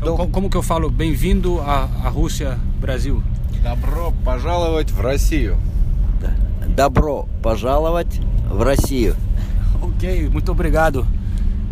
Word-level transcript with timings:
Então, 0.00 0.28
como 0.30 0.48
que 0.48 0.56
eu 0.56 0.62
falo 0.62 0.88
bem-vindo 0.90 1.60
à, 1.60 1.88
à 2.04 2.08
Rússia, 2.08 2.58
Brasil? 2.80 3.22
Добро 3.62 4.12
пожаловать 4.24 4.90
в 4.92 5.00
Россию. 5.00 5.56
Добро 6.68 7.28
пожаловать 7.42 8.20
в 8.48 8.62
Россию. 8.62 9.16
Ok, 9.82 10.28
muito 10.30 10.52
obrigado. 10.52 11.04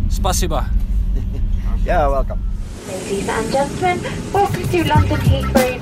Spasiba. 0.09 0.65
Yeah, 1.85 2.09
welcome. 2.09 2.39
Ladies 2.87 3.29
and 3.29 3.51
gentlemen, 3.51 3.99
welcome 4.33 4.67
to 4.69 4.83
London 4.83 5.19
Heathrow 5.21 5.79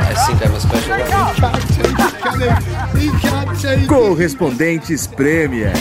I 0.00 0.14
think 0.26 0.42
I'm 0.44 0.54
a 0.54 0.60
special 0.60 0.98
one. 0.98 1.08
Correspondentes 3.86 5.06
Premier. 5.06 5.72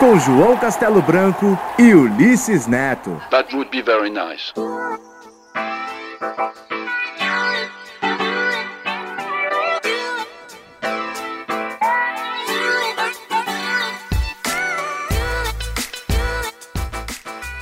Com 0.00 0.18
João 0.18 0.56
Castelo 0.56 1.02
Branco 1.02 1.58
e 1.78 1.92
Ulisses 1.92 2.66
Neto. 2.66 3.20
That 3.30 3.54
would 3.54 3.70
be 3.70 3.82
very 3.82 4.08
nice. 4.08 4.50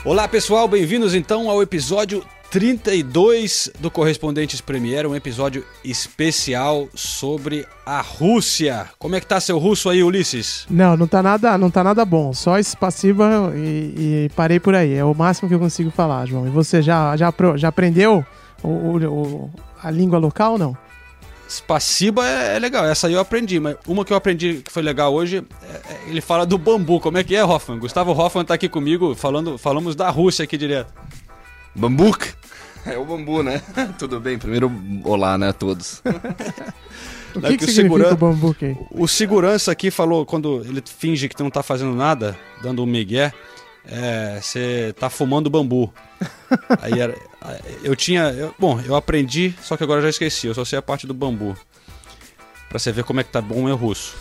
Olá 0.05 0.29
pessoal, 0.29 0.69
bem-vindos 0.69 1.17
então 1.17 1.51
ao 1.51 1.61
episódio 1.61 2.25
32 2.51 3.71
do 3.79 3.91
Correspondentes 3.91 4.61
Premier, 4.61 5.07
um 5.07 5.15
episódio 5.15 5.65
especial 5.85 6.89
sobre 6.95 7.67
a 7.85 8.01
Rússia. 8.01 8.89
Como 8.99 9.15
é 9.15 9.21
que 9.21 9.27
tá 9.27 9.39
seu 9.39 9.59
russo 9.59 9.91
aí, 9.91 10.03
Ulisses? 10.03 10.67
Não, 10.71 10.97
não 10.97 11.07
tá 11.07 11.23
nada, 11.23 11.59
não 11.59 11.71
tá 11.71 11.85
nada 11.85 12.05
bom. 12.07 12.33
Só 12.33 12.59
esse 12.59 12.75
passiva 12.77 13.53
e, 13.55 14.27
e 14.27 14.31
parei 14.35 14.59
por 14.59 14.75
aí. 14.75 14.95
É 14.95 15.05
o 15.05 15.15
máximo 15.15 15.47
que 15.49 15.55
eu 15.55 15.59
consigo 15.59 15.91
falar, 15.91 16.25
João. 16.27 16.47
E 16.47 16.51
você 16.51 16.81
já, 16.81 17.15
já, 17.17 17.33
já 17.57 17.69
aprendeu 17.69 18.25
o, 18.63 18.69
o- 18.69 19.51
a 19.83 19.91
língua 19.91 20.19
local 20.19 20.53
ou 20.53 20.59
não? 20.59 20.77
Spasiba 21.51 22.27
é, 22.27 22.57
é 22.57 22.59
legal, 22.59 22.85
essa 22.85 23.07
aí 23.07 23.15
eu 23.15 23.21
aprendi, 23.21 23.59
mas 23.59 23.75
uma 23.87 24.05
que 24.05 24.13
eu 24.13 24.17
aprendi 24.19 24.61
que 24.63 24.71
foi 24.71 24.83
legal 24.83 25.15
hoje, 25.15 25.43
é- 25.63 25.75
é- 25.75 26.11
ele 26.11 26.21
fala 26.21 26.45
do 26.45 26.59
bambu. 26.59 26.99
Como 27.01 27.17
é 27.19 27.25
que 27.25 27.35
é, 27.37 27.45
Hoffman? 27.45 27.79
Gustavo 27.79 28.13
Hoffman 28.13 28.45
tá 28.45 28.55
aqui 28.55 28.69
comigo, 28.69 29.15
falando, 29.15 29.57
falamos 29.59 29.95
da 29.95 30.09
Rússia 30.11 30.43
aqui 30.45 30.57
direto. 30.59 30.93
Bambuca? 31.79 32.27
É 32.87 32.97
o 32.97 33.05
bambu, 33.05 33.43
né? 33.43 33.61
Tudo 33.99 34.19
bem? 34.21 34.39
Primeiro, 34.39 34.71
olá, 35.05 35.37
né, 35.39 35.49
a 35.49 35.53
todos. 35.53 36.03
O 37.35 37.41
que, 37.43 37.49
que 37.59 37.59
que 37.59 37.65
o 37.67 37.69
seguran- 37.75 38.13
o 38.13 38.17
bambuque 38.17 38.65
aí? 38.65 38.77
O 38.91 39.07
segurança 39.07 39.71
aqui 39.71 39.91
falou, 39.91 40.25
quando 40.25 40.63
ele 40.65 40.83
finge 40.85 41.29
que 41.29 41.41
não 41.43 41.51
tá 41.51 41.63
fazendo 41.63 41.95
nada, 41.95 42.37
dando 42.63 42.83
um 42.83 42.87
migué, 42.87 43.33
é, 43.87 44.41
você 44.41 44.95
tá 44.99 45.11
fumando 45.11 45.51
bambu. 45.51 45.93
Aí 46.81 46.99
era, 46.99 47.15
eu 47.83 47.95
tinha, 47.95 48.31
eu- 48.31 48.55
bom, 48.59 48.81
eu 48.81 48.97
aprendi, 48.97 49.55
só 49.63 49.77
que 49.77 49.85
agora 49.85 49.99
eu 50.01 50.05
já 50.05 50.09
esqueci, 50.09 50.47
eu 50.47 50.55
só 50.55 50.65
sei 50.65 50.79
a 50.79 50.83
parte 50.83 51.07
do 51.07 51.13
bambu. 51.13 51.55
Pra 52.71 52.79
você 52.79 52.91
ver 52.91 53.05
como 53.05 53.21
é 53.21 53.23
que 53.25 53.31
tá 53.31 53.43
bom 53.43 53.57
o 53.57 53.65
meu 53.65 53.77
russo. 53.77 54.17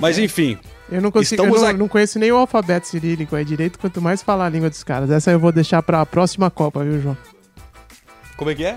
Mas 0.00 0.18
enfim, 0.18 0.58
Eu 0.92 1.00
não 1.00 1.10
consigo, 1.10 1.40
eu 1.42 1.46
Estamos 1.46 1.62
não, 1.62 1.68
aqui- 1.68 1.78
não 1.78 1.88
conheço 1.88 2.18
nem 2.18 2.30
o 2.30 2.36
alfabeto 2.36 2.86
cirílico 2.86 3.34
aí 3.34 3.44
direito, 3.44 3.78
quanto 3.78 4.00
mais 4.02 4.22
falar 4.22 4.46
a 4.46 4.48
língua 4.48 4.68
dos 4.70 4.82
caras. 4.84 5.10
Essa 5.10 5.30
eu 5.30 5.38
vou 5.40 5.50
deixar 5.52 5.82
pra 5.82 6.04
próxima 6.04 6.50
Copa, 6.50 6.84
viu, 6.84 7.00
João? 7.00 7.16
como 8.36 8.50
é 8.50 8.54
que 8.54 8.64
é? 8.64 8.76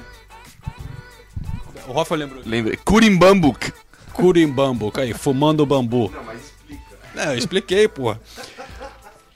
O 1.87 1.93
Rafa 1.93 2.15
lembrou. 2.15 2.41
Lembrei. 2.45 2.77
Curimbambuk. 2.83 3.71
Curimbambu, 4.13 4.91
aí, 4.95 5.13
fumando 5.13 5.65
bambu. 5.65 6.09
Não, 6.13 6.23
mas 6.23 6.39
explica. 6.41 6.81
Não, 7.15 7.23
eu 7.31 7.37
expliquei, 7.37 7.87
porra. 7.87 8.19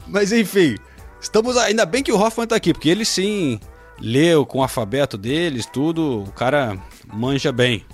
Mas 0.07 0.31
enfim, 0.31 0.75
estamos. 1.21 1.57
Ainda 1.57 1.85
bem 1.85 2.01
que 2.01 2.11
o 2.11 2.19
Hoffman 2.19 2.47
tá 2.47 2.55
aqui, 2.55 2.73
porque 2.73 2.89
ele 2.89 3.05
sim 3.05 3.59
leu 3.99 4.45
com 4.45 4.59
o 4.59 4.61
alfabeto 4.63 5.17
deles, 5.17 5.65
tudo. 5.65 6.23
O 6.23 6.31
cara 6.31 6.77
manja 7.13 7.51
bem. 7.51 7.85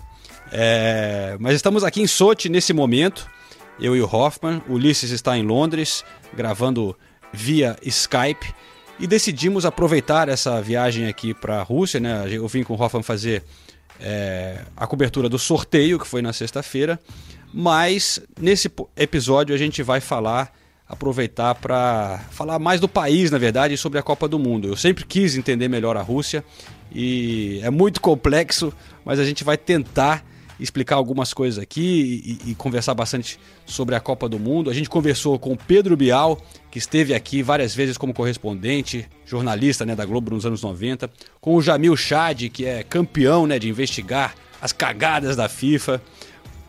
É, 0.51 1.35
mas 1.39 1.55
estamos 1.55 1.83
aqui 1.83 2.01
em 2.01 2.07
Sochi 2.07 2.47
nesse 2.47 2.71
momento, 2.71 3.27
eu 3.79 3.95
e 3.95 4.01
o 4.01 4.05
Hoffman. 4.05 4.61
Ulisses 4.67 5.11
está 5.11 5.37
em 5.37 5.43
Londres, 5.43 6.03
gravando 6.33 6.95
via 7.31 7.75
Skype. 7.81 8.53
E 8.99 9.05
decidimos 9.05 9.65
aproveitar 9.65 10.29
essa 10.29 10.61
viagem 10.61 11.07
aqui 11.07 11.33
para 11.33 11.59
a 11.59 11.63
Rússia, 11.63 11.99
né? 11.99 12.25
Eu 12.29 12.47
vim 12.47 12.63
com 12.63 12.73
o 12.73 12.81
Hoffman 12.81 13.03
fazer 13.03 13.43
é, 13.99 14.61
a 14.75 14.87
cobertura 14.87 15.27
do 15.27 15.37
sorteio, 15.37 15.99
que 15.99 16.07
foi 16.07 16.21
na 16.21 16.31
sexta-feira. 16.31 16.99
Mas 17.53 18.21
nesse 18.39 18.71
episódio 18.95 19.53
a 19.53 19.57
gente 19.57 19.83
vai 19.83 19.99
falar, 19.99 20.53
aproveitar 20.87 21.55
para 21.55 22.19
falar 22.31 22.59
mais 22.59 22.79
do 22.79 22.87
país, 22.87 23.31
na 23.31 23.37
verdade, 23.37 23.77
sobre 23.77 23.99
a 23.99 24.03
Copa 24.03 24.27
do 24.27 24.39
Mundo. 24.39 24.67
Eu 24.67 24.77
sempre 24.77 25.05
quis 25.05 25.35
entender 25.37 25.67
melhor 25.67 25.97
a 25.97 26.01
Rússia 26.01 26.43
e 26.93 27.59
é 27.63 27.69
muito 27.69 27.99
complexo, 28.01 28.73
mas 29.03 29.19
a 29.19 29.25
gente 29.25 29.43
vai 29.43 29.57
tentar 29.57 30.23
explicar 30.59 30.95
algumas 30.95 31.33
coisas 31.33 31.59
aqui 31.59 32.39
e, 32.45 32.51
e 32.51 32.55
conversar 32.55 32.93
bastante 32.93 33.39
sobre 33.65 33.95
a 33.95 33.99
Copa 33.99 34.29
do 34.29 34.39
Mundo. 34.39 34.69
A 34.69 34.73
gente 34.73 34.89
conversou 34.89 35.37
com 35.37 35.55
Pedro 35.55 35.97
Bial, 35.97 36.41
que 36.71 36.79
esteve 36.79 37.13
aqui 37.13 37.41
várias 37.41 37.75
vezes 37.75 37.97
como 37.97 38.13
correspondente, 38.13 39.07
jornalista 39.25 39.85
né, 39.85 39.95
da 39.95 40.05
Globo 40.05 40.31
nos 40.31 40.45
anos 40.45 40.61
90, 40.61 41.09
com 41.41 41.55
o 41.55 41.61
Jamil 41.61 41.95
Chad, 41.95 42.49
que 42.49 42.65
é 42.65 42.83
campeão 42.83 43.45
né, 43.45 43.59
de 43.59 43.69
investigar 43.69 44.35
as 44.61 44.71
cagadas 44.71 45.35
da 45.35 45.47
FIFA. 45.47 46.01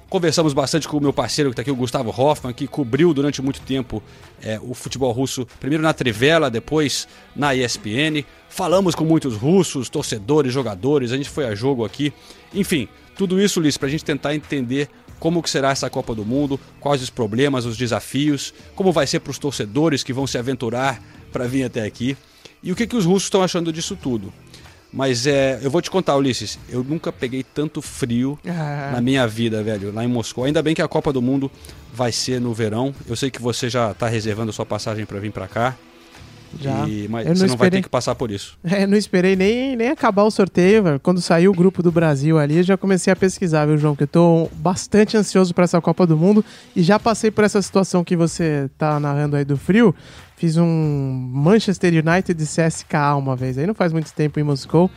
Conversamos 0.09 0.53
bastante 0.53 0.87
com 0.87 0.99
o 0.99 1.01
meu 1.01 1.13
parceiro 1.13 1.51
que 1.51 1.55
está 1.55 1.63
aqui, 1.63 1.71
o 1.71 1.77
Gustavo 1.77 2.11
Hoffman, 2.11 2.55
que 2.55 2.69
cobriu 2.69 3.13
durante 3.13 3.43
muito 3.43 3.61
tempo 3.63 4.01
é, 4.41 4.59
o 4.63 4.73
futebol 4.73 5.11
russo, 5.11 5.45
primeiro 5.59 5.83
na 5.83 5.93
Trivela, 5.93 6.49
depois 6.49 7.09
na 7.35 7.57
ESPN. 7.57 8.25
Falamos 8.49 8.95
com 8.95 9.05
muitos 9.05 9.35
russos, 9.35 9.89
torcedores, 9.89 10.53
jogadores, 10.53 11.11
a 11.11 11.17
gente 11.17 11.29
foi 11.29 11.47
a 11.47 11.57
jogo 11.57 11.85
aqui. 11.85 12.13
Enfim, 12.55 12.89
tudo 13.17 13.41
isso, 13.41 13.61
Liz, 13.61 13.77
para 13.77 13.89
a 13.89 13.91
gente 13.91 14.05
tentar 14.05 14.33
entender 14.33 14.89
como 15.19 15.43
que 15.43 15.51
será 15.51 15.71
essa 15.71 15.91
Copa 15.91 16.15
do 16.15 16.25
Mundo, 16.25 16.61
quais 16.79 17.03
os 17.03 17.11
problemas, 17.11 17.65
os 17.65 17.77
desafios, 17.77 18.55
como 18.77 18.93
vai 18.93 19.09
ser 19.09 19.19
para 19.21 19.33
os 19.33 19.39
torcedores 19.39 20.05
que 20.05 20.13
vão 20.13 20.27
se 20.27 20.39
aventurar 20.39 21.03
para 21.33 21.49
vir 21.49 21.65
até 21.65 21.83
aqui 21.83 22.17
e 22.63 22.73
o 22.73 22.77
que, 22.77 22.87
que 22.87 22.97
os 22.97 23.05
russos 23.05 23.25
estão 23.25 23.43
achando 23.43 23.73
disso 23.73 23.97
tudo. 23.97 24.33
Mas 24.97 25.27
é, 25.27 25.59
eu 25.63 25.71
vou 25.71 25.83
te 25.83 25.91
contar, 25.91 26.17
Ulisses, 26.17 26.59
eu 26.71 26.83
nunca 26.83 27.13
peguei 27.13 27.43
tanto 27.43 27.83
frio 27.83 28.39
Ah. 28.49 28.93
na 28.95 29.01
minha 29.03 29.27
vida, 29.27 29.63
velho, 29.63 29.93
lá 29.93 30.03
em 30.03 30.09
Moscou. 30.09 30.45
Ainda 30.45 30.63
bem 30.63 30.75
que 30.75 30.81
a 30.81 30.89
Copa 30.89 31.13
do 31.13 31.21
Mundo 31.21 31.51
vai 31.93 32.11
ser 32.11 32.41
no 32.41 32.55
verão. 32.55 32.95
Eu 33.07 33.15
sei 33.15 33.31
que 33.31 33.41
você 33.43 33.69
já 33.69 33.93
tá 33.93 34.09
reservando 34.09 34.51
sua 34.55 34.65
passagem 34.65 35.05
para 35.05 35.19
vir 35.21 35.31
para 35.33 35.47
cá. 35.47 35.77
Já. 36.61 36.87
E- 36.89 37.07
mas 37.09 37.27
Eu 37.27 37.35
você 37.37 37.43
não 37.43 37.49
não 37.51 37.57
vai 37.57 37.71
ter 37.71 37.83
que 37.83 37.89
passar 37.89 38.15
por 38.15 38.31
isso. 38.31 38.57
É, 38.65 38.87
não 38.87 38.97
esperei 38.97 39.37
nem, 39.37 39.77
nem 39.77 39.89
acabar 39.89 40.23
o 40.25 40.31
sorteio, 40.31 40.83
velho. 40.83 41.01
Quando 41.01 41.21
saiu 41.21 41.51
o 41.51 41.55
grupo 41.55 41.83
do 41.83 41.91
Brasil 41.93 42.39
ali, 42.39 42.59
eu 42.59 42.63
já 42.63 42.77
comecei 42.77 43.13
a 43.13 43.17
pesquisar, 43.17 43.67
viu, 43.67 43.77
João? 43.79 43.95
Que 43.97 44.05
eu 44.05 44.09
tô 44.09 44.49
bastante 44.57 45.17
ansioso 45.17 45.55
pra 45.55 45.65
essa 45.65 45.81
Copa 45.81 46.07
do 46.07 46.17
Mundo 46.17 46.45
e 46.75 46.83
já 46.83 46.99
passei 46.99 47.31
por 47.31 47.45
essa 47.45 47.61
situação 47.61 48.03
que 48.05 48.17
você 48.17 48.69
tá 48.79 48.99
narrando 49.01 49.37
aí 49.37 49.45
do 49.45 49.57
frio. 49.57 49.95
Fiz 50.37 50.57
um 50.57 50.67
Manchester 51.33 51.93
United 51.95 52.43
e 52.43 52.47
CSKA 52.47 53.15
uma 53.17 53.35
vez, 53.35 53.57
aí 53.57 53.67
não 53.67 53.75
faz 53.75 53.93
muito 53.93 54.13
tempo 54.13 54.39
em 54.39 54.43
Moscou. 54.43 54.91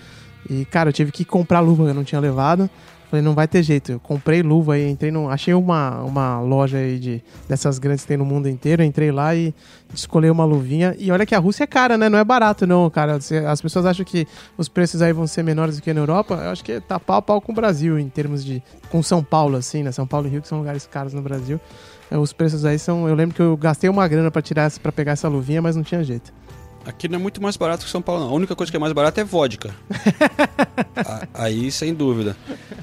E, 0.50 0.66
cara, 0.66 0.90
eu 0.90 0.94
tive 0.94 1.12
que 1.12 1.24
comprar 1.24 1.60
luva 1.60 1.84
que 1.86 1.90
eu 1.92 1.94
não 1.94 2.04
tinha 2.04 2.20
levado. 2.20 2.70
Falei, 3.10 3.26
não 3.26 3.34
vai 3.34 3.48
ter 3.48 3.64
jeito. 3.64 3.94
Eu 3.94 4.00
comprei 4.00 4.44
luva 4.44 4.76
aí, 4.76 4.88
entrei 4.88 5.10
no. 5.10 5.30
Achei 5.30 5.52
uma, 5.56 6.04
uma 6.04 6.40
loja 6.40 6.78
aí 6.78 7.00
de, 7.00 7.24
dessas 7.48 7.80
grandes 7.80 8.04
que 8.04 8.08
tem 8.08 8.18
no 8.18 8.26
mundo 8.26 8.48
inteiro. 8.48 8.84
Entrei 8.84 9.12
lá 9.12 9.34
e 9.34 9.52
escolhi 9.92 10.30
uma 10.30 10.46
luvinha. 10.46 10.96
E 11.00 11.12
olha 11.12 11.26
que 11.26 11.34
a 11.34 11.40
Rússia 11.40 11.64
é 11.64 11.68
cara, 11.68 11.98
né? 11.98 12.08
Não 12.08 12.20
é 12.20 12.24
barato, 12.24 12.68
não, 12.68 12.88
cara. 12.88 13.18
As 13.48 13.62
pessoas 13.62 13.88
acham 13.88 14.06
que 14.06 14.28
os 14.56 14.70
preços 14.70 15.02
aí 15.02 15.12
vão 15.12 15.26
ser 15.26 15.42
menores 15.42 15.78
do 15.78 15.82
que 15.82 15.92
na 15.92 16.02
Europa. 16.02 16.36
Eu 16.36 16.52
acho 16.52 16.64
que 16.64 16.80
tá 16.82 17.00
pau 17.00 17.18
a 17.18 17.22
pau 17.22 17.42
com 17.42 17.52
o 17.52 17.56
Brasil, 17.56 17.98
em 17.98 18.08
termos 18.08 18.46
de. 18.46 18.62
Com 18.92 19.02
São 19.02 19.24
Paulo, 19.24 19.58
assim, 19.58 19.82
né? 19.82 19.92
São 19.92 20.06
Paulo 20.06 20.28
e 20.28 20.30
Rio, 20.30 20.42
que 20.44 20.48
são 20.48 20.60
lugares 20.60 20.86
caros 20.86 21.12
no 21.12 21.22
Brasil. 21.24 21.60
É, 22.12 22.18
Os 22.18 22.32
preços 22.32 22.64
aí 22.64 22.78
são. 22.78 23.08
Eu 23.08 23.16
lembro 23.16 23.36
que 23.36 23.42
eu 23.42 23.58
gastei 23.58 23.90
uma 23.90 24.08
grana 24.08 24.30
pra 24.30 24.42
tirar 24.42 24.70
pra 24.80 24.92
pegar 24.92 25.14
essa 25.14 25.28
luvinha, 25.28 25.64
mas 25.64 25.76
não 25.76 25.82
tinha 25.82 26.04
jeito. 26.04 26.32
Aqui 26.90 27.08
não 27.08 27.20
é 27.20 27.22
muito 27.22 27.42
mais 27.42 27.56
barato 27.56 27.86
que 27.86 27.92
São 27.92 28.02
Paulo, 28.02 28.24
não. 28.24 28.32
A 28.32 28.34
única 28.34 28.56
coisa 28.56 28.72
que 28.72 28.76
é 28.76 28.80
mais 28.80 28.92
barata 28.94 29.22
é 29.22 29.24
vodka. 29.24 29.74
A- 30.96 31.28
Aí, 31.46 31.72
sem 31.72 31.94
dúvida. 31.94 32.36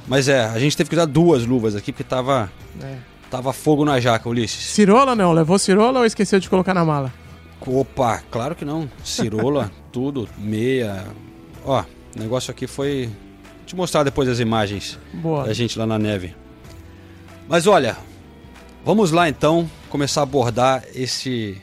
Mas 0.06 0.28
é, 0.28 0.44
a 0.44 0.58
gente 0.58 0.76
teve 0.76 0.88
que 0.88 0.94
usar 0.96 1.06
duas 1.06 1.44
luvas 1.44 1.74
aqui, 1.74 1.90
porque 1.92 2.04
tava, 2.04 2.50
É. 2.82 2.96
tava 3.30 3.52
fogo 3.52 3.84
na 3.84 3.98
jaca, 3.98 4.28
Ulisses. 4.28 4.64
Cirola 4.66 5.14
não? 5.16 5.32
Levou 5.32 5.58
cirola 5.58 6.00
ou 6.00 6.06
esqueceu 6.06 6.38
de 6.38 6.48
colocar 6.48 6.72
na 6.72 6.84
mala? 6.84 7.12
Opa, 7.66 8.22
claro 8.30 8.54
que 8.54 8.64
não. 8.64 8.88
Cirola, 9.02 9.70
tudo, 9.90 10.28
meia. 10.38 11.04
Ó, 11.64 11.80
o 11.82 12.18
negócio 12.18 12.50
aqui 12.50 12.66
foi. 12.66 13.06
Vou 13.06 13.66
te 13.66 13.74
mostrar 13.74 14.04
depois 14.04 14.28
as 14.28 14.38
imagens 14.38 14.96
Boa. 15.14 15.44
da 15.44 15.52
gente 15.52 15.76
lá 15.76 15.84
na 15.86 15.98
neve. 15.98 16.32
Mas 17.48 17.66
olha, 17.66 17.96
vamos 18.84 19.10
lá 19.10 19.28
então 19.28 19.68
começar 19.90 20.20
a 20.20 20.22
abordar 20.22 20.84
esse 20.94 21.60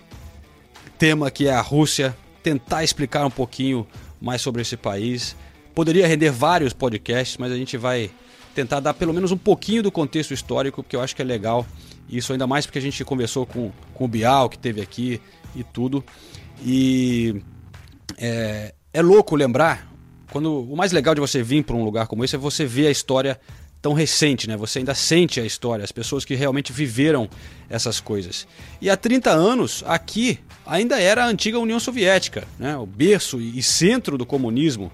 tema 0.98 1.32
que 1.32 1.48
é 1.48 1.54
a 1.54 1.62
Rússia, 1.62 2.16
tentar 2.44 2.84
explicar 2.84 3.26
um 3.26 3.32
pouquinho 3.32 3.88
mais 4.22 4.42
sobre 4.42 4.62
esse 4.62 4.76
país. 4.78 5.36
Poderia 5.74 6.06
render 6.06 6.30
vários 6.30 6.74
podcasts, 6.74 7.38
mas 7.38 7.52
a 7.52 7.56
gente 7.56 7.78
vai 7.78 8.12
tentar 8.54 8.80
dar 8.80 8.94
pelo 8.94 9.14
menos 9.14 9.32
um 9.32 9.38
pouquinho 9.38 9.82
do 9.82 9.92
contexto 9.92 10.34
histórico, 10.34 10.84
porque 10.84 10.96
eu 10.96 11.02
acho 11.02 11.16
que 11.16 11.22
é 11.22 11.26
legal. 11.26 11.66
Isso 12.08 12.32
ainda 12.32 12.46
mais 12.46 12.66
porque 12.66 12.78
a 12.80 12.82
gente 12.82 13.04
conversou 13.04 13.46
com, 13.46 13.72
com 13.94 14.06
o 14.06 14.08
Bial, 14.08 14.50
que 14.50 14.60
teve 14.60 14.82
aqui 14.82 15.20
e 15.56 15.64
tudo. 15.64 16.04
E 16.64 17.42
é, 18.18 18.74
é 18.94 19.02
louco 19.02 19.36
lembrar. 19.36 19.92
Quando 20.32 20.62
o 20.62 20.76
mais 20.76 20.92
legal 20.92 21.16
de 21.16 21.22
você 21.22 21.42
vir 21.42 21.64
para 21.64 21.76
um 21.76 21.84
lugar 21.84 22.08
como 22.08 22.24
esse 22.24 22.36
é 22.36 22.40
você 22.40 22.66
ver 22.66 22.88
a 22.88 22.92
história 22.92 23.40
tão 23.82 23.94
recente, 23.94 24.48
né? 24.48 24.56
Você 24.58 24.80
ainda 24.80 24.96
sente 24.96 25.40
a 25.40 25.46
história, 25.46 25.84
as 25.84 25.92
pessoas 25.92 26.24
que 26.24 26.36
realmente 26.36 26.72
viveram 26.72 27.30
essas 27.74 28.00
coisas. 28.00 28.48
E 28.80 28.88
há 28.88 28.96
30 28.96 29.32
anos, 29.32 29.84
aqui 29.88 30.40
ainda 30.64 31.00
era 31.02 31.26
a 31.26 31.28
antiga 31.28 31.58
União 31.58 31.80
Soviética, 31.80 32.48
né? 32.60 32.78
O 32.78 32.86
berço 32.86 33.42
e 33.42 33.62
centro 33.64 34.16
do 34.16 34.28
comunismo. 34.28 34.92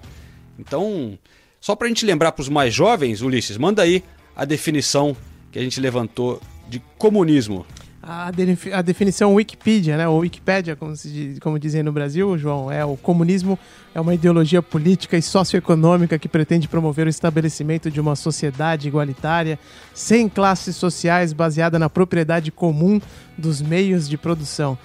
Então, 0.58 1.20
só 1.60 1.76
para 1.76 1.88
a 1.88 1.90
gente 1.90 2.06
lembrar 2.06 2.32
para 2.32 2.42
os 2.42 2.48
mais 2.48 2.74
jovens, 2.74 3.22
Ulisses, 3.22 3.58
manda 3.58 3.82
aí 3.82 4.02
a 4.34 4.46
definição 4.46 5.16
que 5.52 5.60
a 5.60 5.62
gente 5.62 5.80
levantou 5.82 6.42
de 6.70 6.82
comunismo. 6.98 7.66
A, 8.02 8.32
de, 8.32 8.74
a 8.74 8.82
definição 8.82 9.34
Wikipedia, 9.34 9.98
né? 9.98 10.08
Ou 10.08 10.20
Wikipédia, 10.20 10.76
como, 10.76 10.94
como 11.42 11.60
dizem 11.60 11.84
no 11.84 11.92
Brasil, 11.92 12.38
João, 12.38 12.72
é 12.72 12.84
o 12.86 12.96
comunismo 12.96 13.60
é 13.94 14.00
uma 14.00 14.14
ideologia 14.14 14.62
política 14.62 15.18
e 15.18 15.22
socioeconômica 15.22 16.18
que 16.18 16.30
pretende 16.30 16.68
promover 16.68 17.08
o 17.08 17.10
estabelecimento 17.10 17.92
de 17.92 18.00
uma 18.00 18.16
sociedade 18.16 18.88
igualitária, 18.88 19.60
sem 19.94 20.30
classes 20.30 20.76
sociais, 20.78 21.34
baseada 21.34 21.78
na 21.78 21.90
propriedade 21.90 22.52
comum 22.52 23.02
dos 23.38 23.62
meios 23.62 24.08
de 24.08 24.18
produção 24.18 24.78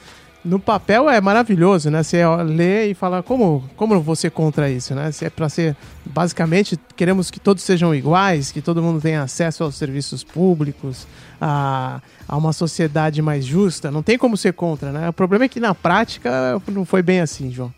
no 0.45 0.61
papel 0.61 1.09
é 1.09 1.21
maravilhoso, 1.21 1.91
né? 1.91 2.03
Você 2.03 2.23
lê 2.45 2.91
e 2.91 2.95
fala 2.95 3.23
como 3.23 3.65
como 3.77 4.01
você 4.01 4.29
contra 4.29 4.71
isso, 4.71 4.95
né? 4.95 5.11
Se 5.11 5.25
é 5.25 5.31
para 5.31 5.49
ser 5.49 5.77
basicamente 6.05 6.79
queremos 6.95 7.31
que 7.31 7.41
todos 7.41 7.63
sejam 7.63 7.95
iguais, 7.95 8.53
que 8.53 8.61
todo 8.61 8.83
mundo 8.83 9.01
tenha 9.01 9.23
acesso 9.23 9.65
aos 9.65 9.75
serviços 9.77 10.23
públicos, 10.23 11.07
a, 11.41 12.01
a 12.29 12.37
uma 12.37 12.53
sociedade 12.53 13.23
mais 13.23 13.45
justa. 13.45 13.91
Não 13.91 14.03
tem 14.03 14.19
como 14.19 14.37
ser 14.37 14.53
contra, 14.53 14.93
né? 14.93 15.09
O 15.09 15.13
problema 15.13 15.47
é 15.47 15.49
que 15.49 15.61
na 15.61 15.75
prática 15.75 16.61
não 16.69 16.85
foi 16.85 17.03
bem 17.03 17.21
assim, 17.21 17.51
João. 17.51 17.73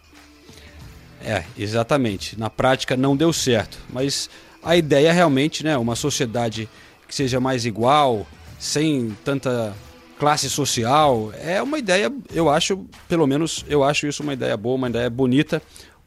É, 1.25 1.45
exatamente. 1.57 2.39
Na 2.39 2.51
prática 2.51 2.97
não 2.97 3.17
deu 3.17 3.33
certo, 3.33 3.79
mas 3.93 4.29
a 4.63 4.77
ideia 4.77 5.13
realmente, 5.13 5.65
né, 5.65 5.77
uma 5.77 5.95
sociedade 5.95 6.69
que 7.07 7.15
seja 7.15 7.39
mais 7.39 7.65
igual, 7.65 8.27
sem 8.59 9.17
tanta 9.25 9.73
classe 10.19 10.49
social. 10.49 11.33
É 11.43 11.63
uma 11.63 11.79
ideia, 11.79 12.13
eu 12.33 12.51
acho, 12.51 12.85
pelo 13.09 13.27
menos 13.27 13.65
eu 13.69 13.85
acho 13.85 14.07
isso 14.07 14.23
uma 14.23 14.33
ideia 14.33 14.57
boa, 14.57 14.77
uma 14.77 14.89
ideia 14.89 15.09
bonita. 15.11 15.63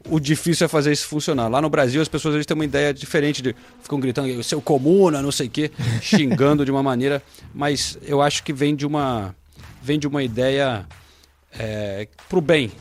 O 0.09 0.19
difícil 0.19 0.65
é 0.65 0.67
fazer 0.67 0.91
isso 0.91 1.07
funcionar. 1.07 1.49
Lá 1.49 1.61
no 1.61 1.69
Brasil, 1.69 2.01
as 2.01 2.07
pessoas 2.07 2.33
vezes 2.33 2.45
têm 2.45 2.55
uma 2.55 2.65
ideia 2.65 2.93
diferente, 2.93 3.41
de, 3.41 3.55
ficam 3.81 3.99
gritando, 3.99 4.41
seu 4.43 4.61
comuna, 4.61 5.21
não 5.21 5.31
sei 5.31 5.47
o 5.47 5.49
quê, 5.49 5.71
xingando 6.01 6.63
de 6.63 6.71
uma 6.71 6.81
maneira, 6.81 7.21
mas 7.53 7.97
eu 8.03 8.21
acho 8.21 8.43
que 8.43 8.53
vem 8.53 8.75
de 8.75 8.85
uma, 8.85 9.35
vem 9.81 9.99
de 9.99 10.07
uma 10.07 10.23
ideia 10.23 10.85
é, 11.57 12.07
pro 12.29 12.39
bem. 12.39 12.71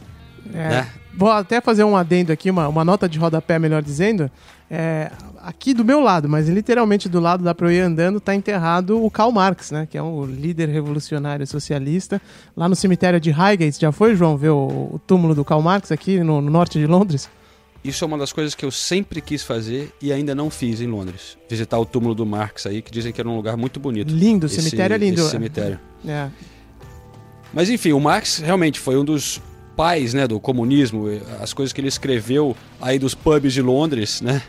É, 0.54 0.68
né? 0.68 0.92
Vou 1.12 1.30
até 1.30 1.60
fazer 1.60 1.82
um 1.82 1.96
adendo 1.96 2.32
aqui, 2.32 2.48
uma, 2.50 2.68
uma 2.68 2.84
nota 2.84 3.08
de 3.08 3.18
rodapé, 3.18 3.58
melhor 3.58 3.82
dizendo. 3.82 4.30
É, 4.70 5.10
aqui 5.42 5.72
do 5.72 5.82
meu 5.82 5.98
lado, 5.98 6.28
mas 6.28 6.46
literalmente 6.46 7.08
do 7.08 7.18
lado 7.20 7.42
da 7.42 7.54
pra 7.54 7.68
eu 7.68 7.72
ir 7.72 7.80
andando, 7.80 8.18
está 8.18 8.34
enterrado 8.34 9.02
o 9.02 9.10
Karl 9.10 9.32
Marx, 9.32 9.70
né? 9.70 9.88
Que 9.90 9.96
é 9.96 10.02
um 10.02 10.26
líder 10.26 10.68
revolucionário 10.68 11.46
socialista. 11.46 12.20
Lá 12.54 12.68
no 12.68 12.76
cemitério 12.76 13.18
de 13.18 13.30
Highgate, 13.30 13.80
já 13.80 13.90
foi, 13.90 14.14
João, 14.14 14.36
ver 14.36 14.50
o, 14.50 14.90
o 14.92 15.00
túmulo 15.06 15.34
do 15.34 15.44
Karl 15.44 15.62
Marx 15.62 15.90
aqui 15.90 16.20
no, 16.20 16.42
no, 16.42 16.50
norte 16.50 16.78
de 16.78 16.86
Londres? 16.86 17.30
Isso 17.82 18.04
é 18.04 18.06
uma 18.06 18.18
das 18.18 18.32
coisas 18.32 18.54
que 18.54 18.64
eu 18.64 18.70
sempre 18.70 19.22
quis 19.22 19.42
fazer 19.42 19.90
e 20.02 20.12
ainda 20.12 20.34
não 20.34 20.50
fiz 20.50 20.82
em 20.82 20.86
Londres. 20.86 21.38
Visitar 21.48 21.78
o 21.78 21.86
túmulo 21.86 22.14
do 22.14 22.26
Marx 22.26 22.66
aí, 22.66 22.82
que 22.82 22.90
dizem 22.90 23.12
que 23.12 23.20
era 23.20 23.28
um 23.28 23.36
lugar 23.36 23.56
muito 23.56 23.80
bonito. 23.80 24.12
Lindo, 24.12 24.46
o 24.46 24.48
cemitério 24.50 24.94
é 24.94 24.98
lindo. 24.98 25.20
Esse 25.20 25.30
cemitério. 25.30 25.80
É. 26.06 26.30
Mas 27.52 27.68
enfim, 27.68 27.92
o 27.92 27.98
Marx 27.98 28.38
realmente 28.38 28.78
foi 28.78 28.96
um 28.96 29.04
dos 29.04 29.42
pais 29.76 30.14
né, 30.14 30.28
do 30.28 30.38
comunismo, 30.38 31.06
as 31.40 31.52
coisas 31.52 31.72
que 31.72 31.80
ele 31.80 31.88
escreveu 31.88 32.56
aí 32.80 33.00
dos 33.00 33.16
pubs 33.16 33.52
de 33.52 33.60
Londres, 33.60 34.20
né? 34.20 34.40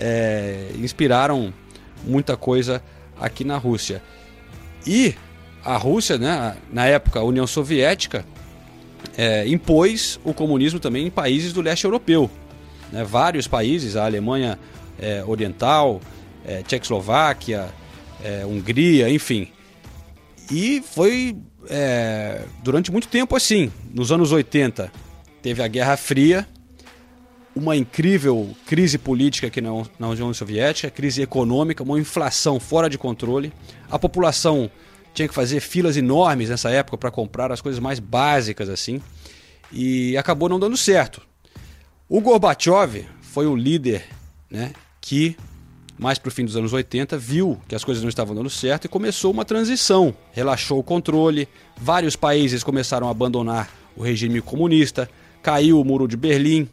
É, 0.00 0.70
inspiraram 0.78 1.52
muita 2.04 2.36
coisa 2.36 2.82
aqui 3.20 3.44
na 3.44 3.56
Rússia. 3.56 4.02
E 4.86 5.14
a 5.64 5.76
Rússia, 5.76 6.18
né, 6.18 6.56
na 6.72 6.86
época, 6.86 7.20
a 7.20 7.24
União 7.24 7.46
Soviética, 7.46 8.24
é, 9.16 9.46
impôs 9.46 10.18
o 10.24 10.34
comunismo 10.34 10.80
também 10.80 11.06
em 11.06 11.10
países 11.10 11.52
do 11.52 11.60
leste 11.60 11.84
europeu. 11.84 12.30
Né, 12.90 13.04
vários 13.04 13.46
países, 13.46 13.96
a 13.96 14.04
Alemanha 14.04 14.58
é, 14.98 15.22
Oriental, 15.24 16.00
é, 16.44 16.62
Tchecoslováquia, 16.62 17.68
é, 18.22 18.44
Hungria, 18.44 19.08
enfim. 19.08 19.48
E 20.50 20.82
foi 20.82 21.36
é, 21.68 22.42
durante 22.62 22.90
muito 22.90 23.08
tempo 23.08 23.36
assim. 23.36 23.70
Nos 23.92 24.10
anos 24.10 24.32
80 24.32 24.92
teve 25.40 25.62
a 25.62 25.68
Guerra 25.68 25.96
Fria, 25.96 26.46
uma 27.54 27.76
incrível 27.76 28.54
crise 28.66 28.98
política 28.98 29.46
aqui 29.46 29.60
na, 29.60 30.08
União 30.08 30.32
Soviética, 30.32 30.90
crise 30.90 31.22
econômica, 31.22 31.82
uma 31.82 31.98
inflação 31.98 32.58
fora 32.58 32.88
de 32.88 32.96
controle. 32.96 33.52
A 33.90 33.98
população 33.98 34.70
tinha 35.12 35.28
que 35.28 35.34
fazer 35.34 35.60
filas 35.60 35.96
enormes 35.96 36.48
nessa 36.48 36.70
época 36.70 36.96
para 36.96 37.10
comprar 37.10 37.52
as 37.52 37.60
coisas 37.60 37.78
mais 37.78 37.98
básicas 37.98 38.68
assim, 38.68 39.00
e 39.70 40.16
acabou 40.16 40.48
não 40.48 40.58
dando 40.58 40.76
certo. 40.76 41.20
O 42.08 42.20
Gorbachev 42.20 43.06
foi 43.20 43.46
o 43.46 43.54
líder, 43.54 44.04
né, 44.50 44.72
que 45.00 45.36
mais 45.98 46.18
para 46.18 46.28
o 46.28 46.32
fim 46.32 46.44
dos 46.44 46.56
anos 46.56 46.72
80 46.72 47.16
viu 47.18 47.60
que 47.68 47.74
as 47.74 47.84
coisas 47.84 48.02
não 48.02 48.08
estavam 48.08 48.34
dando 48.34 48.50
certo 48.50 48.86
e 48.86 48.88
começou 48.88 49.30
uma 49.30 49.44
transição, 49.44 50.14
relaxou 50.32 50.78
o 50.78 50.82
controle, 50.82 51.48
vários 51.76 52.16
países 52.16 52.64
começaram 52.64 53.08
a 53.08 53.10
abandonar 53.10 53.70
o 53.94 54.02
regime 54.02 54.40
comunista, 54.40 55.08
caiu 55.42 55.80
o 55.80 55.84
muro 55.84 56.08
de 56.08 56.16
Berlim, 56.16 56.68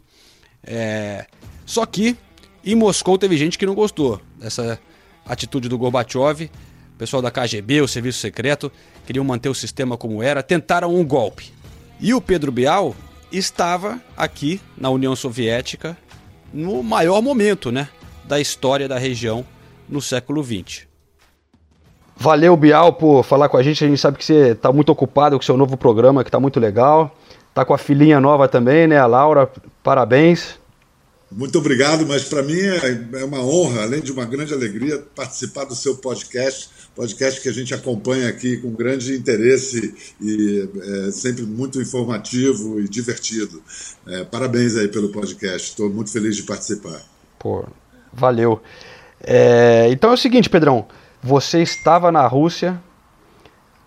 é... 0.64 1.26
Só 1.64 1.86
que 1.86 2.16
em 2.64 2.74
Moscou 2.74 3.16
teve 3.16 3.36
gente 3.36 3.58
que 3.58 3.66
não 3.66 3.74
gostou 3.74 4.20
dessa 4.38 4.78
atitude 5.24 5.68
do 5.68 5.78
Gorbachev. 5.78 6.50
O 6.94 6.98
pessoal 6.98 7.22
da 7.22 7.30
KGB, 7.30 7.80
o 7.80 7.88
Serviço 7.88 8.18
Secreto, 8.18 8.70
queriam 9.06 9.24
manter 9.24 9.48
o 9.48 9.54
sistema 9.54 9.96
como 9.96 10.22
era, 10.22 10.42
tentaram 10.42 10.94
um 10.94 11.04
golpe. 11.04 11.52
E 11.98 12.12
o 12.12 12.20
Pedro 12.20 12.52
Bial 12.52 12.94
estava 13.32 14.00
aqui 14.16 14.60
na 14.76 14.90
União 14.90 15.14
Soviética 15.16 15.96
no 16.52 16.82
maior 16.82 17.22
momento 17.22 17.70
né, 17.70 17.88
da 18.24 18.40
história 18.40 18.88
da 18.88 18.98
região 18.98 19.44
no 19.88 20.00
século 20.00 20.42
XX. 20.42 20.86
Valeu, 22.16 22.54
Bial, 22.56 22.92
por 22.92 23.22
falar 23.24 23.48
com 23.48 23.56
a 23.56 23.62
gente. 23.62 23.82
A 23.82 23.88
gente 23.88 23.98
sabe 23.98 24.18
que 24.18 24.24
você 24.24 24.50
está 24.50 24.70
muito 24.70 24.90
ocupado 24.90 25.36
com 25.36 25.42
o 25.42 25.44
seu 25.44 25.56
novo 25.56 25.76
programa, 25.76 26.22
que 26.22 26.28
está 26.28 26.38
muito 26.38 26.60
legal. 26.60 27.16
Tá 27.54 27.64
com 27.64 27.72
a 27.72 27.78
filhinha 27.78 28.20
nova 28.20 28.46
também, 28.46 28.86
né, 28.86 28.98
a 28.98 29.06
Laura? 29.06 29.50
Parabéns. 29.82 30.58
Muito 31.30 31.58
obrigado, 31.58 32.04
mas 32.06 32.24
para 32.24 32.42
mim 32.42 32.58
é, 32.58 33.20
é 33.20 33.24
uma 33.24 33.40
honra, 33.40 33.82
além 33.82 34.00
de 34.00 34.10
uma 34.10 34.24
grande 34.24 34.52
alegria, 34.52 34.98
participar 35.14 35.64
do 35.64 35.76
seu 35.76 35.96
podcast, 35.96 36.68
podcast 36.94 37.40
que 37.40 37.48
a 37.48 37.52
gente 37.52 37.72
acompanha 37.72 38.28
aqui 38.28 38.56
com 38.56 38.72
grande 38.72 39.14
interesse 39.16 39.94
e 40.20 40.68
é, 41.06 41.10
sempre 41.12 41.44
muito 41.44 41.80
informativo 41.80 42.80
e 42.80 42.88
divertido. 42.88 43.62
É, 44.08 44.24
parabéns 44.24 44.76
aí 44.76 44.88
pelo 44.88 45.10
podcast, 45.10 45.68
estou 45.68 45.88
muito 45.88 46.10
feliz 46.10 46.34
de 46.34 46.42
participar. 46.42 47.00
Pô, 47.38 47.64
valeu. 48.12 48.60
É, 49.22 49.86
então 49.90 50.10
é 50.10 50.14
o 50.14 50.18
seguinte, 50.18 50.50
Pedrão, 50.50 50.88
você 51.22 51.62
estava 51.62 52.10
na 52.10 52.26
Rússia 52.26 52.82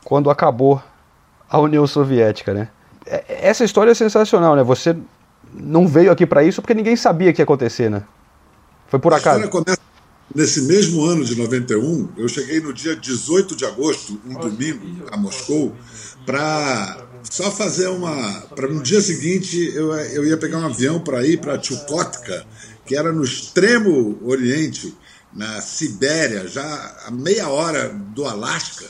quando 0.06 0.30
acabou 0.30 0.82
a 1.50 1.60
União 1.60 1.86
Soviética, 1.86 2.54
né? 2.54 2.70
É, 3.06 3.48
essa 3.50 3.66
história 3.66 3.92
é 3.92 3.96
sensacional, 3.96 4.56
né? 4.56 4.64
Você 4.64 4.96
não 5.56 5.88
veio 5.88 6.12
aqui 6.12 6.26
para 6.26 6.44
isso 6.44 6.62
porque 6.62 6.74
ninguém 6.74 6.96
sabia 6.96 7.32
que 7.34 7.42
ia 7.42 7.44
acontecer, 7.44 7.90
né? 7.90 8.04
Foi 8.88 9.00
por 9.00 9.14
acaso. 9.14 9.42
A 9.42 9.46
história 9.46 9.50
começa 9.50 9.82
nesse 10.34 10.62
mesmo 10.64 11.04
ano 11.04 11.24
de 11.24 11.36
91. 11.36 12.10
Eu 12.18 12.28
cheguei 12.28 12.60
no 12.60 12.74
dia 12.74 12.96
18 12.96 13.56
de 13.56 13.66
agosto, 13.66 14.20
um 14.26 14.34
domingo, 14.34 15.06
a 15.12 15.18
Moscou, 15.18 15.76
para 16.26 17.06
só 17.24 17.52
fazer 17.52 17.88
uma. 17.88 18.42
Para 18.56 18.68
no 18.68 18.82
dia 18.82 19.02
seguinte 19.02 19.72
eu, 19.76 19.94
eu 19.94 20.26
ia 20.26 20.38
pegar 20.38 20.60
um 20.60 20.66
avião 20.66 21.00
para 21.00 21.26
ir 21.26 21.40
para 21.40 21.62
Chukotka, 21.62 22.46
que 22.86 22.96
era 22.96 23.12
no 23.12 23.24
extremo 23.24 24.20
oriente, 24.24 24.96
na 25.34 25.62
Sibéria, 25.62 26.48
já 26.48 26.98
a 27.06 27.12
meia 27.12 27.50
hora 27.50 27.90
do 27.90 28.26
Alasca 28.26 28.86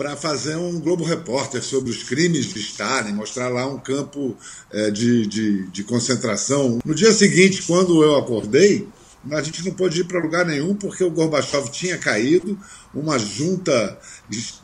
para 0.00 0.16
fazer 0.16 0.56
um 0.56 0.80
Globo 0.80 1.04
Repórter 1.04 1.62
sobre 1.62 1.90
os 1.90 2.02
crimes 2.02 2.46
de 2.46 2.58
Stalin, 2.58 3.12
mostrar 3.12 3.50
lá 3.50 3.66
um 3.66 3.78
campo 3.78 4.34
é, 4.72 4.90
de, 4.90 5.26
de, 5.26 5.66
de, 5.66 5.84
concentração. 5.84 6.78
No 6.82 6.94
dia 6.94 7.12
seguinte, 7.12 7.62
quando 7.64 8.02
eu 8.02 8.16
acordei, 8.16 8.88
a 9.30 9.42
gente 9.42 9.62
não 9.62 9.74
pôde 9.74 10.00
ir 10.00 10.04
para 10.04 10.18
lugar 10.18 10.46
nenhum 10.46 10.74
porque 10.74 11.04
o 11.04 11.10
Gorbachev 11.10 11.68
tinha 11.68 11.98
caído, 11.98 12.58
uma 12.94 13.18
junta 13.18 13.98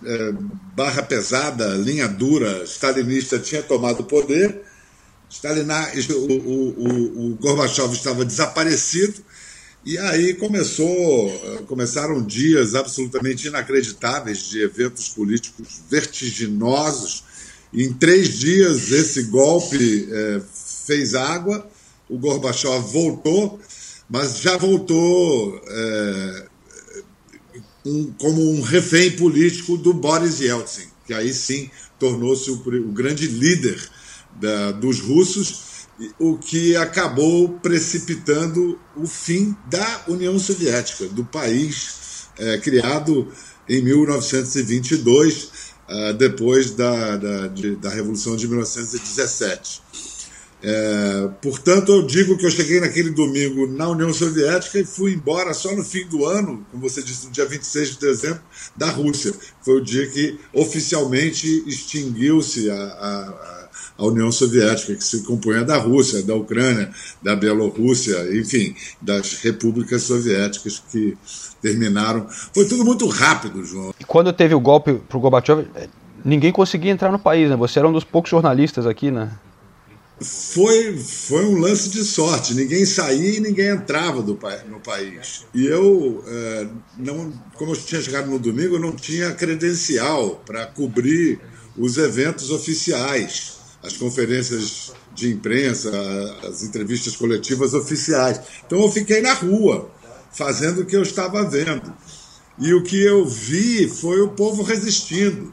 é, 0.07 0.33
barra 0.75 1.02
pesada, 1.02 1.66
linha 1.75 2.09
dura, 2.09 2.64
stalinista 2.64 3.38
tinha 3.38 3.62
tomado 3.62 4.00
o 4.00 4.05
poder, 4.05 4.62
Stalin, 5.28 5.66
o, 6.14 6.33
o, 6.33 6.69
o, 6.78 7.26
o 7.26 7.35
Gorbachev 7.35 7.93
estava 7.93 8.25
desaparecido 8.25 9.23
e 9.87 9.97
aí 9.99 10.35
começou, 10.35 11.31
começaram 11.69 12.21
dias 12.21 12.75
absolutamente 12.75 13.47
inacreditáveis 13.47 14.40
de 14.40 14.61
eventos 14.61 15.11
políticos 15.11 15.81
vertiginosos. 15.88 17.23
Em 17.73 17.93
três 17.93 18.37
dias, 18.37 18.90
esse 18.90 19.23
golpe 19.25 20.09
é, 20.11 20.43
fez 20.87 21.14
água, 21.14 21.71
o 22.09 22.19
Gorbachev 22.19 22.81
voltou, 22.93 23.61
mas 24.11 24.40
já 24.40 24.57
voltou 24.57 25.61
é, 25.69 26.47
um, 27.85 28.12
como 28.19 28.43
um 28.55 28.62
refém 28.62 29.12
político 29.12 29.76
do 29.76 29.95
Boris 29.95 30.40
Yeltsin, 30.40 30.88
que 31.07 31.14
aí 31.14 31.33
sim 31.33 31.71
tornou-se 31.97 32.50
o, 32.50 32.55
o, 32.55 32.93
grande 32.93 33.28
líder 33.28 33.88
da, 34.40 34.73
dos 34.73 34.99
russos, 34.99 35.75
o 36.18 36.36
que 36.36 36.76
acabou 36.76 37.58
precipitando 37.60 38.78
o 38.96 39.06
fim 39.06 39.56
da 39.68 40.04
União 40.08 40.38
Soviética, 40.38 41.06
do 41.06 41.24
país 41.24 42.28
é, 42.38 42.58
criado 42.58 43.28
em 43.68 43.82
1922, 43.82 45.50
é, 45.88 46.12
depois 46.12 46.72
da, 46.72 47.16
da, 47.16 47.46
de, 47.48 47.76
da 47.76 47.90
Revolução 47.90 48.36
de 48.36 48.46
1917. 48.46 49.82
É, 50.62 51.28
portanto, 51.42 51.92
eu 51.92 52.06
digo 52.06 52.36
que 52.36 52.46
eu 52.46 52.50
cheguei 52.50 52.80
naquele 52.80 53.10
domingo 53.10 53.66
na 53.66 53.88
União 53.88 54.12
Soviética 54.12 54.78
e 54.78 54.84
fui 54.84 55.12
embora 55.12 55.52
só 55.52 55.74
no 55.74 55.84
fim 55.84 56.06
do 56.06 56.24
ano, 56.24 56.66
como 56.70 56.88
você 56.88 57.02
disse, 57.02 57.26
no 57.26 57.32
dia 57.32 57.44
26 57.44 57.90
de 57.90 57.98
dezembro, 57.98 58.42
da 58.74 58.90
Rússia. 58.90 59.34
Foi 59.62 59.76
o 59.80 59.84
dia 59.84 60.06
que 60.08 60.38
oficialmente 60.52 61.62
extinguiu-se 61.66 62.70
a, 62.70 62.74
a, 62.74 63.55
a, 63.98 64.04
União 64.04 64.30
Soviética, 64.30 64.94
que 64.94 65.04
se 65.04 65.22
compunha 65.22 65.64
da 65.64 65.76
Rússia, 65.76 66.22
da 66.22 66.34
Ucrânia, 66.34 66.90
da 67.22 67.34
Bielorrússia, 67.36 68.16
enfim, 68.36 68.74
das 69.00 69.34
repúblicas 69.34 70.02
soviéticas 70.02 70.82
que 70.90 71.16
terminaram. 71.60 72.26
Foi 72.52 72.66
tudo 72.66 72.84
muito 72.84 73.06
rápido, 73.06 73.64
João. 73.64 73.94
E 73.98 74.04
quando 74.04 74.32
teve 74.32 74.54
o 74.54 74.60
golpe 74.60 74.94
para 74.94 75.16
o 75.16 75.20
Gorbachev, 75.20 75.66
ninguém 76.24 76.52
conseguia 76.52 76.90
entrar 76.90 77.10
no 77.10 77.18
país, 77.18 77.48
né? 77.48 77.56
Você 77.56 77.78
era 77.78 77.88
um 77.88 77.92
dos 77.92 78.04
poucos 78.04 78.30
jornalistas 78.30 78.86
aqui, 78.86 79.10
né? 79.10 79.32
foi, 80.20 80.96
foi 80.96 81.44
um 81.44 81.58
lance 81.58 81.90
de 81.90 82.02
sorte. 82.04 82.54
Ninguém 82.54 82.84
saía 82.86 83.36
e 83.36 83.40
ninguém 83.40 83.68
entrava 83.68 84.22
do, 84.22 84.38
no 84.68 84.80
país. 84.80 85.44
E 85.54 85.66
eu, 85.66 86.24
é, 86.26 86.66
não, 86.96 87.32
como 87.54 87.72
eu 87.72 87.76
tinha 87.76 88.00
chegado 88.00 88.30
no 88.30 88.38
domingo, 88.38 88.76
eu 88.76 88.80
não 88.80 88.92
tinha 88.92 89.32
credencial 89.32 90.42
para 90.46 90.66
cobrir 90.66 91.40
os 91.76 91.98
eventos 91.98 92.50
oficiais, 92.50 93.55
as 93.87 93.97
conferências 93.97 94.93
de 95.14 95.33
imprensa, 95.33 95.90
as 96.47 96.62
entrevistas 96.62 97.16
coletivas 97.16 97.73
oficiais. 97.73 98.40
Então 98.66 98.83
eu 98.83 98.90
fiquei 98.90 99.21
na 99.21 99.33
rua, 99.33 99.90
fazendo 100.33 100.83
o 100.83 100.85
que 100.85 100.97
eu 100.97 101.02
estava 101.02 101.49
vendo. 101.49 101.93
E 102.59 102.75
o 102.75 102.83
que 102.83 103.02
eu 103.02 103.25
vi 103.25 103.88
foi 103.88 104.21
o 104.21 104.28
povo 104.28 104.62
resistindo. 104.62 105.52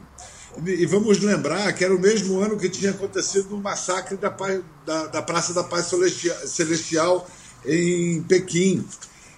E 0.64 0.86
vamos 0.86 1.18
lembrar 1.18 1.72
que 1.72 1.84
era 1.84 1.94
o 1.94 2.00
mesmo 2.00 2.40
ano 2.40 2.56
que 2.56 2.68
tinha 2.68 2.92
acontecido 2.92 3.56
o 3.56 3.60
massacre 3.60 4.16
da, 4.16 4.28
da, 4.86 5.06
da 5.06 5.22
Praça 5.22 5.52
da 5.52 5.64
Paz 5.64 5.90
Celestial 6.46 7.28
em 7.66 8.22
Pequim. 8.22 8.84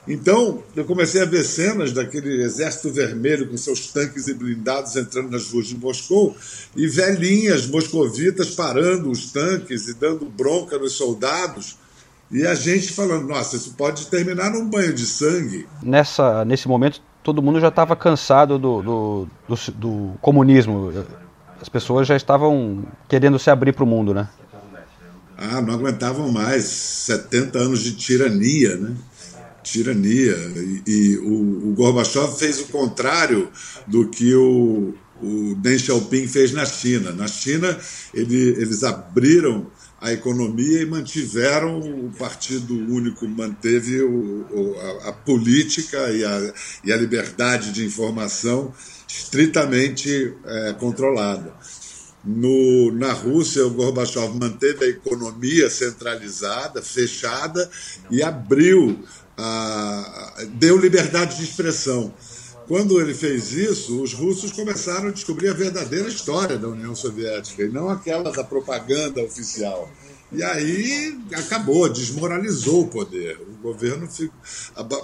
Então, 0.08 0.62
eu 0.76 0.84
comecei 0.84 1.20
a 1.20 1.24
ver 1.24 1.42
cenas 1.42 1.92
daquele 1.92 2.42
exército 2.42 2.92
vermelho 2.92 3.48
com 3.48 3.56
seus 3.56 3.88
tanques 3.88 4.28
e 4.28 4.34
blindados 4.34 4.94
entrando 4.94 5.30
nas 5.30 5.50
ruas 5.50 5.66
de 5.66 5.76
Moscou 5.76 6.36
e 6.76 6.86
velhinhas 6.86 7.66
moscovitas 7.66 8.50
parando 8.50 9.10
os 9.10 9.32
tanques 9.32 9.88
e 9.88 9.94
dando 9.94 10.26
bronca 10.26 10.78
nos 10.78 10.92
soldados. 10.92 11.76
E 12.30 12.46
a 12.46 12.54
gente 12.54 12.92
falando, 12.92 13.26
nossa, 13.26 13.56
isso 13.56 13.74
pode 13.74 14.06
terminar 14.06 14.50
num 14.50 14.68
banho 14.68 14.92
de 14.92 15.06
sangue. 15.06 15.66
Nessa, 15.82 16.44
nesse 16.44 16.68
momento, 16.68 17.00
todo 17.22 17.42
mundo 17.42 17.60
já 17.60 17.68
estava 17.68 17.96
cansado 17.96 18.58
do, 18.58 18.82
do, 18.82 19.28
do, 19.48 19.72
do, 19.72 20.12
comunismo. 20.20 20.92
As 21.60 21.68
pessoas 21.68 22.06
já 22.06 22.16
estavam 22.16 22.84
querendo 23.08 23.38
se 23.38 23.50
abrir 23.50 23.72
para 23.72 23.84
o 23.84 23.86
mundo, 23.86 24.14
né? 24.14 24.28
Ah, 25.36 25.60
não 25.60 25.74
aguentavam 25.74 26.30
mais 26.30 26.64
70 26.64 27.58
anos 27.58 27.80
de 27.80 27.94
tirania, 27.94 28.76
né? 28.76 28.94
Tirania. 29.66 30.36
E, 30.56 30.82
e 30.86 31.18
o, 31.18 31.68
o 31.68 31.74
Gorbachev 31.74 32.38
fez 32.38 32.60
o 32.60 32.66
contrário 32.66 33.50
do 33.86 34.08
que 34.08 34.32
o, 34.34 34.94
o 35.20 35.54
Deng 35.56 35.78
Xiaoping 35.78 36.28
fez 36.28 36.52
na 36.52 36.64
China. 36.64 37.12
Na 37.12 37.26
China, 37.26 37.76
ele, 38.14 38.50
eles 38.50 38.84
abriram 38.84 39.66
a 40.00 40.12
economia 40.12 40.82
e 40.82 40.86
mantiveram 40.86 41.80
o 41.80 42.12
Partido 42.16 42.74
Único, 42.74 43.26
manteve 43.26 44.02
o, 44.02 44.76
a, 44.78 45.08
a, 45.08 45.12
política 45.12 46.10
e 46.10 46.24
a, 46.24 46.54
e 46.84 46.92
a, 46.92 46.96
liberdade 46.96 47.72
de 47.72 47.84
informação 47.84 48.72
estritamente 49.08 50.34
é, 50.44 50.72
controlada. 50.74 51.54
No, 52.24 52.92
na 52.92 53.12
Rússia, 53.12 53.64
o 53.64 53.70
Gorbachev 53.70 54.34
manteve 54.34 54.84
a 54.84 54.88
economia 54.88 55.70
centralizada, 55.70 56.82
fechada, 56.82 57.70
e 58.10 58.20
abriu, 58.22 58.98
a, 59.36 60.34
deu 60.54 60.78
liberdade 60.78 61.36
de 61.36 61.44
expressão. 61.44 62.12
Quando 62.66 63.00
ele 63.00 63.14
fez 63.14 63.52
isso, 63.52 64.02
os 64.02 64.12
russos 64.12 64.50
começaram 64.50 65.08
a 65.08 65.12
descobrir 65.12 65.48
a 65.48 65.54
verdadeira 65.54 66.08
história 66.08 66.58
da 66.58 66.68
União 66.68 66.96
Soviética 66.96 67.62
e 67.62 67.68
não 67.68 67.88
aquela 67.88 68.32
da 68.32 68.42
propaganda 68.42 69.22
oficial. 69.22 69.88
E 70.32 70.42
aí 70.42 71.16
acabou, 71.32 71.88
desmoralizou 71.88 72.82
o 72.82 72.88
poder. 72.88 73.38
O 73.40 73.62
governo 73.62 74.08
ficou... 74.08 74.36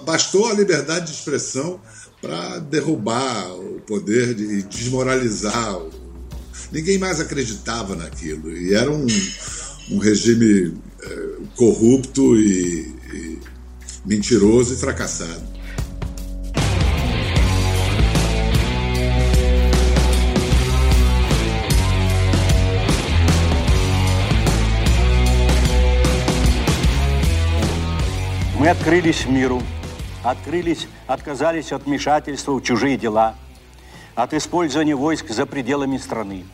bastou 0.03 0.47
a 0.47 0.53
liberdade 0.53 1.05
de 1.07 1.13
expressão 1.13 1.79
para 2.21 2.59
derrubar 2.59 3.53
o 3.55 3.79
poder 3.87 4.37
e 4.37 4.63
desmoralizar. 4.63 5.79
Ninguém 6.71 6.97
mais 6.97 7.21
acreditava 7.21 7.95
naquilo. 7.95 8.51
E 8.51 8.73
era 8.73 8.91
um, 8.91 9.07
um 9.91 9.97
regime 9.99 10.77
é, 11.01 11.29
corrupto 11.55 12.35
e 12.37 12.93
mentiroso 14.04 14.74
e 14.74 14.76
fracassado. 14.76 15.58
Мы 28.58 28.68
открылись 28.70 29.24
миру, 29.26 29.62
открылись, 30.24 30.88
отказались 31.06 31.72
от 31.72 31.84
вмешательства 31.84 32.52
в 32.52 32.60
чужие 32.60 32.96
дела, 32.96 33.36
от 34.16 34.34
использования 34.34 34.96
войск 34.96 35.30
за 35.30 35.46
пределами 35.46 35.96
страны. 35.96 36.44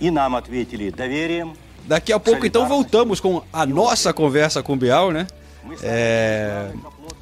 E 0.00 0.10
nam 0.10 0.34
ответили 0.34 0.90
доверием. 0.90 1.56
Daqui 1.86 2.12
a 2.12 2.18
pouco, 2.18 2.44
então, 2.44 2.66
voltamos 2.66 3.20
com 3.20 3.44
a 3.52 3.64
nossa 3.64 4.12
conversa 4.12 4.62
com 4.62 4.72
o 4.72 4.76
Bial, 4.76 5.12
né? 5.12 5.28
É... 5.81 6.71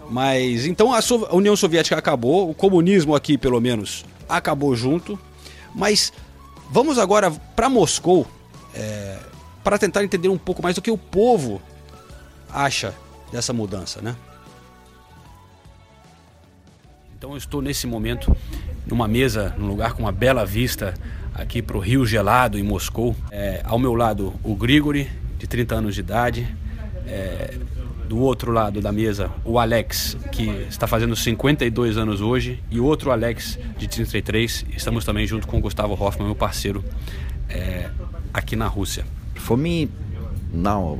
Mas 0.10 0.65
então 0.65 0.91
a 0.93 1.00
União 1.36 1.55
Soviética 1.55 1.98
acabou, 1.98 2.50
o 2.50 2.53
comunismo 2.53 3.15
aqui, 3.15 3.38
pelo 3.38 3.60
menos, 3.62 4.05
acabou 4.27 4.75
junto. 4.75 5.19
Mas 5.75 6.12
vamos 6.72 6.98
agora 6.98 7.31
para 7.55 7.69
Moscou 7.69 8.25
é... 8.74 9.17
para 9.63 9.77
tentar 9.77 10.03
entender 10.03 10.29
um 10.29 10.38
pouco 10.38 10.63
mais 10.63 10.75
do 10.75 10.81
que 10.81 10.91
o 10.91 10.98
povo 10.98 11.62
acha 12.51 12.93
dessa 13.31 13.53
mudança, 13.53 14.01
né? 14.01 14.15
Então 17.17 17.31
eu 17.31 17.38
estou 17.38 17.62
nesse 17.62 17.86
momento 17.86 18.36
numa 18.88 19.08
mesa, 19.08 19.53
num 19.58 19.67
lugar 19.67 19.93
com 19.93 20.03
uma 20.03 20.12
bela 20.12 20.46
vista 20.46 20.93
aqui 21.34 21.62
para 21.62 21.77
o 21.77 21.79
Rio 21.79 22.05
Gelado 22.05 22.58
em 22.58 22.63
Moscou. 22.63 23.15
É, 23.29 23.62
ao 23.65 23.77
meu 23.77 23.93
lado 23.93 24.34
o 24.43 24.55
Grigori, 24.55 25.10
de 25.38 25.46
30 25.46 25.75
anos 25.75 25.96
de 25.96 26.01
idade. 26.01 26.55
É, 27.05 27.58
do 28.10 28.18
outro 28.18 28.51
lado 28.51 28.82
da 28.82 28.92
mesa 28.92 29.30
o 29.46 29.60
Alex, 29.60 30.18
que 30.32 30.50
está 30.68 30.88
fazendo 30.88 31.16
52 31.16 31.96
anos 31.96 32.22
hoje, 32.22 32.62
e 32.72 32.80
o 32.80 32.86
outro 32.86 33.12
Alex, 33.12 33.60
de 33.78 33.88
33. 33.88 34.66
Estamos 34.75 35.06
também 35.06 35.28
junto 35.28 35.48
com 35.48 35.60
o 35.60 35.62
Gustavo 35.62 35.94
Hoffman, 35.94 36.25
meu 36.25 36.36
parceiro, 36.36 36.84
é, 37.48 37.88
aqui 38.34 38.56
na 38.56 38.66
Rússia. 38.66 39.06
For 39.36 39.56
me, 39.56 39.88
now 40.51 40.98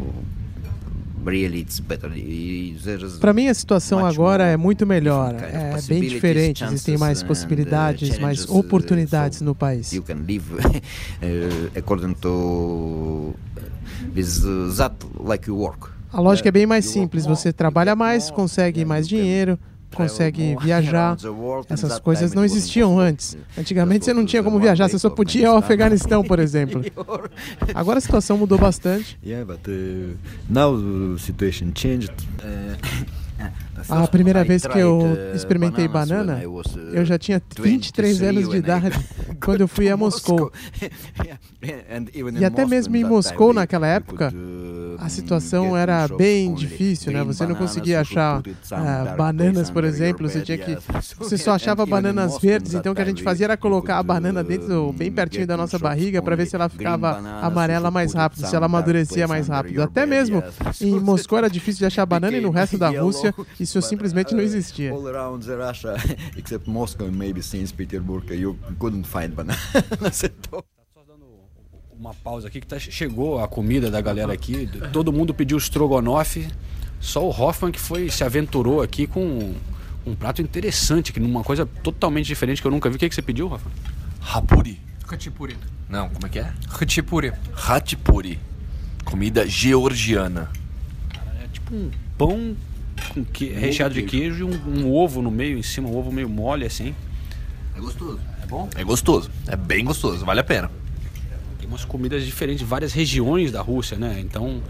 para 3.20 3.34
mim 3.34 3.50
a 3.50 3.54
situação 3.54 4.06
agora 4.06 4.46
é 4.46 4.56
muito 4.56 4.88
melhor, 4.88 5.36
é 5.36 5.82
bem 5.82 6.00
diferente, 6.02 6.64
existem 6.64 6.98
mais 6.98 7.22
uh, 7.22 7.26
possibilidades, 7.26 8.18
mais 8.20 8.46
uh, 8.46 8.58
oportunidades 8.58 9.42
no 9.42 9.54
país. 9.54 9.92
You 9.92 10.02
can 10.02 10.24
live 10.26 10.46
uh, 10.56 11.78
according 11.78 12.14
to 12.22 13.36
with 14.16 14.78
that 14.78 14.96
like 15.20 15.46
you 15.50 15.58
work. 15.58 15.99
A 16.12 16.20
lógica 16.20 16.50
é 16.50 16.52
bem 16.52 16.66
mais 16.66 16.86
simples, 16.86 17.26
você 17.26 17.54
trabalha 17.54 17.96
mais, 17.96 18.32
consegue 18.32 18.84
mais 18.84 19.08
dinheiro, 19.08 19.58
consegue 19.94 20.56
viajar. 20.62 21.16
Essas 21.70 22.00
coisas 22.00 22.34
não 22.34 22.44
existiam 22.44 23.00
antes. 23.00 23.38
Antigamente 23.58 24.06
você 24.06 24.14
não 24.14 24.26
tinha 24.26 24.44
como 24.44 24.60
viajar, 24.60 24.90
você 24.90 25.00
só 25.00 25.10
podia 25.10 25.42
ir 25.44 25.46
ao 25.46 25.58
Afeganistão, 25.58 26.24
por 26.24 26.40
exemplo. 26.40 26.84
Agora 27.74 27.98
a 27.98 28.02
situação 28.02 28.38
mudou 28.38 28.58
bastante. 28.58 29.20
Uh. 29.24 30.16
Uh, 33.40 33.94
A 33.94 34.08
primeira 34.08 34.44
vez 34.44 34.66
que 34.68 34.78
eu 34.78 35.02
experimentei 35.34 35.88
banana, 35.88 36.42
eu 36.92 37.06
já 37.06 37.18
tinha 37.18 37.42
23 37.58 38.22
anos 38.22 38.50
de 38.50 38.58
idade 38.58 39.00
quando 39.42 39.62
eu 39.62 39.68
fui 39.68 39.90
a 39.90 39.96
Moscou. 39.96 40.52
E 42.40 42.46
até 42.46 42.66
mesmo 42.66 42.96
em 42.96 43.04
Moscou, 43.04 43.54
naquela 43.54 43.86
época, 43.86 44.34
a 44.98 45.10
situação 45.10 45.76
era 45.76 46.08
bem 46.08 46.54
difícil, 46.54 47.12
né? 47.12 47.24
Você 47.24 47.46
não 47.46 47.56
conseguia 47.56 48.02
achar 48.02 48.40
uh, 48.42 49.18
bananas, 49.18 49.70
por 49.70 49.84
exemplo. 49.84 50.30
Você 50.30 50.42
tinha 50.42 50.58
que, 50.58 50.78
você 51.18 51.38
só 51.38 51.52
achava 51.52 51.86
bananas 51.88 52.38
verdes. 52.40 52.74
Então 52.74 52.92
o 52.92 52.96
que 52.96 53.02
a 53.02 53.06
gente 53.06 53.24
fazia 53.24 53.46
era 53.46 53.58
colocar 53.58 53.98
a 53.98 54.04
banana 54.04 54.44
dentro, 54.44 54.94
bem 54.94 55.12
pertinho 55.12 55.48
da 55.48 55.56
nossa 55.58 55.80
barriga, 55.80 56.22
para 56.22 56.36
ver 56.36 56.46
se 56.46 56.56
ela 56.56 56.70
ficava 56.70 57.18
amarela 57.42 57.90
mais 57.90 58.14
rápido, 58.14 58.46
se 58.46 58.56
ela 58.56 58.66
amadurecia 58.66 59.28
mais 59.28 59.48
rápido. 59.48 59.82
Até 59.82 60.06
mesmo 60.06 60.44
em 60.82 61.00
Moscou 61.00 61.38
era 61.38 61.50
difícil 61.50 61.80
de 61.80 61.86
achar 61.86 62.06
banana 62.06 62.38
e 62.38 62.42
no 62.42 62.52
resto 62.52 62.78
da 62.78 62.90
Rússia 62.90 63.34
isso 63.60 63.82
simplesmente 63.82 64.34
não 64.34 64.42
existia. 64.42 64.92
All 64.92 65.08
around 65.08 65.46
the 65.46 65.56
Russia, 65.56 65.96
except 66.38 66.70
Moscow 66.70 67.08
and 67.08 67.12
maybe 67.12 67.42
St. 67.42 67.74
Petersburg, 67.74 68.34
you 68.34 68.58
couldn't 68.80 69.06
find 69.06 69.34
bananas 69.36 70.24
at 70.24 70.34
all 70.52 70.64
uma 72.00 72.14
pausa 72.14 72.48
aqui 72.48 72.62
que 72.62 72.68
tá, 72.68 72.80
chegou 72.80 73.44
a 73.44 73.48
comida 73.48 73.92
da 73.92 74.00
galera 74.00 74.32
aqui. 74.32 74.70
Todo 74.94 75.12
mundo 75.12 75.34
pediu 75.34 75.58
strogonoff. 75.58 76.48
Só 77.02 77.26
o 77.26 77.30
Hoffman 77.30 77.72
que 77.74 77.80
foi 77.80 78.10
se 78.10 78.24
aventurou 78.24 78.82
aqui 78.82 79.06
com 79.06 79.54
um 80.06 80.16
prato 80.16 80.42
interessante, 80.42 81.12
que 81.12 81.20
numa 81.20 81.44
coisa 81.44 81.66
totalmente 81.66 82.26
diferente 82.26 82.62
que 82.62 82.68
eu 82.68 82.72
nunca 82.72 82.90
vi. 82.90 82.96
O 82.96 83.00
que, 83.00 83.10
que 83.10 83.16
você 83.16 83.22
pediu, 83.22 83.52
Hoffman? 83.52 83.74
Rapuri. 84.22 84.80
Khachapuri. 85.06 85.58
Não, 85.90 86.10
como 86.10 86.26
é 86.26 86.30
que 86.30 86.40
é? 86.40 86.54
Khachapuri. 86.70 87.34
Hatipuri. 87.54 88.40
Comida 89.04 89.46
georgiana. 89.46 90.50
É 91.44 91.48
tipo 91.52 91.76
um 91.76 91.92
pão 92.18 92.56
com 93.14 93.26
que, 93.26 93.50
recheado 93.50 93.94
de 93.94 94.04
queijo 94.04 94.40
e 94.40 94.44
um, 94.44 94.86
um, 94.86 94.94
ovo 94.94 95.22
no 95.22 95.32
meio, 95.32 95.58
em 95.58 95.64
cima, 95.64 95.90
um 95.90 95.98
ovo 95.98 96.14
meio 96.14 96.30
mole 96.30 96.66
assim. 96.66 96.96
É 97.76 97.80
gostoso. 97.80 98.20
É 98.42 98.46
bom? 98.46 98.70
É 98.76 98.84
gostoso. 98.86 99.30
É 99.48 99.58
bem 99.58 99.84
gostoso, 99.84 100.26
vale 100.26 100.40
a 100.40 100.44
pena 100.46 100.72
umas 101.70 101.86
comidas 101.86 102.26
diferentes 102.26 102.60
de 102.60 102.66
várias 102.66 102.92
regiões 102.92 103.52
da 103.52 103.62
Rússia, 103.62 103.96
né? 103.96 104.20
Então, 104.20 104.62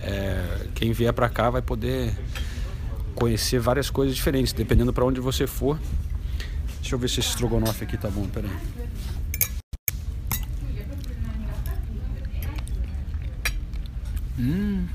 é, 0.00 0.68
quem 0.74 0.92
vier 0.92 1.12
para 1.12 1.28
cá 1.28 1.50
vai 1.50 1.60
poder 1.60 2.16
conhecer 3.14 3.58
várias 3.58 3.90
coisas 3.90 4.14
diferentes, 4.14 4.52
dependendo 4.52 4.92
para 4.92 5.04
onde 5.04 5.20
você 5.20 5.46
for. 5.46 5.78
Deixa 6.80 6.94
eu 6.94 6.98
ver 6.98 7.08
se 7.08 7.18
esse 7.18 7.30
estrogonofe 7.30 7.82
aqui 7.84 7.96
tá 7.96 8.08
bom, 8.08 8.26
peraí. 8.28 8.50
Hum, 14.38 14.86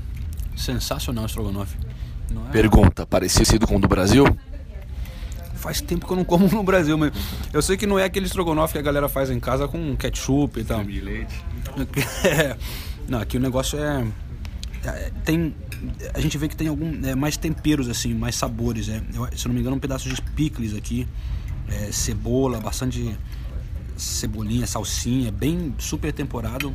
sensacional 0.56 1.26
estrogonofe. 1.26 1.76
É? 2.48 2.52
Pergunta, 2.52 3.06
parecido 3.06 3.66
com 3.66 3.76
o 3.76 3.80
do 3.80 3.88
Brasil? 3.88 4.24
Faz 5.60 5.80
tempo 5.80 6.06
que 6.06 6.12
eu 6.12 6.16
não 6.16 6.24
como 6.24 6.48
no 6.48 6.62
Brasil, 6.62 6.96
mas 6.96 7.12
eu 7.52 7.60
sei 7.60 7.76
que 7.76 7.86
não 7.86 7.98
é 7.98 8.04
aquele 8.04 8.26
estrogonofe 8.26 8.72
que 8.72 8.78
a 8.78 8.82
galera 8.82 9.08
faz 9.08 9.30
em 9.30 9.38
casa 9.38 9.68
com 9.68 9.94
ketchup 9.94 10.58
e 10.58 10.64
tal. 10.64 10.82
De 10.82 11.00
leite. 11.00 11.44
É, 12.24 12.56
não, 13.06 13.20
aqui 13.20 13.36
o 13.36 13.40
negócio 13.40 13.78
é, 13.78 14.06
é, 14.84 15.12
tem 15.24 15.54
a 16.14 16.20
gente 16.20 16.36
vê 16.36 16.48
que 16.48 16.56
tem 16.56 16.68
algum 16.68 17.06
é, 17.06 17.14
mais 17.14 17.36
temperos 17.36 17.88
assim, 17.88 18.14
mais 18.14 18.34
sabores. 18.34 18.88
É, 18.88 19.02
eu, 19.14 19.28
se 19.36 19.46
eu 19.46 19.48
não 19.48 19.54
me 19.54 19.60
engano, 19.60 19.76
um 19.76 19.80
pedaço 19.80 20.08
de 20.08 20.20
picles 20.22 20.74
aqui, 20.74 21.06
é, 21.68 21.92
cebola, 21.92 22.60
bastante 22.60 23.16
cebolinha, 23.96 24.66
salsinha, 24.66 25.30
bem 25.30 25.74
super 25.78 26.12
temporado, 26.12 26.74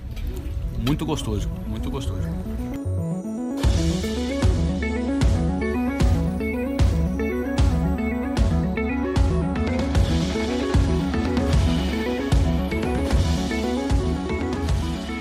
muito 0.80 1.06
gostoso, 1.06 1.50
muito 1.68 1.89
gostoso. 1.89 2.27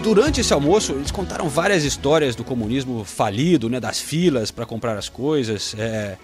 Durante 0.04 0.42
esse 0.42 0.52
almoço, 0.52 0.92
eles 0.92 1.11
contaram 1.11 1.49
várias 1.49 1.82
histórias 1.82 2.37
do 2.37 2.44
comunismo 2.44 3.06
falido, 3.06 3.70
né, 3.70 3.80
das 3.80 3.99
filas 3.99 4.50
para 4.50 4.66
comprar 4.66 4.99
as 4.99 5.08
coisas. 5.08 5.75
É, 5.78 6.18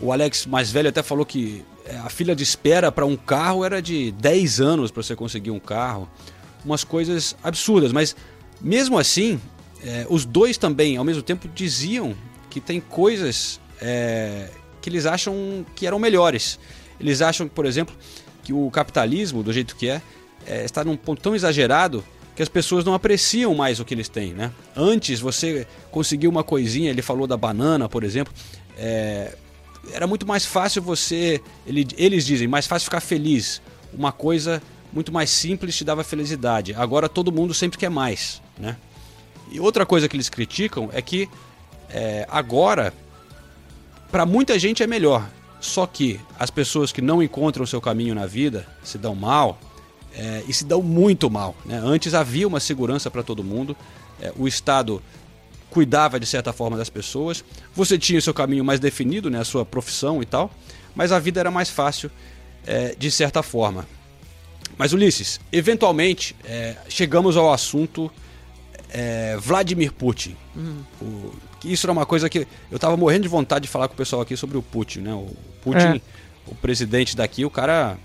o 0.00 0.12
Alex 0.12 0.46
mais 0.46 0.70
velho 0.70 0.88
até 0.88 1.02
falou 1.02 1.26
que 1.26 1.64
é, 1.84 1.96
a 1.96 2.08
fila 2.08 2.32
de 2.36 2.44
espera 2.44 2.92
para 2.92 3.04
um 3.04 3.16
carro 3.16 3.64
era 3.64 3.82
de 3.82 4.12
10 4.12 4.60
anos 4.60 4.92
para 4.92 5.02
você 5.02 5.16
conseguir 5.16 5.50
um 5.50 5.58
carro. 5.58 6.08
Umas 6.64 6.84
coisas 6.84 7.34
absurdas, 7.42 7.90
mas 7.90 8.14
mesmo 8.60 8.96
assim, 8.96 9.40
é, 9.84 10.06
os 10.08 10.24
dois 10.24 10.56
também, 10.56 10.96
ao 10.96 11.02
mesmo 11.02 11.20
tempo, 11.20 11.48
diziam 11.52 12.14
que 12.48 12.60
tem 12.60 12.80
coisas 12.80 13.60
é, 13.82 14.48
que 14.80 14.88
eles 14.88 15.06
acham 15.06 15.66
que 15.74 15.88
eram 15.88 15.98
melhores. 15.98 16.56
Eles 17.00 17.20
acham, 17.20 17.48
por 17.48 17.66
exemplo, 17.66 17.96
que 18.44 18.52
o 18.52 18.70
capitalismo, 18.70 19.42
do 19.42 19.52
jeito 19.52 19.74
que 19.74 19.88
é, 19.88 20.00
é 20.46 20.64
está 20.64 20.84
num 20.84 20.96
ponto 20.96 21.20
tão 21.20 21.34
exagerado 21.34 22.04
que 22.34 22.42
as 22.42 22.48
pessoas 22.48 22.84
não 22.84 22.94
apreciam 22.94 23.54
mais 23.54 23.78
o 23.78 23.84
que 23.84 23.94
eles 23.94 24.08
têm, 24.08 24.32
né? 24.32 24.50
Antes 24.76 25.20
você 25.20 25.66
conseguir 25.90 26.28
uma 26.28 26.42
coisinha, 26.42 26.90
ele 26.90 27.02
falou 27.02 27.26
da 27.26 27.36
banana, 27.36 27.88
por 27.88 28.02
exemplo, 28.02 28.32
é, 28.76 29.36
era 29.92 30.06
muito 30.06 30.26
mais 30.26 30.44
fácil 30.44 30.82
você, 30.82 31.40
ele, 31.66 31.86
eles 31.96 32.26
dizem, 32.26 32.48
mais 32.48 32.66
fácil 32.66 32.86
ficar 32.86 33.00
feliz. 33.00 33.62
Uma 33.92 34.10
coisa 34.10 34.62
muito 34.92 35.12
mais 35.12 35.30
simples 35.30 35.76
te 35.76 35.84
dava 35.84 36.02
felicidade. 36.02 36.74
Agora 36.74 37.08
todo 37.08 37.30
mundo 37.30 37.54
sempre 37.54 37.78
quer 37.78 37.90
mais, 37.90 38.42
né? 38.58 38.76
E 39.50 39.60
outra 39.60 39.86
coisa 39.86 40.08
que 40.08 40.16
eles 40.16 40.28
criticam 40.28 40.88
é 40.92 41.00
que 41.00 41.28
é, 41.90 42.26
agora, 42.30 42.92
para 44.10 44.26
muita 44.26 44.58
gente 44.58 44.82
é 44.82 44.86
melhor. 44.86 45.28
Só 45.60 45.86
que 45.86 46.20
as 46.38 46.50
pessoas 46.50 46.92
que 46.92 47.00
não 47.00 47.22
encontram 47.22 47.64
o 47.64 47.66
seu 47.66 47.80
caminho 47.80 48.14
na 48.14 48.26
vida 48.26 48.66
se 48.82 48.98
dão 48.98 49.14
mal, 49.14 49.58
é, 50.16 50.42
e 50.46 50.52
se 50.52 50.64
dão 50.64 50.82
muito 50.82 51.28
mal. 51.30 51.54
Né? 51.64 51.80
Antes 51.82 52.14
havia 52.14 52.46
uma 52.46 52.60
segurança 52.60 53.10
para 53.10 53.22
todo 53.22 53.42
mundo, 53.42 53.76
é, 54.20 54.32
o 54.36 54.46
Estado 54.46 55.02
cuidava 55.70 56.20
de 56.20 56.26
certa 56.26 56.52
forma 56.52 56.76
das 56.76 56.88
pessoas, 56.88 57.44
você 57.74 57.98
tinha 57.98 58.18
o 58.18 58.22
seu 58.22 58.32
caminho 58.32 58.64
mais 58.64 58.78
definido, 58.78 59.28
né, 59.28 59.40
a 59.40 59.44
sua 59.44 59.64
profissão 59.64 60.22
e 60.22 60.24
tal, 60.24 60.48
mas 60.94 61.10
a 61.10 61.18
vida 61.18 61.40
era 61.40 61.50
mais 61.50 61.68
fácil 61.68 62.10
é, 62.64 62.94
de 62.96 63.10
certa 63.10 63.42
forma. 63.42 63.86
Mas 64.78 64.92
Ulisses, 64.92 65.40
eventualmente 65.52 66.36
é, 66.44 66.76
chegamos 66.88 67.36
ao 67.36 67.52
assunto 67.52 68.10
é, 68.88 69.36
Vladimir 69.36 69.92
Putin. 69.92 70.36
Uhum. 70.54 70.84
O, 71.02 71.34
isso 71.64 71.86
era 71.86 71.92
uma 71.92 72.06
coisa 72.06 72.28
que 72.28 72.46
eu 72.70 72.76
estava 72.76 72.96
morrendo 72.96 73.22
de 73.22 73.28
vontade 73.28 73.64
de 73.64 73.68
falar 73.68 73.88
com 73.88 73.94
o 73.94 73.96
pessoal 73.96 74.22
aqui 74.22 74.36
sobre 74.36 74.56
o 74.56 74.62
Putin, 74.62 75.00
né? 75.00 75.12
O 75.12 75.34
Putin, 75.62 75.96
é. 75.96 76.00
o 76.46 76.54
presidente 76.54 77.16
daqui, 77.16 77.44
o 77.44 77.50
cara 77.50 77.96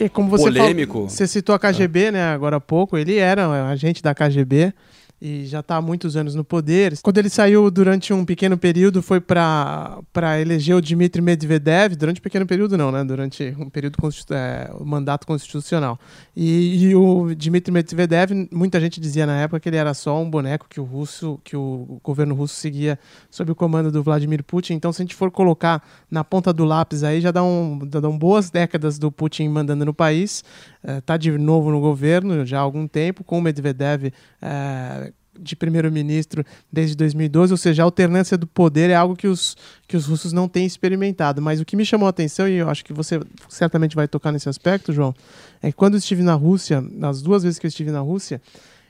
e 0.00 0.08
como 0.08 0.28
você 0.28 0.44
polêmico. 0.44 0.92
Falou, 0.92 1.08
você 1.08 1.26
citou 1.26 1.54
a 1.54 1.58
KGB, 1.58 2.12
né, 2.12 2.22
agora 2.24 2.56
há 2.56 2.60
pouco, 2.60 2.96
ele 2.96 3.16
era 3.16 3.48
um 3.48 3.52
agente 3.52 4.02
da 4.02 4.14
KGB 4.14 4.72
e 5.20 5.46
já 5.46 5.60
está 5.60 5.76
há 5.76 5.82
muitos 5.82 6.16
anos 6.16 6.34
no 6.34 6.44
poder. 6.44 6.94
Quando 7.02 7.18
ele 7.18 7.28
saiu 7.28 7.70
durante 7.70 8.12
um 8.12 8.24
pequeno 8.24 8.56
período, 8.56 9.02
foi 9.02 9.20
para 9.20 10.00
eleger 10.40 10.76
o 10.76 10.80
Dmitry 10.80 11.20
Medvedev, 11.20 11.96
durante 11.96 12.20
um 12.20 12.22
pequeno 12.22 12.46
período 12.46 12.76
não, 12.76 12.92
né? 12.92 13.02
Durante 13.04 13.54
um 13.58 13.68
período 13.68 13.96
é, 14.30 14.70
mandato 14.84 15.26
constitucional. 15.26 15.98
E, 16.36 16.84
e, 16.84 16.94
o 16.94 17.34
Dmitry 17.34 17.72
Medvedev, 17.72 18.30
muita 18.52 18.80
gente 18.80 19.00
dizia 19.00 19.26
na 19.26 19.40
época 19.40 19.58
que 19.58 19.68
ele 19.68 19.76
era 19.76 19.92
só 19.92 20.20
um 20.20 20.30
boneco 20.30 20.66
que 20.68 20.80
o 20.80 20.84
russo, 20.84 21.40
que 21.42 21.56
o 21.56 22.00
governo 22.02 22.34
russo 22.34 22.54
seguia 22.54 22.98
sob 23.30 23.50
o 23.50 23.54
comando 23.54 23.90
do 23.90 24.02
Vladimir 24.02 24.44
Putin. 24.44 24.74
Então, 24.74 24.92
se 24.92 25.02
a 25.02 25.04
gente 25.04 25.16
for 25.16 25.30
colocar 25.30 25.82
na 26.08 26.22
ponta 26.22 26.52
do 26.52 26.64
lápis 26.64 27.02
aí, 27.02 27.20
já 27.20 27.32
dá 27.32 27.42
um, 27.42 27.78
dá 27.78 28.08
um 28.08 28.16
boas 28.16 28.50
décadas 28.50 28.98
do 28.98 29.10
Putin 29.10 29.48
mandando 29.48 29.84
no 29.84 29.92
país. 29.94 30.44
Está 30.82 31.14
é, 31.14 31.18
de 31.18 31.30
novo 31.36 31.70
no 31.70 31.80
governo 31.80 32.46
já 32.46 32.58
há 32.58 32.60
algum 32.60 32.86
tempo, 32.86 33.24
com 33.24 33.38
o 33.38 33.42
Medvedev 33.42 34.12
é, 34.40 35.12
de 35.38 35.54
primeiro-ministro 35.54 36.44
desde 36.72 36.96
2012, 36.96 37.52
ou 37.52 37.56
seja, 37.56 37.82
a 37.82 37.84
alternância 37.84 38.36
do 38.36 38.46
poder 38.46 38.90
é 38.90 38.94
algo 38.94 39.14
que 39.14 39.26
os, 39.26 39.56
que 39.86 39.96
os 39.96 40.06
russos 40.06 40.32
não 40.32 40.48
têm 40.48 40.66
experimentado. 40.66 41.40
Mas 41.40 41.60
o 41.60 41.64
que 41.64 41.76
me 41.76 41.84
chamou 41.84 42.06
a 42.06 42.10
atenção, 42.10 42.48
e 42.48 42.54
eu 42.54 42.68
acho 42.68 42.84
que 42.84 42.92
você 42.92 43.20
certamente 43.48 43.94
vai 43.94 44.08
tocar 44.08 44.32
nesse 44.32 44.48
aspecto, 44.48 44.92
João, 44.92 45.14
é 45.62 45.70
que 45.70 45.76
quando 45.76 45.94
eu 45.94 45.98
estive 45.98 46.22
na 46.22 46.34
Rússia, 46.34 46.80
nas 46.80 47.22
duas 47.22 47.42
vezes 47.42 47.58
que 47.58 47.66
eu 47.66 47.68
estive 47.68 47.90
na 47.90 48.00
Rússia, 48.00 48.40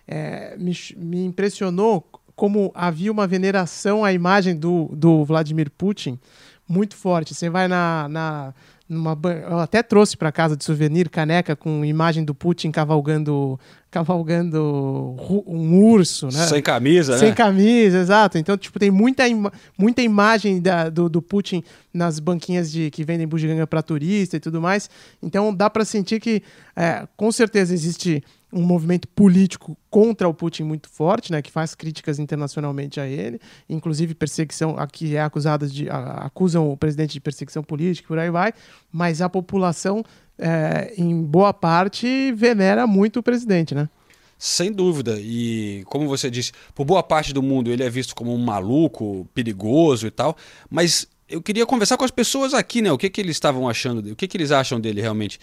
é, 0.06 0.56
me, 0.58 0.72
me 0.96 1.24
impressionou 1.24 2.08
como 2.34 2.70
havia 2.74 3.10
uma 3.10 3.26
veneração 3.26 4.04
à 4.04 4.12
imagem 4.12 4.56
do, 4.56 4.88
do 4.94 5.24
Vladimir 5.24 5.70
Putin 5.70 6.18
muito 6.68 6.96
forte. 6.96 7.34
Você 7.34 7.50
vai 7.50 7.66
na, 7.66 8.06
na 8.08 8.54
numa 8.88 9.18
eu 9.48 9.58
até 9.58 9.82
trouxe 9.82 10.16
para 10.16 10.32
casa 10.32 10.56
de 10.56 10.64
souvenir 10.64 11.10
caneca 11.10 11.54
com 11.54 11.84
imagem 11.84 12.24
do 12.24 12.34
Putin 12.34 12.70
cavalgando 12.70 13.58
cavalgando 13.90 15.16
um 15.46 15.82
urso, 15.82 16.26
né? 16.26 16.46
Sem 16.46 16.62
camisa, 16.62 17.16
Sem 17.16 17.30
né? 17.30 17.34
camisa, 17.34 17.98
exato. 17.98 18.36
Então, 18.36 18.56
tipo, 18.56 18.78
tem 18.78 18.90
muita, 18.90 19.26
ima 19.26 19.50
muita 19.78 20.02
imagem 20.02 20.60
da, 20.60 20.90
do, 20.90 21.08
do 21.08 21.22
Putin 21.22 21.62
nas 21.92 22.18
banquinhas 22.18 22.70
de 22.70 22.90
que 22.90 23.02
vendem 23.02 23.26
bugiganga 23.26 23.66
para 23.66 23.82
turista 23.82 24.36
e 24.36 24.40
tudo 24.40 24.60
mais. 24.60 24.90
Então, 25.22 25.54
dá 25.54 25.70
para 25.70 25.86
sentir 25.86 26.20
que, 26.20 26.42
é, 26.76 27.06
com 27.16 27.32
certeza, 27.32 27.72
existe 27.72 28.22
um 28.52 28.62
movimento 28.62 29.06
político 29.08 29.76
contra 29.90 30.28
o 30.28 30.32
Putin 30.34 30.62
muito 30.62 30.88
forte, 30.88 31.30
né, 31.30 31.42
que 31.42 31.50
faz 31.50 31.74
críticas 31.74 32.18
internacionalmente 32.18 32.98
a 32.98 33.06
ele, 33.06 33.38
inclusive 33.68 34.14
perseguição, 34.14 34.76
aqui 34.78 35.16
é 35.16 35.20
acusada 35.20 35.66
de 35.66 35.88
a- 35.90 36.24
acusam 36.26 36.70
o 36.70 36.76
presidente 36.76 37.12
de 37.12 37.20
perseguição 37.20 37.62
política, 37.62 38.08
por 38.08 38.18
aí 38.18 38.30
vai, 38.30 38.52
mas 38.90 39.20
a 39.20 39.28
população 39.28 40.02
é, 40.38 40.94
em 40.96 41.20
boa 41.22 41.52
parte 41.52 42.32
venera 42.32 42.86
muito 42.86 43.18
o 43.18 43.22
presidente, 43.22 43.74
né? 43.74 43.88
Sem 44.38 44.70
dúvida. 44.72 45.16
E 45.18 45.82
como 45.86 46.06
você 46.06 46.30
disse, 46.30 46.52
por 46.72 46.84
boa 46.84 47.02
parte 47.02 47.32
do 47.32 47.42
mundo 47.42 47.72
ele 47.72 47.82
é 47.82 47.90
visto 47.90 48.14
como 48.14 48.32
um 48.32 48.38
maluco, 48.38 49.26
perigoso 49.34 50.06
e 50.06 50.12
tal. 50.12 50.36
Mas 50.70 51.08
eu 51.28 51.40
queria 51.42 51.66
conversar 51.66 51.96
com 51.96 52.04
as 52.04 52.10
pessoas 52.10 52.54
aqui, 52.54 52.80
né? 52.82 52.90
O 52.92 52.98
que, 52.98 53.10
que 53.10 53.20
eles 53.20 53.36
estavam 53.36 53.68
achando, 53.68 54.00
dele, 54.02 54.12
o 54.12 54.16
que, 54.16 54.26
que 54.28 54.36
eles 54.36 54.50
acham 54.50 54.80
dele 54.80 55.00
realmente. 55.00 55.38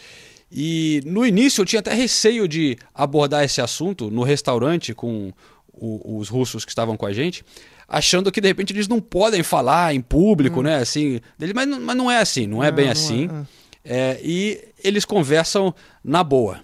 E 0.52 1.02
no 1.06 1.26
início 1.26 1.62
eu 1.62 1.66
tinha 1.66 1.80
até 1.80 1.94
receio 1.94 2.48
de 2.48 2.78
abordar 2.94 3.44
esse 3.44 3.62
assunto 3.62 4.10
no 4.12 4.24
restaurante 4.24 4.94
com 4.94 5.32
o- 5.74 6.18
os 6.20 6.30
russos 6.30 6.64
que 6.64 6.72
estavam 6.72 6.96
com 6.96 7.06
a 7.06 7.12
gente, 7.14 7.44
achando 7.88 8.32
que 8.32 8.40
de 8.42 8.48
repente 8.48 8.72
eles 8.74 8.88
não 8.88 9.00
podem 9.02 9.44
falar 9.44 9.94
em 9.94 10.02
público, 10.02 10.62
né? 10.62 10.78
Assim, 10.78 11.20
dele, 11.38 11.54
mas, 11.54 11.68
não- 11.68 11.82
mas 11.82 11.96
não 11.98 12.10
é 12.12 12.20
assim, 12.20 12.48
não 12.48 12.64
é 12.64 12.70
Não, 12.70 12.76
bem 12.76 12.86
não 12.86 12.90
é, 12.90 12.94
assim. 12.94 13.30
é. 13.30 13.46
É, 13.88 14.20
e 14.24 14.64
eles 14.84 15.06
conversam 15.06 15.74
na 16.04 16.24
boa. 16.24 16.62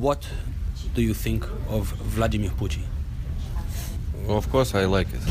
What 0.00 0.26
do 0.94 1.00
you 1.00 1.14
think 1.14 1.44
of 1.68 1.92
Vladimir 2.04 2.52
Putin? 2.54 2.84
Of 4.28 4.48
course, 4.48 4.76
I 4.76 4.86
like 4.86 5.10
it. 5.14 5.24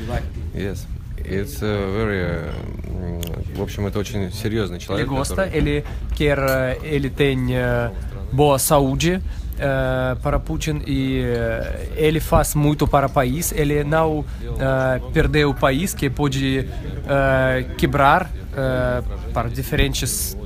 You 0.00 0.06
like 0.08 0.26
Yes. 0.54 0.86
It's 1.19 1.61
a 1.61 1.67
very... 1.91 2.23
uh, 2.23 2.51
м, 2.87 3.57
В 3.57 3.61
общем, 3.63 3.87
это 3.87 3.97
очень 3.99 4.31
серьезный 4.31 4.77
Ele 4.77 4.85
человек, 4.85 5.07
gosta, 5.07 5.35
который- 5.35 5.57
ele 5.57 5.83
quer, 6.15 6.37
eh, 6.37 6.77
ele 6.83 7.09
tem 7.09 7.55
eh, 7.55 7.89
boa 8.31 8.59
saúde 8.59 9.19
eh, 9.59 10.15
para 10.21 10.39
Putin 10.39 10.83
e 10.85 11.21
eh, 11.25 11.89
ele 11.97 12.19
faz 12.19 12.53
muito 12.53 12.87
para 12.87 13.07
o 13.07 13.09
país. 13.09 13.51
Ele 13.51 13.83
não 13.83 14.23
eh, 14.59 15.01
perdeu 15.11 15.49
o 15.49 15.53
país, 15.55 15.93
que 15.95 16.07
pode 16.09 16.59
eh, 17.07 17.65
quebrar 17.77 18.29
eh, 18.55 19.01
para 19.33 19.49
diferentes 19.49 20.37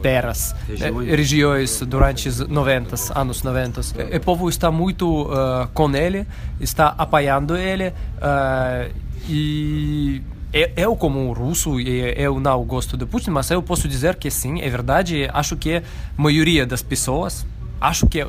terras, 0.00 0.54
Regiões. 0.68 1.08
eh, 1.08 1.16
regiões 1.16 1.80
durante 1.80 2.28
os 2.28 2.38
90, 2.48 2.94
anos 3.18 3.42
90. 3.42 3.80
O 4.16 4.20
povo 4.20 4.48
está 4.48 4.70
muito 4.70 5.28
eh, 5.30 5.68
com 5.74 5.90
ele, 5.94 6.24
está 6.60 6.94
apoiando 6.96 7.56
ele 7.56 7.92
eh, 8.22 8.90
e 9.27 10.21
eu, 10.53 10.69
eu, 10.75 10.95
como 10.95 11.31
russo, 11.33 11.79
eu 11.79 12.39
não 12.39 12.63
gosto 12.63 12.95
do 12.95 13.05
Putin, 13.07 13.31
mas 13.31 13.49
eu 13.51 13.61
posso 13.61 13.87
dizer 13.87 14.15
que 14.15 14.29
sim, 14.31 14.61
é 14.61 14.69
verdade. 14.69 15.27
Acho 15.33 15.55
que 15.57 15.77
a 15.77 15.83
maioria 16.17 16.65
das 16.65 16.81
pessoas, 16.81 17.45
acho 17.81 18.07
que 18.07 18.25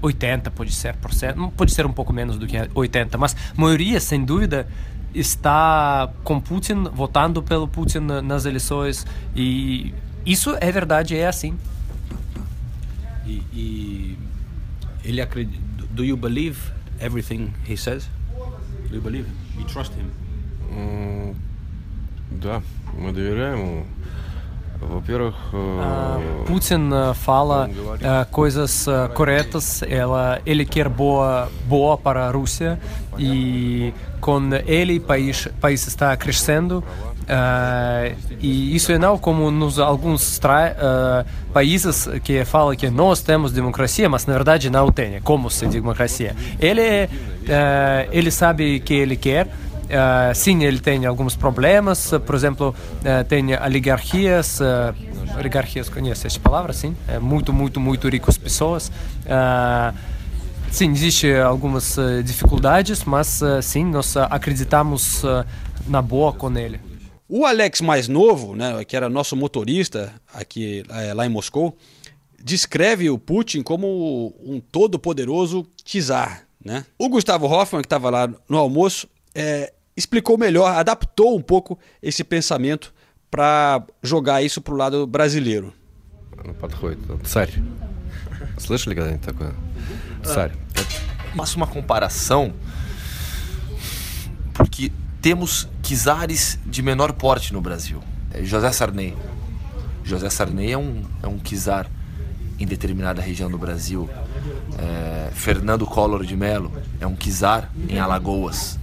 80 0.00 0.50
pode 0.50 0.72
ser 0.72 0.94
pode 1.56 1.72
ser 1.72 1.84
um 1.86 1.92
pouco 1.92 2.12
menos 2.12 2.38
do 2.38 2.46
que 2.46 2.56
80, 2.74 3.18
mas 3.18 3.34
a 3.56 3.60
maioria, 3.60 4.00
sem 4.00 4.24
dúvida, 4.24 4.66
está 5.14 6.10
com 6.24 6.40
Putin, 6.40 6.84
votando 6.92 7.42
pelo 7.42 7.66
Putin 7.66 7.98
na- 8.00 8.22
nas 8.22 8.44
eleições. 8.44 9.06
E 9.34 9.92
isso 10.24 10.56
é 10.60 10.70
verdade, 10.70 11.16
é 11.16 11.26
assim. 11.26 11.56
E, 13.26 13.42
e 13.52 14.18
ele 15.04 15.20
acredita. 15.20 15.62
Do 15.90 16.04
you 16.04 16.16
believe 16.16 16.58
everything 17.00 17.52
he 17.68 17.76
says? 17.76 18.08
Do 18.88 18.96
you 18.96 19.02
believe? 19.02 19.26
You 19.58 19.64
trust 19.64 19.92
him? 19.94 20.10
М, 20.71 21.35
Да, 22.31 22.61
мы 22.97 23.11
доверяем 23.11 23.59
ему. 23.59 23.83
Во-первых, 24.81 25.35
э, 25.53 26.45
Putin 26.45 26.89
uh, 26.91 27.13
fala 27.13 27.65
Он 27.65 27.71
говорит. 27.71 28.05
uh, 28.05 28.25
coisas 28.31 28.85
uh, 28.85 29.07
corretas, 29.13 29.81
ela, 29.83 30.41
ele 30.45 30.65
quer 30.65 30.89
boa, 30.89 31.49
boa 31.69 31.97
para 31.97 32.27
a 32.27 32.31
Rússia 32.31 32.77
e 33.17 33.93
com 34.19 34.41
ele 34.67 34.97
o 34.97 35.01
país, 35.01 35.47
país 35.61 35.87
está 35.87 36.17
crescendo 36.17 36.79
uh, 36.79 38.15
e 38.41 38.75
isso 38.75 38.91
é 38.91 38.97
não 38.97 39.17
como 39.17 39.49
nos 39.49 39.79
alguns 39.79 40.37
tra- 40.37 40.75
uh, 40.75 41.53
países 41.53 42.09
que 42.21 42.43
falam 42.43 42.75
que 42.75 42.89
nós 42.89 43.21
temos 43.21 43.53
democracia, 43.53 44.09
mas 44.09 44.25
na 44.25 44.33
verdade 44.33 44.69
não 44.69 44.91
tem, 44.91 45.21
como 45.21 45.49
se 45.49 45.65
democracia. 45.67 46.35
Ele, 46.59 47.05
uh, 47.05 48.09
ele 48.11 48.31
sabe 48.31 48.81
que 48.81 48.93
ele 48.93 49.15
quer, 49.15 49.47
Uh, 49.88 50.34
sim, 50.34 50.64
ele 50.64 50.78
tem 50.80 51.06
alguns 51.06 51.34
problemas, 51.34 52.12
uh, 52.12 52.20
por 52.20 52.34
exemplo, 52.34 52.74
uh, 53.00 53.24
tem 53.26 53.54
oligarquias, 53.56 54.60
uh, 54.60 54.94
oligarquias, 55.38 55.88
conhece 55.88 56.26
essa 56.26 56.38
palavra, 56.38 56.72
sim? 56.72 56.94
É 57.08 57.18
muito, 57.18 57.52
muito, 57.52 57.80
muito 57.80 58.08
ricas 58.08 58.36
pessoas. 58.36 58.92
Sim, 60.70 60.92
existe 60.92 61.32
algumas 61.34 61.96
dificuldades, 62.24 63.02
mas 63.04 63.40
sim, 63.62 63.86
nós 63.86 64.14
acreditamos 64.18 65.22
na 65.86 66.02
boa 66.02 66.30
com 66.34 66.54
ele. 66.58 66.78
O 67.28 67.44
Alex 67.44 67.82
mais 67.82 68.08
novo, 68.08 68.56
né, 68.56 68.82
que 68.84 68.96
era 68.96 69.08
nosso 69.10 69.36
motorista 69.36 70.14
aqui 70.32 70.82
eh, 70.88 71.12
lá 71.12 71.26
em 71.26 71.28
Moscou, 71.28 71.76
descreve 72.42 73.10
o 73.10 73.18
Putin 73.18 73.62
como 73.62 74.34
um 74.42 74.60
todo-poderoso 74.60 75.66
czar. 75.84 76.44
Né? 76.64 76.86
O 76.98 77.06
Gustavo 77.10 77.46
Hoffman, 77.46 77.82
que 77.82 77.86
estava 77.86 78.08
lá 78.08 78.32
no 78.48 78.56
almoço, 78.56 79.06
eh, 79.34 79.74
explicou 79.97 80.37
melhor, 80.37 80.75
adaptou 80.75 81.37
um 81.37 81.41
pouco 81.41 81.77
esse 82.01 82.23
pensamento 82.23 82.93
para 83.29 83.83
jogar 84.01 84.43
isso 84.43 84.61
para 84.61 84.73
o 84.73 84.77
lado 84.77 85.07
brasileiro. 85.07 85.73
ну, 86.45 86.53
подходит. 86.53 86.99
Царь. 87.23 87.61
Слышали 88.57 88.95
когда-нибудь 88.95 89.25
такое? 89.25 89.53
Царь. 90.23 90.51
Faço 91.35 91.57
uma 91.57 91.67
comparação 91.67 92.53
porque 94.53 94.91
temos 95.21 95.67
czares 95.81 96.59
de 96.65 96.81
menor 96.81 97.13
porte 97.13 97.53
no 97.53 97.61
Brasil. 97.61 98.01
É 98.31 98.43
José 98.43 98.71
Sarney. 98.71 99.15
José 100.03 100.29
Sarney 100.29 100.71
é 100.71 100.77
um, 100.77 101.01
é 101.23 101.27
um 101.27 101.39
czar 101.39 101.89
em 102.59 102.65
determinada 102.65 103.21
região 103.21 103.49
do 103.49 103.57
Brasil. 103.57 104.09
É, 104.77 105.31
Fernando 105.33 105.85
Collor 105.85 106.25
de 106.25 106.35
Mello 106.35 106.71
é 106.99 107.07
um 107.07 107.15
czar 107.15 107.71
em 107.89 107.99
Alagoas. 107.99 108.77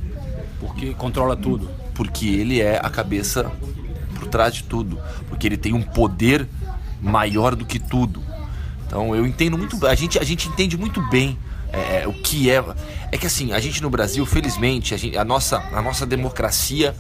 Porque 0.59 0.93
controla 0.93 1.35
tudo. 1.35 1.69
Porque 1.93 2.27
ele 2.27 2.61
é 2.61 2.79
a 2.81 2.89
cabeça 2.89 3.51
por 4.19 4.27
trás 4.27 4.53
de 4.53 4.63
tudo. 4.63 4.99
Porque 5.29 5.47
ele 5.47 5.57
tem 5.57 5.73
um 5.73 5.81
poder 5.81 6.47
maior 7.01 7.55
do 7.55 7.65
que 7.65 7.79
tudo. 7.79 8.23
Então 8.87 9.15
eu 9.15 9.25
entendo 9.25 9.57
muito. 9.57 9.85
A 9.85 9.95
gente, 9.95 10.17
a 10.19 10.23
gente 10.23 10.47
entende 10.47 10.77
muito 10.77 11.01
bem 11.09 11.37
é, 11.71 12.03
é, 12.03 12.07
o 12.07 12.13
que 12.13 12.49
é. 12.49 12.63
É 13.11 13.17
que 13.17 13.27
assim, 13.27 13.51
a 13.51 13.59
gente 13.59 13.81
no 13.81 13.89
Brasil, 13.89 14.25
felizmente, 14.25 14.93
a, 14.93 14.97
gente- 14.97 15.17
a 15.17 15.23
nossa, 15.23 15.57
a 15.73 15.81
nossa 15.81 16.05
democracia 16.05 16.95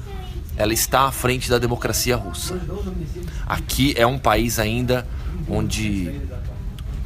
ela 0.57 0.73
está 0.73 1.01
à 1.01 1.11
frente 1.11 1.49
da 1.49 1.57
democracia 1.57 2.15
russa. 2.15 2.59
Aqui 3.45 3.93
é 3.97 4.05
um 4.07 4.17
país 4.17 4.57
ainda 4.57 5.05
onde 5.49 6.11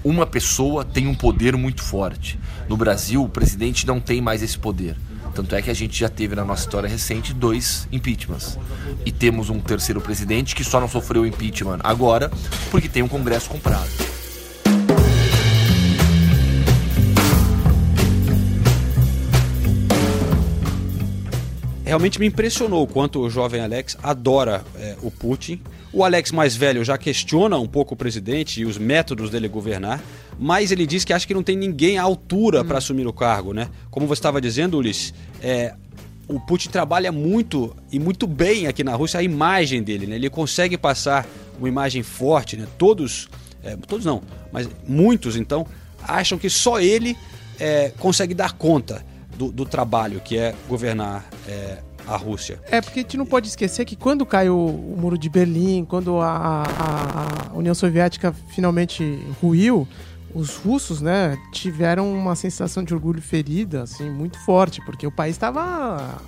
uma 0.04 0.26
pessoa 0.26 0.86
tem 0.86 1.08
um 1.08 1.16
poder 1.16 1.58
muito 1.58 1.82
forte. 1.84 2.40
No 2.68 2.78
Brasil, 2.78 3.24
o 3.24 3.30
presidente 3.30 3.86
não 3.88 4.00
tem 4.00 4.22
mais 4.22 4.42
esse 4.44 4.58
poder. 4.58 4.96
Tanto 5.34 5.56
é 5.56 5.62
que 5.62 5.70
a 5.70 5.74
gente 5.74 5.98
já 5.98 6.10
teve 6.10 6.36
na 6.36 6.44
nossa 6.44 6.64
história 6.64 6.90
recente 6.90 7.34
dois 7.34 7.88
impeachments. 7.92 8.58
E 9.06 9.12
temos 9.12 9.50
um 9.50 9.60
terceiro 9.60 10.02
presidente 10.02 10.56
que 10.56 10.64
só 10.64 10.80
não 10.80 10.88
sofreu 10.88 11.26
impeachment 11.26 11.80
agora 11.84 12.32
porque 12.72 12.88
tem 12.88 13.04
um 13.04 13.08
Congresso 13.08 13.50
comprado. 13.50 13.90
Realmente 21.90 22.20
me 22.20 22.28
impressionou 22.28 22.84
o 22.84 22.88
quanto 22.88 23.20
o 23.20 23.32
jovem 23.32 23.62
Alex 23.62 23.98
adora 24.04 24.64
é, 24.76 24.96
o 25.02 25.10
Putin. 25.10 25.60
O 25.92 26.04
Alex 26.04 26.32
mais 26.32 26.56
velho 26.56 26.84
já 26.84 26.98
questiona 26.98 27.58
um 27.58 27.68
pouco 27.68 27.96
o 27.96 27.98
presidente 27.98 28.62
e 28.62 28.66
os 28.66 28.78
métodos 28.78 29.30
dele 29.32 29.48
governar, 29.48 30.02
mas 30.38 30.72
ele 30.72 30.86
diz 30.86 31.04
que 31.04 31.12
acha 31.12 31.26
que 31.26 31.34
não 31.34 31.42
tem 31.42 31.58
ninguém 31.58 31.98
à 31.98 32.04
altura 32.04 32.64
para 32.64 32.78
assumir 32.78 33.08
o 33.08 33.14
cargo, 33.14 33.54
né? 33.54 33.70
Como 33.90 34.06
você 34.06 34.20
estava 34.20 34.40
dizendo, 34.40 34.78
Ulisses, 34.78 35.14
é, 35.42 35.74
o 36.28 36.40
Putin 36.40 36.70
trabalha 36.70 37.12
muito 37.12 37.76
e 37.92 38.00
muito 38.00 38.28
bem 38.28 38.68
aqui 38.68 38.84
na 38.84 38.94
Rússia 38.94 39.20
a 39.20 39.24
imagem 39.24 39.82
dele, 39.82 40.06
né? 40.06 40.16
Ele 40.16 40.30
consegue 40.30 40.78
passar 40.78 41.28
uma 41.58 41.68
imagem 41.68 42.04
forte, 42.04 42.56
né? 42.56 42.68
Todos, 42.78 43.28
é, 43.64 43.76
todos 43.76 44.06
não, 44.06 44.22
mas 44.52 44.70
muitos 44.88 45.36
então 45.36 45.66
acham 46.04 46.38
que 46.38 46.52
só 46.52 46.80
ele 46.80 47.18
é, 47.60 47.92
consegue 47.98 48.36
dar 48.36 48.54
conta 48.54 49.04
do, 49.36 49.52
do 49.52 49.66
trabalho 49.66 50.22
que 50.24 50.38
é 50.38 50.54
governar 50.68 51.28
é, 51.48 51.80
a 52.14 52.18
Rússia. 52.18 52.60
É, 52.70 52.82
porque 52.82 53.00
a 53.00 53.02
gente 53.04 53.18
não 53.18 53.26
pode 53.26 53.48
esquecer 53.48 53.86
que 53.86 53.96
quando 53.96 54.26
caiu 54.26 54.58
o 54.58 54.96
muro 55.00 55.18
de 55.18 55.30
Berlim, 55.30 55.86
quando 55.86 56.20
a, 56.20 56.30
a- 56.32 57.50
a 57.52 57.58
União 57.58 57.74
Soviética 57.76 58.34
finalmente 58.50 59.20
ruiu, 59.42 59.88
os 60.34 60.56
russos, 60.58 61.02
né, 61.02 61.38
tiveram 61.52 62.12
uma 62.14 62.36
sensação 62.36 62.84
de 62.84 62.94
orgulho 62.94 63.22
ferida, 63.22 63.84
assim, 63.84 64.10
muito 64.10 64.38
forte, 64.46 64.80
porque 64.86 65.08
o 65.08 65.12
país 65.12 65.36
estava 65.36 66.20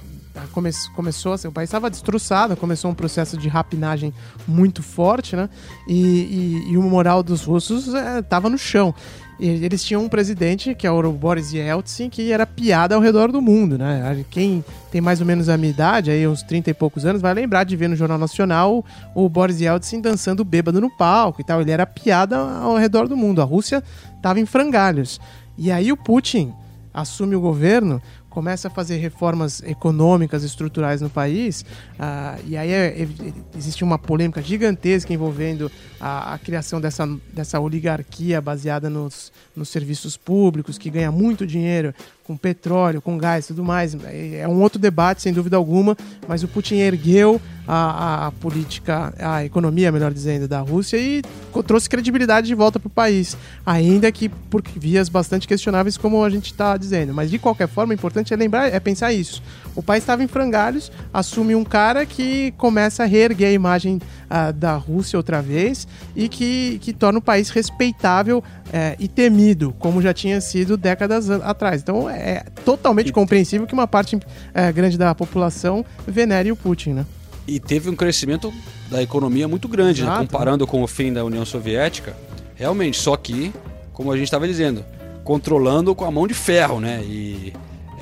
come, 0.54 0.72
começou, 0.96 1.34
assim, 1.34 1.48
o 1.48 1.52
país 1.52 1.67
estava 1.70 1.89
destroçado, 1.89 2.56
começou 2.58 2.89
um 2.89 2.96
processo 2.96 3.38
de 3.38 3.48
rapinagem 3.48 4.13
muito 4.48 4.82
forte, 4.82 5.36
né? 5.36 5.50
E, 5.88 6.63
e, 6.67 6.72
e 6.72 6.78
o 6.78 6.82
moral 6.82 7.22
dos 7.22 7.44
russos 7.44 7.89
estava 8.20 8.50
no 8.50 8.58
chão. 8.58 8.94
E 9.39 9.48
eles 9.48 9.84
tinham 9.84 10.04
um 10.04 10.10
presidente, 10.10 10.76
que 10.76 10.86
é 10.86 10.91
o 10.91 11.12
Boris 11.12 11.52
Yeltsin, 11.52 12.10
que 12.10 12.32
era 12.32 12.46
piada 12.46 12.94
ao 12.94 13.02
redor 13.02 13.32
do 13.32 13.41
mundo, 13.41 13.78
né? 13.78 14.24
Quem 14.30 14.63
tem 14.91 15.02
mais 15.02 15.20
ou 15.20 15.26
menos 15.26 15.50
a 15.50 15.58
minha 15.58 15.72
idade, 15.72 16.12
aí 16.12 16.28
uns 16.28 16.44
30 16.44 16.70
e 16.70 16.74
poucos 16.74 17.06
anos, 17.06 17.22
vai 17.22 17.34
lembrar 17.34 17.63
de 17.63 17.76
ver 17.76 17.89
no 17.89 17.96
Jornal 17.96 18.20
Nacional 18.20 18.86
o 19.15 19.28
Boris 19.28 19.60
Yeltsin 19.60 20.00
dançando 20.00 20.46
bêbado 20.46 20.80
no 20.80 20.89
palco 20.96 21.41
e 21.41 21.44
tal. 21.44 21.60
Ele 21.60 21.72
era 21.72 21.88
piada 21.88 22.38
ao 22.38 22.78
redor 22.78 23.08
do 23.08 23.17
mundo. 23.17 23.41
A 23.41 23.46
Rússia 23.46 23.84
estava 24.15 24.39
em 24.39 24.46
frangalhos. 24.46 25.20
E 25.58 25.72
aí 25.72 25.91
o 25.91 25.98
Putin 25.98 26.54
assume 26.94 27.36
o 27.36 27.41
governo 27.41 28.02
começa 28.32 28.70
a 28.70 28.72
fazer 28.72 28.96
reformas 28.96 29.62
econômicas, 29.62 30.44
estruturais 30.44 31.02
no 31.02 31.10
país, 31.10 31.65
uh, 32.00 32.41
e 32.48 32.56
aí 32.56 32.72
é, 32.72 33.04
é, 33.04 33.08
existe 33.56 33.84
uma 33.84 34.00
polêmica 34.00 34.41
gigantesca 34.41 35.13
envolvendo 35.13 35.70
a, 36.00 36.34
a, 36.34 36.39
criação 36.39 36.80
dessa, 36.80 37.06
dessa 37.34 37.60
oligarquia 37.60 38.41
baseada 38.41 38.89
nos, 38.89 39.34
nos 39.54 39.67
serviços 39.67 40.15
públicos, 40.15 40.78
que 40.78 40.89
ganha 40.89 41.12
muito 41.12 41.46
dinheiro 41.46 41.94
com 42.26 42.38
petróleo, 42.38 43.02
com 43.02 43.18
gás 43.18 43.46
e 43.46 43.48
tudo 43.50 43.64
mais. 43.64 43.96
É, 44.06 44.40
é 44.40 44.48
um 44.48 44.62
outro 44.62 44.80
debate, 44.80 45.22
sem 45.22 45.34
dúvida 45.34 45.58
alguma, 45.58 45.98
mas 46.28 46.44
o 46.44 46.48
Putin 46.48 46.76
ergueu 46.76 47.42
a, 47.68 48.28
a 48.28 48.32
política, 48.34 49.14
a 49.20 49.46
economia, 49.46 49.92
melhor 49.92 50.12
dizendo, 50.14 50.48
da 50.48 50.60
Rússia 50.60 50.98
e 50.98 51.22
trouxe 51.66 51.90
credibilidade 51.90 52.48
de 52.48 52.56
volta 52.56 52.80
para 52.80 52.88
o 52.88 52.92
país, 52.92 53.38
ainda 53.66 54.12
que 54.12 54.30
por 54.30 54.64
vias 54.76 55.10
bastante 55.10 55.48
questionáveis, 55.48 55.98
como 55.98 56.24
a 56.24 56.30
gente 56.30 56.48
está 56.48 56.76
dizendo. 56.76 57.14
Mas 57.14 57.30
de 57.30 57.40
qualquer 57.40 57.68
forma, 57.68 57.92
o 57.92 57.94
importante 57.94 58.34
é 58.34 58.38
lembrar, 58.38 58.68
é 58.68 58.80
pensar 58.80 59.14
isso. 59.14 59.42
O 59.76 59.82
país 59.82 60.04
estava 60.04 60.24
em 60.24 60.28
frangalhos, 60.28 60.92
assume 61.14 61.56
um 61.56 61.64
cara 61.64 62.06
que 62.06 62.52
começa 62.58 63.04
a 63.04 63.06
reerguer 63.06 63.50
a 63.50 63.52
imagem 63.52 64.00
uh, 64.30 64.52
da 64.54 64.76
Rússia 64.76 65.18
outra 65.18 65.42
vez 65.42 65.88
e 66.16 66.28
que, 66.28 66.80
que 66.82 66.94
torna 66.94 67.20
o 67.20 67.22
país 67.22 67.50
respeitável 67.50 68.44
é, 68.72 68.96
e 69.00 69.08
temido, 69.08 69.74
como 69.80 70.02
já 70.02 70.14
tinha 70.14 70.40
sido 70.42 70.78
décadas 70.78 71.30
atrás. 71.30 71.82
Então 71.82 72.10
é 72.10 72.44
totalmente 72.66 73.12
compreensível 73.12 73.68
que 73.68 73.74
uma 73.74 73.88
parte 73.88 74.20
é, 74.54 74.72
grande 74.72 74.98
da 74.98 75.14
população 75.16 75.86
venere 76.08 76.52
o 76.52 76.56
Putin, 76.56 76.92
né? 76.92 77.06
E 77.48 77.60
teve 77.60 77.90
um 77.90 77.96
crescimento 77.96 78.54
da 78.90 79.02
economia 79.02 79.48
muito 79.48 79.68
grande, 79.68 80.04
né? 80.04 80.16
comparando 80.20 80.68
com 80.68 80.84
o 80.84 80.88
fim 80.88 81.12
da 81.12 81.24
União 81.24 81.46
Soviética. 81.46 82.16
Realmente, 82.56 82.98
só 82.98 83.18
que, 83.18 83.52
como 83.92 84.12
a 84.12 84.16
gente 84.16 84.26
estava 84.26 84.48
dizendo, 84.48 84.86
controlando 85.24 85.96
com 85.96 86.06
a 86.06 86.12
mão 86.12 86.28
de 86.28 86.34
ferro, 86.34 86.80
né? 86.80 87.02
E 87.04 87.54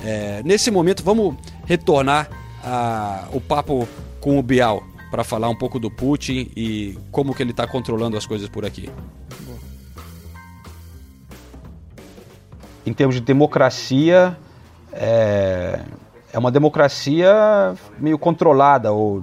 é, 0.04 0.42
nesse 0.44 0.70
momento, 0.70 1.02
vamos 1.02 1.36
retornar 1.70 2.28
a, 2.64 3.28
o 3.32 3.40
papo 3.40 3.88
com 4.20 4.40
o 4.40 4.42
Bial 4.42 4.82
para 5.08 5.22
falar 5.22 5.48
um 5.48 5.54
pouco 5.54 5.78
do 5.78 5.88
Putin 5.88 6.50
e 6.56 6.98
como 7.12 7.32
que 7.32 7.40
ele 7.44 7.52
está 7.52 7.64
controlando 7.64 8.16
as 8.16 8.26
coisas 8.26 8.48
por 8.48 8.64
aqui. 8.66 8.90
Em 12.84 12.92
termos 12.92 13.14
de 13.14 13.20
democracia, 13.20 14.36
é, 14.92 15.80
é 16.32 16.38
uma 16.40 16.50
democracia 16.50 17.32
meio 18.00 18.18
controlada 18.18 18.90
ou 18.90 19.22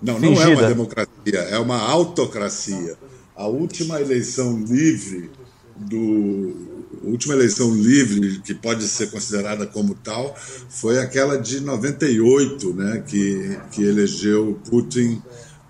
não, 0.00 0.18
fingida. 0.18 0.46
não 0.46 0.52
é 0.52 0.56
uma 0.56 0.68
democracia, 0.68 1.38
é 1.50 1.58
uma 1.58 1.78
autocracia. 1.78 2.96
A 3.36 3.46
última 3.46 4.00
eleição 4.00 4.58
livre 4.58 5.30
do 5.76 6.69
última 7.02 7.34
eleição 7.34 7.74
livre 7.74 8.40
que 8.40 8.54
pode 8.54 8.86
ser 8.86 9.10
considerada 9.10 9.66
como 9.66 9.94
tal 9.94 10.36
foi 10.68 10.98
aquela 10.98 11.36
de 11.36 11.60
98, 11.60 12.74
né, 12.74 13.04
que 13.06 13.58
que 13.72 13.82
elegeu 13.82 14.60
Putin 14.68 15.22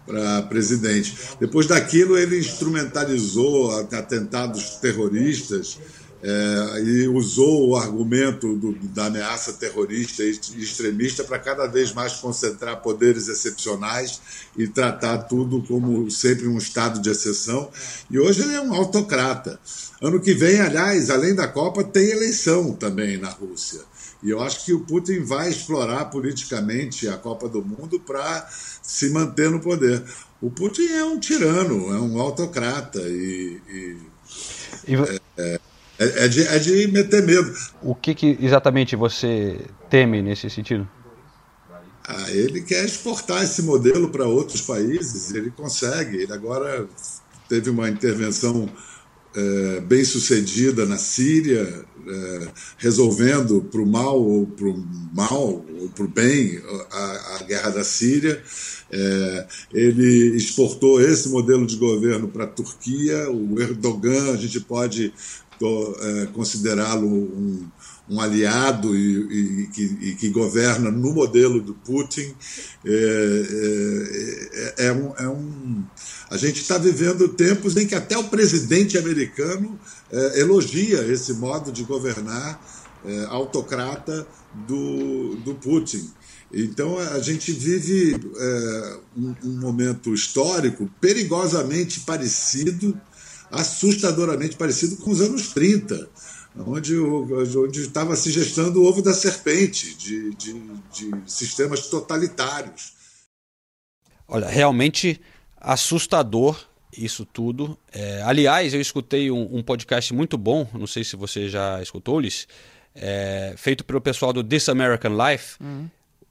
para 0.06 0.42
presidente. 0.42 1.14
Depois 1.38 1.66
daquilo 1.66 2.18
ele 2.18 2.38
instrumentalizou 2.38 3.70
atentados 3.92 4.76
terroristas 4.80 5.78
é, 6.22 6.82
e 6.82 7.08
usou 7.08 7.68
o 7.70 7.76
argumento 7.76 8.54
do, 8.54 8.72
da 8.88 9.06
ameaça 9.06 9.54
terrorista 9.54 10.22
e 10.22 10.30
extremista 10.30 11.24
para 11.24 11.38
cada 11.38 11.66
vez 11.66 11.92
mais 11.92 12.14
concentrar 12.14 12.82
poderes 12.82 13.26
excepcionais 13.28 14.20
e 14.56 14.68
tratar 14.68 15.18
tudo 15.18 15.62
como 15.62 16.10
sempre 16.10 16.46
um 16.46 16.58
estado 16.58 17.00
de 17.00 17.08
exceção. 17.08 17.70
E 18.10 18.18
hoje 18.18 18.42
ele 18.42 18.54
é 18.54 18.60
um 18.60 18.74
autocrata. 18.74 19.58
Ano 20.02 20.20
que 20.20 20.34
vem, 20.34 20.60
aliás, 20.60 21.10
além 21.10 21.34
da 21.34 21.48
Copa, 21.48 21.82
tem 21.82 22.10
eleição 22.10 22.72
também 22.72 23.16
na 23.16 23.30
Rússia. 23.30 23.80
E 24.22 24.28
eu 24.28 24.42
acho 24.42 24.66
que 24.66 24.74
o 24.74 24.80
Putin 24.80 25.20
vai 25.20 25.48
explorar 25.48 26.06
politicamente 26.06 27.08
a 27.08 27.16
Copa 27.16 27.48
do 27.48 27.64
Mundo 27.64 27.98
para 27.98 28.46
se 28.82 29.08
manter 29.08 29.50
no 29.50 29.60
poder. 29.60 30.02
O 30.40 30.50
Putin 30.50 30.88
é 30.88 31.04
um 31.04 31.18
tirano, 31.18 31.94
é 31.94 31.98
um 31.98 32.20
autocrata 32.20 33.00
e, 33.00 33.60
e, 33.68 33.96
e... 34.86 35.20
É, 35.38 35.60
é, 36.00 36.24
é, 36.24 36.28
de, 36.28 36.42
é 36.46 36.58
de 36.58 36.88
meter 36.88 37.22
medo. 37.22 37.52
O 37.82 37.94
que, 37.94 38.14
que 38.14 38.38
exatamente 38.40 38.96
você 38.96 39.60
teme 39.90 40.22
nesse 40.22 40.48
sentido? 40.48 40.88
Ah, 42.08 42.30
ele 42.30 42.62
quer 42.62 42.86
exportar 42.86 43.44
esse 43.44 43.60
modelo 43.62 44.08
para 44.08 44.26
outros 44.26 44.62
países, 44.62 45.34
ele 45.34 45.50
consegue. 45.50 46.16
Ele 46.16 46.32
agora 46.32 46.88
teve 47.50 47.68
uma 47.68 47.90
intervenção 47.90 48.66
é, 49.36 49.80
bem 49.80 50.02
sucedida 50.02 50.86
na 50.86 50.96
Síria, 50.96 51.84
é, 52.08 52.48
resolvendo 52.78 53.60
para 53.70 53.82
o 53.82 53.86
mal 53.86 54.20
ou 54.20 54.46
para 54.46 54.68
o 54.68 54.84
mal 55.14 55.64
ou 55.80 55.88
para 55.94 56.04
o 56.04 56.08
bem 56.08 56.62
a, 56.90 57.36
a, 57.36 57.42
guerra 57.42 57.70
da 57.70 57.84
Síria. 57.84 58.42
É, 58.90 59.46
ele 59.72 60.34
exportou 60.34 60.98
esse 60.98 61.28
modelo 61.28 61.66
de 61.66 61.76
governo 61.76 62.26
para 62.26 62.44
a 62.44 62.48
Turquia. 62.48 63.30
O 63.30 63.60
Erdogan, 63.60 64.32
a 64.32 64.36
gente 64.36 64.60
pode 64.60 65.12
considerá-lo 66.32 67.06
um, 67.06 67.68
um, 68.08 68.20
aliado 68.20 68.96
e, 68.96 69.62
e, 69.62 69.66
que, 69.66 69.82
e, 69.82 70.14
que, 70.14 70.30
governa 70.30 70.90
no 70.90 71.12
modelo 71.12 71.60
do 71.60 71.74
Putin. 71.74 72.34
É, 72.84 74.72
é, 74.78 74.86
é 74.86 74.92
um, 74.92 75.14
é 75.18 75.28
um, 75.28 75.84
a 76.30 76.36
gente 76.38 76.62
está 76.62 76.78
vivendo 76.78 77.28
tempos 77.28 77.76
em 77.76 77.86
que 77.86 77.94
até 77.94 78.16
o 78.16 78.24
presidente 78.24 78.96
americano 78.96 79.78
é, 80.10 80.40
elogia 80.40 81.04
esse 81.12 81.34
modo 81.34 81.70
de 81.70 81.84
governar 81.84 82.60
é, 83.04 83.24
autocrata 83.26 84.26
do, 84.66 85.36
do 85.36 85.54
Putin. 85.54 86.10
Então 86.52 86.98
a 86.98 87.20
gente 87.20 87.52
vive 87.52 88.16
um, 89.16 89.34
um 89.44 89.60
momento 89.60 90.12
histórico 90.12 90.90
perigosamente 91.00 92.00
parecido 92.00 93.00
assustadoramente 93.50 94.56
parecido 94.56 94.96
com 94.96 95.10
os 95.10 95.20
anos 95.20 95.52
30, 95.52 96.08
onde 96.66 96.94
estava 97.80 98.16
se 98.16 98.30
gestando 98.30 98.82
o 98.82 98.86
ovo 98.86 99.02
da 99.02 99.12
serpente 99.12 99.94
de, 99.96 100.34
de, 100.34 100.52
de 100.92 101.30
sistemas 101.30 101.88
totalitários. 101.88 102.92
Olha, 104.26 104.48
realmente 104.48 105.20
assustador 105.56 106.56
isso 106.96 107.24
tudo. 107.24 107.78
É, 107.92 108.22
aliás, 108.22 108.74
eu 108.74 108.80
escutei 108.80 109.30
um, 109.30 109.56
um, 109.56 109.62
podcast 109.62 110.12
muito 110.12 110.36
bom, 110.36 110.68
não 110.74 110.86
sei 110.86 111.04
se 111.04 111.16
você 111.16 111.48
já 111.48 111.80
escutou, 111.80 112.16
Ulisses, 112.16 112.48
é, 112.94 113.54
feito 113.56 113.84
pelo 113.84 114.00
pessoal 114.00 114.32
do 114.32 114.42
This 114.42 114.68
American 114.68 115.12
Life. 115.16 115.56
Uhum. 115.60 115.88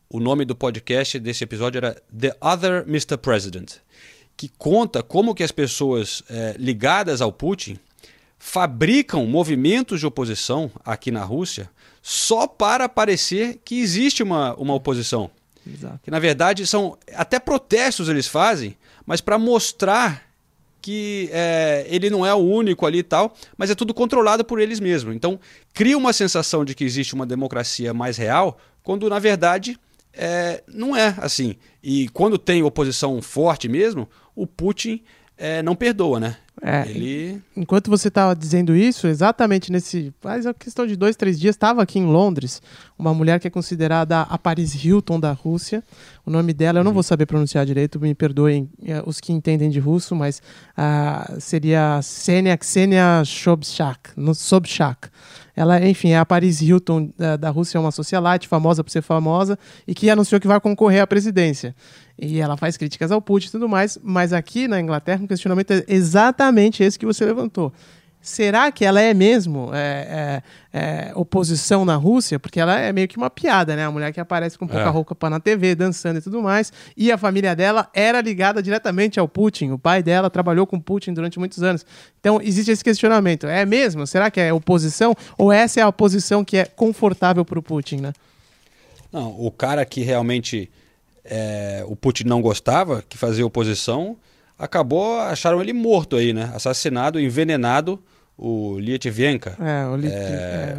O 0.10 0.20
nome 0.20 0.44
do 0.44 0.56
podcast 0.56 1.20
desse 1.20 1.44
episódio 1.44 1.78
era 1.78 2.02
The 2.18 2.36
Other 2.42 2.84
Mr. 2.88 3.16
President 3.18 3.76
que 4.40 4.48
conta 4.58 5.04
como 5.04 5.36
que 5.36 5.44
as 5.44 5.52
pessoas 5.52 6.24
é, 6.30 6.56
ligadas 6.58 7.20
ao 7.20 7.30
Putin 7.30 7.78
fabricam 8.38 9.26
movimentos 9.26 10.00
de 10.00 10.06
oposição 10.06 10.72
aqui 10.86 11.12
na 11.12 11.26
Rússia 11.26 11.70
só 12.02 12.48
para 12.48 12.88
parecer 12.88 13.60
que 13.66 13.82
existe 13.82 14.24
uma, 14.24 14.56
uma 14.56 14.74
oposição. 14.74 15.30
Exato. 15.68 16.00
Que 16.02 16.10
na 16.10 16.20
verdade 16.20 16.66
são 16.66 16.98
até 17.14 17.38
protestos 17.38 18.08
eles 18.08 18.28
fazem, 18.28 18.78
mas 19.06 19.20
para 19.20 19.38
mostrar 19.38 20.24
que 20.82 21.30
é, 21.34 21.86
ele 21.90 22.10
não 22.10 22.26
é 22.26 22.34
o 22.34 22.38
único 22.38 22.86
ali 22.86 23.00
e 23.00 23.04
tal, 23.04 23.36
mas 23.58 23.70
é 23.70 23.76
tudo 23.76 23.94
controlado 23.94 24.46
por 24.46 24.62
eles 24.62 24.80
mesmos. 24.80 25.14
Então 25.14 25.38
cria 25.74 25.98
uma 25.98 26.14
sensação 26.14 26.64
de 26.64 26.74
que 26.74 26.86
existe 26.86 27.14
uma 27.14 27.26
democracia 27.26 27.94
mais 27.94 28.16
real, 28.16 28.58
quando 28.84 29.10
na 29.10 29.20
verdade 29.20 29.78
é, 30.14 30.64
não 30.68 30.96
é 30.96 31.14
assim. 31.18 31.56
E 31.84 32.10
quando 32.10 32.38
tem 32.38 32.64
oposição 32.64 33.22
forte 33.22 33.68
mesmo, 33.68 34.08
o 34.42 34.48
Putin 34.48 35.02
é, 35.38 35.62
não 35.62 35.76
perdoa, 35.76 36.20
né? 36.20 36.38
É, 36.62 36.86
Ele... 36.90 37.42
Enquanto 37.56 37.90
você 37.90 38.10
estava 38.10 38.36
dizendo 38.36 38.76
isso, 38.76 39.08
exatamente 39.08 39.72
nesse. 39.72 40.14
Faz 40.20 40.46
a 40.46 40.54
questão 40.54 40.86
de 40.86 40.96
dois, 40.98 41.16
três 41.16 41.40
dias, 41.40 41.56
estava 41.56 41.82
aqui 41.82 41.98
em 42.00 42.06
Londres 42.06 42.62
uma 42.98 43.14
mulher 43.14 43.40
que 43.40 43.48
é 43.48 43.50
considerada 43.50 44.22
a 44.22 44.38
Paris 44.38 44.74
Hilton 44.84 45.18
da 45.18 45.32
Rússia. 45.32 45.82
O 46.26 46.30
nome 46.30 46.52
dela 46.52 46.80
eu 46.80 46.84
não 46.84 46.92
vou 46.92 47.02
saber 47.02 47.26
pronunciar 47.26 47.66
direito, 47.66 47.98
me 47.98 48.14
perdoem 48.14 48.70
é, 48.84 49.02
os 49.06 49.22
que 49.22 49.32
entendem 49.32 49.70
de 49.70 49.80
russo, 49.80 50.14
mas 50.14 50.42
uh, 50.78 51.40
seria 51.40 52.00
Ksenia, 52.02 52.58
Ksenia 52.58 53.24
Sobchak. 53.26 54.12
Sobchak. 54.36 55.08
Ela, 55.60 55.86
enfim, 55.86 56.12
é 56.12 56.18
a 56.18 56.26
Paris 56.26 56.62
Hilton 56.62 57.12
da, 57.18 57.36
da 57.36 57.50
Rússia, 57.50 57.78
é 57.78 57.82
uma 57.82 57.92
socialite 57.92 58.48
famosa 58.48 58.82
por 58.82 58.90
ser 58.90 59.02
famosa 59.02 59.60
e 59.86 59.94
que 59.94 60.10
anunciou 60.10 60.40
que 60.40 60.48
vai 60.48 60.58
concorrer 60.58 61.02
à 61.02 61.06
presidência. 61.06 61.76
E 62.18 62.40
ela 62.40 62.56
faz 62.56 62.78
críticas 62.78 63.12
ao 63.12 63.22
Putin 63.22 63.50
e 63.50 63.52
tudo 63.52 63.68
mais, 63.68 64.00
mas 64.02 64.32
aqui 64.32 64.70
na 64.70 64.80
Inglaterra 64.80 65.22
o 65.22 65.28
questionamento 65.28 65.72
é 65.72 65.84
exatamente 65.90 66.82
esse 66.82 66.98
que 66.98 67.06
você 67.06 67.26
levantou. 67.26 67.74
Será 68.22 68.70
que 68.70 68.84
ela 68.84 69.00
é 69.02 69.14
mesmo 69.14 69.72
é, 69.74 70.42
é, 70.74 70.80
é, 70.80 71.12
oposição 71.16 71.86
na 71.86 71.96
Rússia? 71.96 72.38
Porque 72.38 72.60
ela 72.60 72.78
é 72.78 72.92
meio 72.92 73.08
que 73.08 73.16
uma 73.18 73.30
piada, 73.30 73.76
né? 73.78 73.86
A 73.86 73.92
mulher 73.92 74.12
que 74.12 74.20
aparece 74.20 74.58
com 74.58 74.68
pouca 74.68 74.84
É. 74.84 74.90
roupa 74.90 75.30
na 75.30 75.40
TV, 75.40 75.74
dançando 75.74 76.20
e 76.20 76.22
tudo 76.22 76.42
mais. 76.42 76.72
E 76.98 77.12
a 77.14 77.18
família 77.18 77.56
dela 77.56 77.90
era 77.94 78.20
ligada 78.20 78.62
diretamente 78.62 79.20
ao 79.20 79.28
Putin. 79.28 79.72
O 79.72 79.80
pai 79.80 80.04
dela 80.04 80.30
trabalhou 80.30 80.68
com 80.68 80.80
Putin 80.80 81.14
durante 81.14 81.40
muitos 81.40 81.64
anos. 81.64 81.86
Então 82.20 82.42
existe 82.42 82.72
esse 82.72 82.84
questionamento. 82.84 83.48
É 83.48 83.66
mesmo? 83.66 84.06
Será 84.06 84.30
que 84.30 84.40
é 84.42 84.52
oposição? 84.52 85.16
Ou 85.38 85.52
essa 85.52 85.80
é 85.80 85.84
a 85.84 85.88
oposição 85.88 86.44
que 86.44 86.58
é 86.58 86.66
confortável 86.66 87.46
para 87.46 87.58
o 87.58 87.64
Putin, 87.64 87.98
né? 87.98 88.14
Não, 89.12 89.30
o 89.40 89.50
cara 89.50 89.86
que 89.86 90.02
realmente 90.02 90.70
é, 91.24 91.84
o 91.88 91.96
Putin 91.96 92.26
não 92.26 92.42
gostava, 92.42 93.02
que 93.08 93.18
fazia 93.18 93.46
oposição, 93.46 94.18
acabou, 94.60 95.20
acharam 95.22 95.62
ele 95.62 95.74
morto 95.74 96.16
aí, 96.18 96.34
né? 96.34 96.52
Assassinado, 96.54 97.20
envenenado, 97.20 98.00
o 98.38 98.78
Lietvenka. 98.80 99.56
É, 99.60 99.88
o 99.88 99.96
Lit- 99.96 100.12
é, 100.14 100.78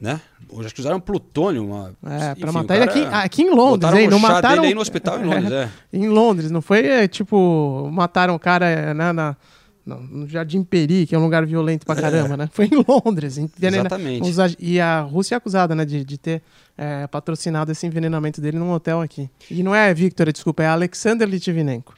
né? 0.00 0.20
Acho 0.64 0.74
que 0.74 0.80
usaram 0.80 0.98
plutônio. 1.00 1.66
Uma... 1.66 1.92
É, 2.06 2.34
pra 2.34 2.50
matar 2.52 2.76
ele 2.76 2.84
aqui, 2.84 3.00
aqui 3.04 3.42
em 3.42 3.50
Londres, 3.50 3.92
hein? 3.94 4.08
Não 4.08 4.18
mataram. 4.18 4.56
dele 4.62 4.68
aí 4.68 4.74
no 4.74 4.80
hospital 4.80 5.20
em 5.20 5.24
Londres, 5.28 5.52
é. 5.52 5.68
Em 5.92 6.08
Londres, 6.08 6.50
não 6.50 6.62
foi 6.62 6.86
é, 6.86 7.06
tipo, 7.08 7.90
mataram 7.92 8.34
o 8.34 8.38
cara 8.38 8.94
né, 8.94 9.12
na, 9.12 9.36
não, 9.84 10.00
no 10.00 10.26
Jardim 10.28 10.62
Peri, 10.62 11.06
que 11.06 11.14
é 11.14 11.18
um 11.18 11.22
lugar 11.24 11.44
violento 11.44 11.84
pra 11.84 11.94
caramba, 11.96 12.36
né? 12.36 12.48
Foi 12.52 12.66
em 12.66 12.82
Londres. 12.88 13.36
envenena- 13.36 13.80
Exatamente. 13.88 14.30
E 14.58 14.80
a 14.80 15.00
Rússia 15.00 15.34
é 15.34 15.36
acusada, 15.38 15.74
né, 15.74 15.84
de, 15.84 16.02
de 16.04 16.16
ter 16.16 16.42
é, 16.78 17.06
patrocinado 17.06 17.70
esse 17.72 17.86
envenenamento 17.86 18.40
dele 18.40 18.58
num 18.58 18.70
hotel 18.72 19.00
aqui. 19.02 19.28
E 19.50 19.62
não 19.62 19.74
é 19.74 19.92
Victor, 19.92 20.32
desculpa, 20.32 20.62
é 20.62 20.66
Alexander 20.68 21.28
Litvinenko. 21.28 21.94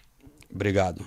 Obrigado. 0.52 1.06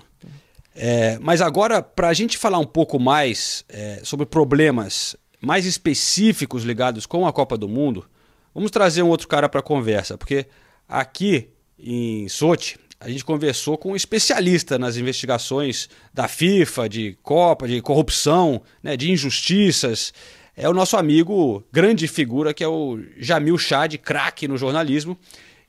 É, 0.74 1.18
mas 1.20 1.40
agora, 1.40 1.80
para 1.80 2.08
a 2.08 2.12
gente 2.12 2.36
falar 2.36 2.58
um 2.58 2.66
pouco 2.66 2.98
mais 2.98 3.64
é, 3.68 4.00
sobre 4.02 4.26
problemas 4.26 5.16
mais 5.40 5.66
específicos 5.66 6.64
ligados 6.64 7.06
com 7.06 7.26
a 7.26 7.32
Copa 7.32 7.56
do 7.56 7.68
Mundo, 7.68 8.06
vamos 8.54 8.70
trazer 8.70 9.02
um 9.02 9.08
outro 9.08 9.28
cara 9.28 9.48
para 9.48 9.60
a 9.60 9.62
conversa, 9.62 10.16
porque 10.16 10.46
aqui 10.88 11.50
em 11.78 12.28
Sochi 12.28 12.78
a 12.98 13.10
gente 13.10 13.24
conversou 13.24 13.76
com 13.76 13.92
um 13.92 13.96
especialista 13.96 14.78
nas 14.78 14.96
investigações 14.96 15.90
da 16.12 16.26
FIFA, 16.26 16.88
de 16.88 17.18
Copa, 17.22 17.68
de 17.68 17.82
corrupção, 17.82 18.62
né, 18.82 18.96
de 18.96 19.10
injustiças. 19.10 20.14
É 20.56 20.66
o 20.68 20.72
nosso 20.72 20.96
amigo, 20.96 21.62
grande 21.70 22.08
figura, 22.08 22.54
que 22.54 22.64
é 22.64 22.68
o 22.68 22.98
Jamil 23.18 23.58
Chad, 23.58 23.98
craque 23.98 24.48
no 24.48 24.56
jornalismo. 24.56 25.18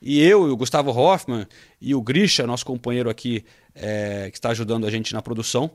E 0.02 0.22
eu, 0.22 0.48
e 0.48 0.52
o 0.52 0.56
Gustavo 0.56 0.92
Hoffman 0.92 1.46
e 1.82 1.94
o 1.94 2.02
Grisha, 2.02 2.48
nosso 2.48 2.66
companheiro 2.66 3.10
aqui, 3.10 3.44
é, 3.76 4.30
que 4.32 4.38
está 4.38 4.50
ajudando 4.50 4.88
a 4.88 4.92
gente 4.92 5.14
na 5.14 5.22
produção, 5.22 5.70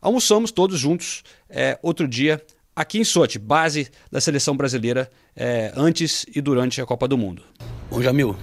almoçamos 0.00 0.50
todos 0.50 0.78
juntos 0.78 1.22
é, 1.48 1.78
outro 1.82 2.08
dia 2.08 2.42
aqui 2.74 2.98
em 2.98 3.04
Sochi, 3.04 3.38
base 3.38 3.90
da 4.10 4.20
seleção 4.20 4.56
brasileira 4.56 5.10
é, 5.36 5.72
antes 5.76 6.26
e 6.34 6.40
durante 6.40 6.80
a 6.80 6.86
Copa 6.86 7.06
do 7.06 7.16
Mundo. 7.16 7.42
Ô 7.90 8.02
Jamil, 8.02 8.36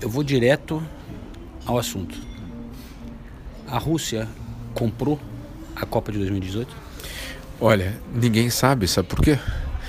eu 0.00 0.08
vou 0.08 0.22
direto 0.22 0.82
ao 1.64 1.78
assunto. 1.78 2.18
A 3.66 3.78
Rússia 3.78 4.28
comprou 4.74 5.18
a 5.74 5.86
Copa 5.86 6.12
de 6.12 6.18
2018? 6.18 6.74
Olha, 7.60 8.00
ninguém 8.14 8.50
sabe, 8.50 8.88
sabe 8.88 9.08
por 9.08 9.20
quê? 9.20 9.38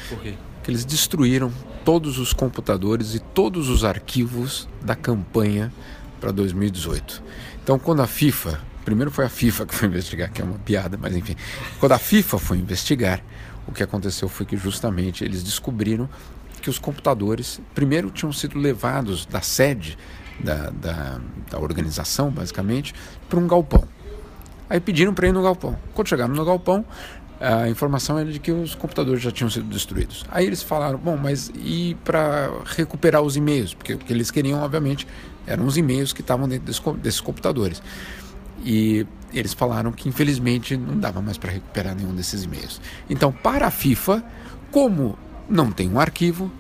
Por 0.10 0.20
quê? 0.22 0.36
Que 0.63 0.72
eles 0.72 0.86
destruíram 0.86 1.52
todos 1.84 2.17
os 2.20 2.34
computadores 2.34 3.15
e 3.15 3.20
todos 3.20 3.70
os 3.70 3.84
arquivos 3.84 4.67
da 4.82 4.96
campanha 4.96 5.72
para 6.20 6.32
2018. 6.32 7.24
Então, 7.63 7.78
quando 7.78 8.02
a 8.02 8.08
FIFA, 8.08 8.60
primeiro 8.84 9.12
foi 9.12 9.26
a 9.26 9.30
FIFA 9.30 9.65
que 9.65 9.76
foi 9.76 9.88
investigar, 9.89 10.32
que 10.32 10.41
é 10.41 10.45
uma 10.45 10.60
piada, 10.60 10.97
mas 11.00 11.15
enfim, 11.15 11.36
quando 11.80 11.91
a 11.93 12.00
FIFA 12.00 12.38
foi 12.38 12.58
investigar, 12.58 13.21
o 13.67 13.71
que 13.71 13.84
aconteceu 13.84 14.28
foi 14.28 14.45
que 14.45 14.58
justamente 14.58 15.24
eles 15.24 15.43
descobriram 15.43 16.10
que 16.62 16.69
os 16.69 16.78
computadores, 16.78 17.60
primeiro, 17.74 18.10
tinham 18.12 18.32
sido 18.32 18.60
levados 18.60 19.26
da 19.26 19.41
sede 19.41 19.97
da, 20.39 20.69
da, 20.69 21.19
da 21.50 21.60
organização, 21.60 22.30
basicamente, 22.30 22.93
para 23.30 23.39
um 23.39 23.47
galpão. 23.47 23.84
Aí 24.69 24.80
pediram 24.80 25.13
para 25.13 25.28
ir 25.28 25.34
no 25.34 25.41
galpão. 25.41 25.78
Quando 25.93 26.08
chegaram 26.08 26.34
no 26.34 26.45
galpão, 26.45 26.86
a 27.39 27.67
informação 27.67 28.19
era 28.19 28.32
de 28.32 28.39
que 28.39 28.52
os 28.52 28.76
computadores 28.76 29.21
já 29.21 29.32
tinham 29.32 29.50
sido 29.50 29.65
destruídos. 29.65 30.24
Aí 30.30 30.45
eles 30.45 30.62
falaram, 30.62 30.97
bom, 30.97 31.17
mas 31.17 31.52
e 31.56 31.97
para 32.04 32.52
recuperar 32.65 33.21
os 33.21 33.36
e-mails? 33.36 33.74
Porque 33.74 33.95
o 33.95 33.97
que 33.97 34.13
eles 34.13 34.30
queriam, 34.30 34.62
obviamente, 34.62 35.08
eram 35.45 35.65
os 35.65 35.77
e-mails 35.77 36.13
que 36.13 36.21
estavam 36.21 36.47
dentro 36.47 36.65
desse 36.65 36.82
desses 37.01 37.21
computadores. 37.21 37.82
E 38.63 39.06
eles 39.34 39.54
falaram 39.54 39.91
que, 39.91 40.08
infelizmente, 40.08 40.77
não 40.77 40.97
dava 40.99 41.21
mais 41.21 41.38
para 41.38 41.51
recuperar 41.51 41.95
nenhum 41.95 42.13
desses 42.13 42.43
e-mails. 42.43 42.82
Então, 43.10 43.32
para 43.32 43.67
a 43.67 43.71
FIFA, 43.71 44.23
como 44.69 45.17
não 45.49 45.71
tem 45.71 45.89
um 45.89 45.99
arquivo, 45.99 46.51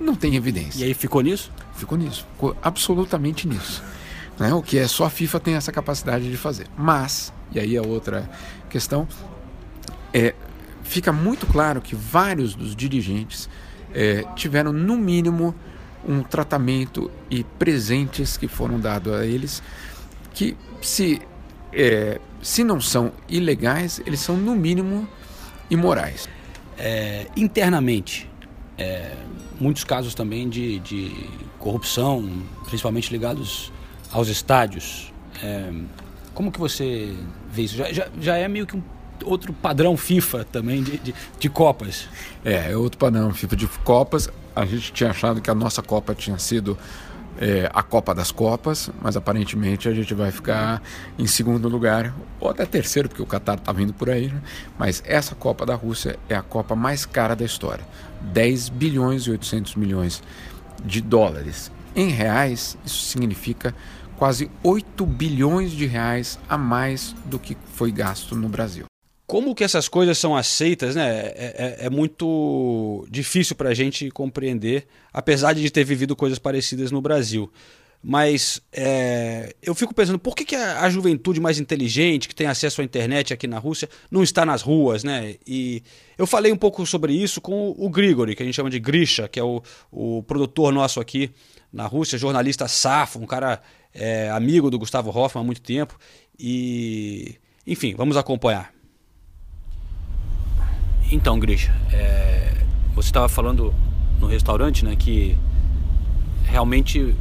não 0.00 0.14
tem 0.14 0.36
evidência. 0.36 0.80
E 0.80 0.84
aí 0.84 0.94
ficou 0.94 1.22
nisso? 1.22 1.50
Ficou 1.74 1.96
nisso, 1.96 2.26
ficou 2.34 2.56
absolutamente 2.62 3.46
nisso. 3.46 3.82
Né? 4.38 4.52
O 4.54 4.62
que 4.62 4.78
é 4.78 4.88
só 4.88 5.04
a 5.04 5.10
FIFA 5.10 5.38
tem 5.38 5.54
essa 5.54 5.70
capacidade 5.70 6.28
de 6.28 6.38
fazer. 6.38 6.66
Mas, 6.74 7.30
e 7.52 7.60
aí 7.60 7.76
a 7.76 7.82
outra 7.82 8.28
questão, 8.70 9.06
é, 10.12 10.34
fica 10.82 11.12
muito 11.12 11.46
claro 11.46 11.82
que 11.82 11.94
vários 11.94 12.54
dos 12.54 12.74
dirigentes 12.74 13.48
é, 13.94 14.24
tiveram, 14.34 14.72
no 14.72 14.96
mínimo, 14.96 15.54
um 16.06 16.22
tratamento 16.22 17.10
e 17.30 17.44
presentes 17.44 18.36
que 18.36 18.48
foram 18.48 18.78
dados 18.78 19.12
a 19.12 19.24
eles 19.24 19.62
que, 20.34 20.56
se, 20.80 21.20
é, 21.72 22.20
se 22.42 22.64
não 22.64 22.80
são 22.80 23.12
ilegais, 23.28 24.00
eles 24.06 24.20
são, 24.20 24.36
no 24.36 24.54
mínimo, 24.54 25.08
imorais. 25.70 26.28
É, 26.78 27.26
internamente, 27.36 28.28
é, 28.78 29.14
muitos 29.60 29.84
casos 29.84 30.14
também 30.14 30.48
de, 30.48 30.78
de 30.80 31.28
corrupção, 31.58 32.28
principalmente 32.64 33.10
ligados 33.10 33.72
aos 34.10 34.28
estádios. 34.28 35.12
É, 35.42 35.72
como 36.34 36.50
que 36.50 36.58
você 36.58 37.14
vê 37.50 37.62
isso? 37.62 37.76
Já, 37.76 37.92
já, 37.92 38.08
já 38.20 38.36
é 38.36 38.48
meio 38.48 38.66
que 38.66 38.76
um 38.76 38.82
outro 39.24 39.52
padrão 39.52 39.96
FIFA 39.96 40.44
também 40.44 40.82
de, 40.82 40.98
de, 40.98 41.14
de 41.38 41.48
Copas. 41.48 42.08
É, 42.44 42.72
é 42.72 42.76
outro 42.76 42.98
padrão 42.98 43.32
FIFA 43.32 43.56
de 43.56 43.66
Copas. 43.66 44.28
A 44.54 44.64
gente 44.64 44.92
tinha 44.92 45.10
achado 45.10 45.40
que 45.40 45.50
a 45.50 45.54
nossa 45.54 45.82
Copa 45.82 46.14
tinha 46.14 46.38
sido 46.38 46.76
é, 47.40 47.70
a 47.72 47.82
Copa 47.82 48.14
das 48.14 48.30
Copas, 48.30 48.90
mas 49.00 49.16
aparentemente 49.16 49.88
a 49.88 49.94
gente 49.94 50.12
vai 50.14 50.30
ficar 50.30 50.82
em 51.18 51.26
segundo 51.26 51.68
lugar, 51.68 52.14
ou 52.38 52.50
até 52.50 52.66
terceiro, 52.66 53.08
porque 53.08 53.22
o 53.22 53.26
Qatar 53.26 53.58
está 53.58 53.72
vindo 53.72 53.92
por 53.92 54.10
aí. 54.10 54.28
Né? 54.28 54.40
Mas 54.78 55.02
essa 55.06 55.34
Copa 55.34 55.64
da 55.64 55.74
Rússia 55.74 56.18
é 56.28 56.34
a 56.34 56.42
Copa 56.42 56.74
mais 56.74 57.06
cara 57.06 57.34
da 57.34 57.44
história: 57.44 57.84
10 58.20 58.68
bilhões 58.68 59.22
e 59.22 59.30
800 59.30 59.74
milhões 59.76 60.22
de 60.84 61.00
dólares. 61.00 61.70
Em 61.94 62.08
reais, 62.08 62.76
isso 62.84 63.04
significa 63.04 63.74
quase 64.16 64.50
8 64.62 65.04
bilhões 65.04 65.72
de 65.72 65.86
reais 65.86 66.38
a 66.48 66.56
mais 66.56 67.14
do 67.24 67.38
que 67.38 67.56
foi 67.74 67.90
gasto 67.90 68.34
no 68.34 68.48
Brasil. 68.48 68.91
Como 69.32 69.54
que 69.54 69.64
essas 69.64 69.88
coisas 69.88 70.18
são 70.18 70.36
aceitas, 70.36 70.94
né? 70.94 71.08
É, 71.08 71.78
é, 71.80 71.86
é 71.86 71.88
muito 71.88 73.06
difícil 73.10 73.56
para 73.56 73.70
a 73.70 73.74
gente 73.74 74.10
compreender, 74.10 74.86
apesar 75.10 75.54
de 75.54 75.70
ter 75.70 75.84
vivido 75.84 76.14
coisas 76.14 76.38
parecidas 76.38 76.90
no 76.90 77.00
Brasil. 77.00 77.50
Mas 78.02 78.60
é, 78.70 79.54
eu 79.62 79.74
fico 79.74 79.94
pensando, 79.94 80.18
por 80.18 80.36
que, 80.36 80.44
que 80.44 80.54
a, 80.54 80.82
a 80.82 80.90
juventude 80.90 81.40
mais 81.40 81.58
inteligente, 81.58 82.28
que 82.28 82.34
tem 82.34 82.46
acesso 82.46 82.82
à 82.82 82.84
internet 82.84 83.32
aqui 83.32 83.46
na 83.46 83.58
Rússia, 83.58 83.88
não 84.10 84.22
está 84.22 84.44
nas 84.44 84.60
ruas, 84.60 85.02
né? 85.02 85.36
E 85.46 85.82
eu 86.18 86.26
falei 86.26 86.52
um 86.52 86.58
pouco 86.58 86.84
sobre 86.84 87.14
isso 87.14 87.40
com 87.40 87.74
o 87.78 87.88
Grigori, 87.88 88.36
que 88.36 88.42
a 88.42 88.44
gente 88.44 88.54
chama 88.54 88.68
de 88.68 88.78
Grisha, 88.78 89.28
que 89.28 89.40
é 89.40 89.42
o, 89.42 89.62
o 89.90 90.22
produtor 90.24 90.74
nosso 90.74 91.00
aqui 91.00 91.30
na 91.72 91.86
Rússia, 91.86 92.18
jornalista 92.18 92.68
safo, 92.68 93.18
um 93.18 93.26
cara 93.26 93.62
é, 93.94 94.28
amigo 94.28 94.70
do 94.70 94.78
Gustavo 94.78 95.08
Hoffmann 95.08 95.42
há 95.42 95.46
muito 95.46 95.62
tempo. 95.62 95.98
E, 96.38 97.36
enfim, 97.66 97.94
vamos 97.96 98.18
acompanhar. 98.18 98.81
Então, 101.12 101.38
Grisha, 101.38 101.72
é, 101.92 102.54
você 102.94 103.08
estava 103.08 103.28
falando 103.28 103.72
no 104.18 104.26
restaurante, 104.26 104.84
né, 104.84 104.96
que 104.96 105.36
realmente 106.44 107.14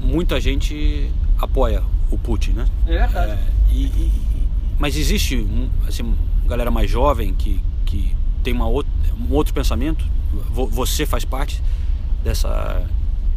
muita 0.00 0.40
gente 0.40 1.10
apoia 1.38 1.82
o 2.10 2.16
Putin, 2.18 2.52
né? 2.52 2.66
É 2.86 2.98
verdade. 3.06 3.38
e, 3.70 3.84
e- 3.84 4.12
mas 4.78 4.96
existe, 4.96 5.46
assim, 5.86 6.02
uma 6.02 6.16
galera 6.48 6.70
mais 6.70 6.90
jovem 6.90 7.32
que, 7.34 7.60
que 7.84 8.14
tem 8.42 8.52
uma 8.52 8.66
outra, 8.66 8.90
um 9.18 9.32
outro 9.34 9.52
pensamento? 9.54 10.04
Vo- 10.50 10.66
Você 10.66 11.04
faz 11.06 11.24
parte 11.24 11.62
dessa 12.24 12.82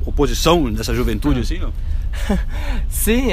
oposição, 0.05 0.71
dessa 0.71 0.93
juventude, 0.93 1.39
assim? 1.41 1.59
ó? 1.63 1.69
Sim, 2.89 3.27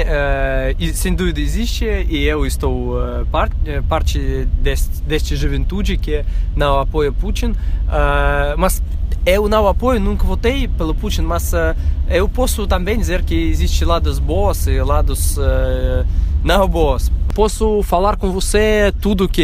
e 0.79 0.93
sem 0.93 1.13
dúvida 1.15 1.39
existe 1.39 1.85
e 1.85 2.23
eu 2.25 2.45
estou 2.45 3.01
eh, 3.01 3.25
par- 3.31 3.49
eh, 3.65 3.81
parte 3.87 4.47
deste, 4.61 5.01
deste 5.03 5.35
juventude 5.35 5.97
que 5.97 6.23
não 6.55 6.79
apoia 6.79 7.11
Putin, 7.11 7.55
eh, 7.91 8.55
mas 8.57 8.81
eu 9.25 9.47
não 9.47 9.67
apoio, 9.67 9.99
nunca 9.99 10.25
votei 10.25 10.67
pelo 10.67 10.93
Putin, 10.93 11.21
mas 11.21 11.53
eu 12.09 12.27
posso 12.27 12.67
também 12.67 12.97
dizer 12.97 13.23
que 13.23 13.33
existe 13.33 13.85
lados 13.85 14.19
bons 14.19 14.67
e 14.67 14.81
lados 14.81 15.37
não 16.43 16.67
bons. 16.67 17.09
Posso 17.33 17.81
falar 17.83 18.17
com 18.17 18.31
você 18.31 18.93
tudo 19.01 19.29
que 19.29 19.41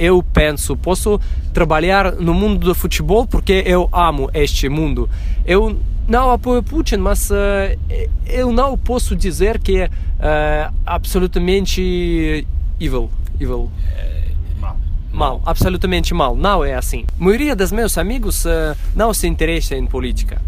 eu 0.00 0.22
penso, 0.22 0.74
posso 0.78 1.20
trabalhar 1.52 2.12
no 2.12 2.32
mundo 2.32 2.58
do 2.66 2.74
futebol 2.74 3.26
porque 3.26 3.62
eu 3.66 3.86
amo 3.92 4.30
este 4.32 4.66
mundo. 4.70 5.10
Eu 5.44 5.78
não 6.08 6.30
apoio 6.30 6.62
Putin, 6.62 6.96
mas 6.96 7.30
eh, 7.30 7.78
eu 8.26 8.52
não 8.52 8.76
posso 8.76 9.14
dizer 9.16 9.58
que 9.58 9.80
é 9.82 9.90
eh, 10.20 10.70
absolutamente 10.84 12.46
evil, 12.80 13.10
evil. 13.40 13.70
Mal, 15.12 15.42
absolutamente 15.44 16.14
mal. 16.14 16.34
Não 16.34 16.64
é 16.64 16.74
assim. 16.74 17.04
A 17.20 17.22
maioria 17.24 17.54
dos 17.54 17.70
meus 17.70 17.98
amigos 17.98 18.46
eh, 18.46 18.74
não 18.96 19.12
se 19.12 19.26
interessa 19.26 19.76
em 19.76 19.84
política. 19.86 20.40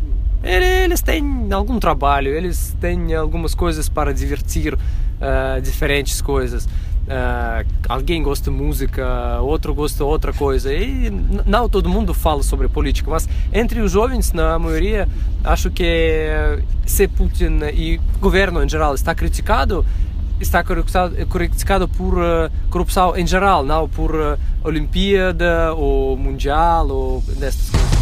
Ele- 0.43 0.85
Eles 0.85 1.03
têm 1.03 1.49
algum 1.53 1.79
trabalho, 1.79 2.29
eles 2.35 2.75
têm 2.81 3.15
algumas 3.15 3.55
coisas 3.55 3.89
para 3.91 4.13
divertir, 4.15 4.77
eh, 5.21 5.61
diferentes 5.61 6.21
coisas. 6.23 6.67
Eh, 7.07 7.67
alguém 7.89 8.23
gosta 8.23 8.51
de 8.51 8.57
música, 8.57 9.39
outro 9.41 9.75
gosta 9.75 9.99
de 9.99 10.03
outra 10.05 10.33
coisa. 10.33 10.73
E 10.73 11.11
não 11.45 11.69
todo 11.69 11.89
mundo 11.89 12.15
fala 12.15 12.43
sobre 12.43 12.69
política, 12.69 13.11
mas 13.11 13.29
entre 13.53 13.81
os 13.81 13.93
jovens, 13.93 14.33
na 14.33 14.59
maioria, 14.59 15.09
acho 15.43 15.71
que 15.71 16.29
se 16.87 17.07
Putin 17.07 17.61
e 17.75 18.01
governo 18.21 18.63
em 18.63 18.69
geral 18.69 18.95
está 18.95 19.15
criticado, 19.15 19.85
está 20.41 20.65
criticado, 20.65 21.89
por 21.89 22.19
eh, 22.19 22.51
corrupção 22.71 23.17
em 23.17 23.27
geral, 23.27 23.65
não 23.65 23.89
por 23.89 24.15
eh, 24.15 24.39
Olimpíada 24.63 25.75
ou 25.75 26.17
Mundial 26.17 26.89
ou 26.89 27.23
destas 27.39 27.71
coisas. 27.71 27.94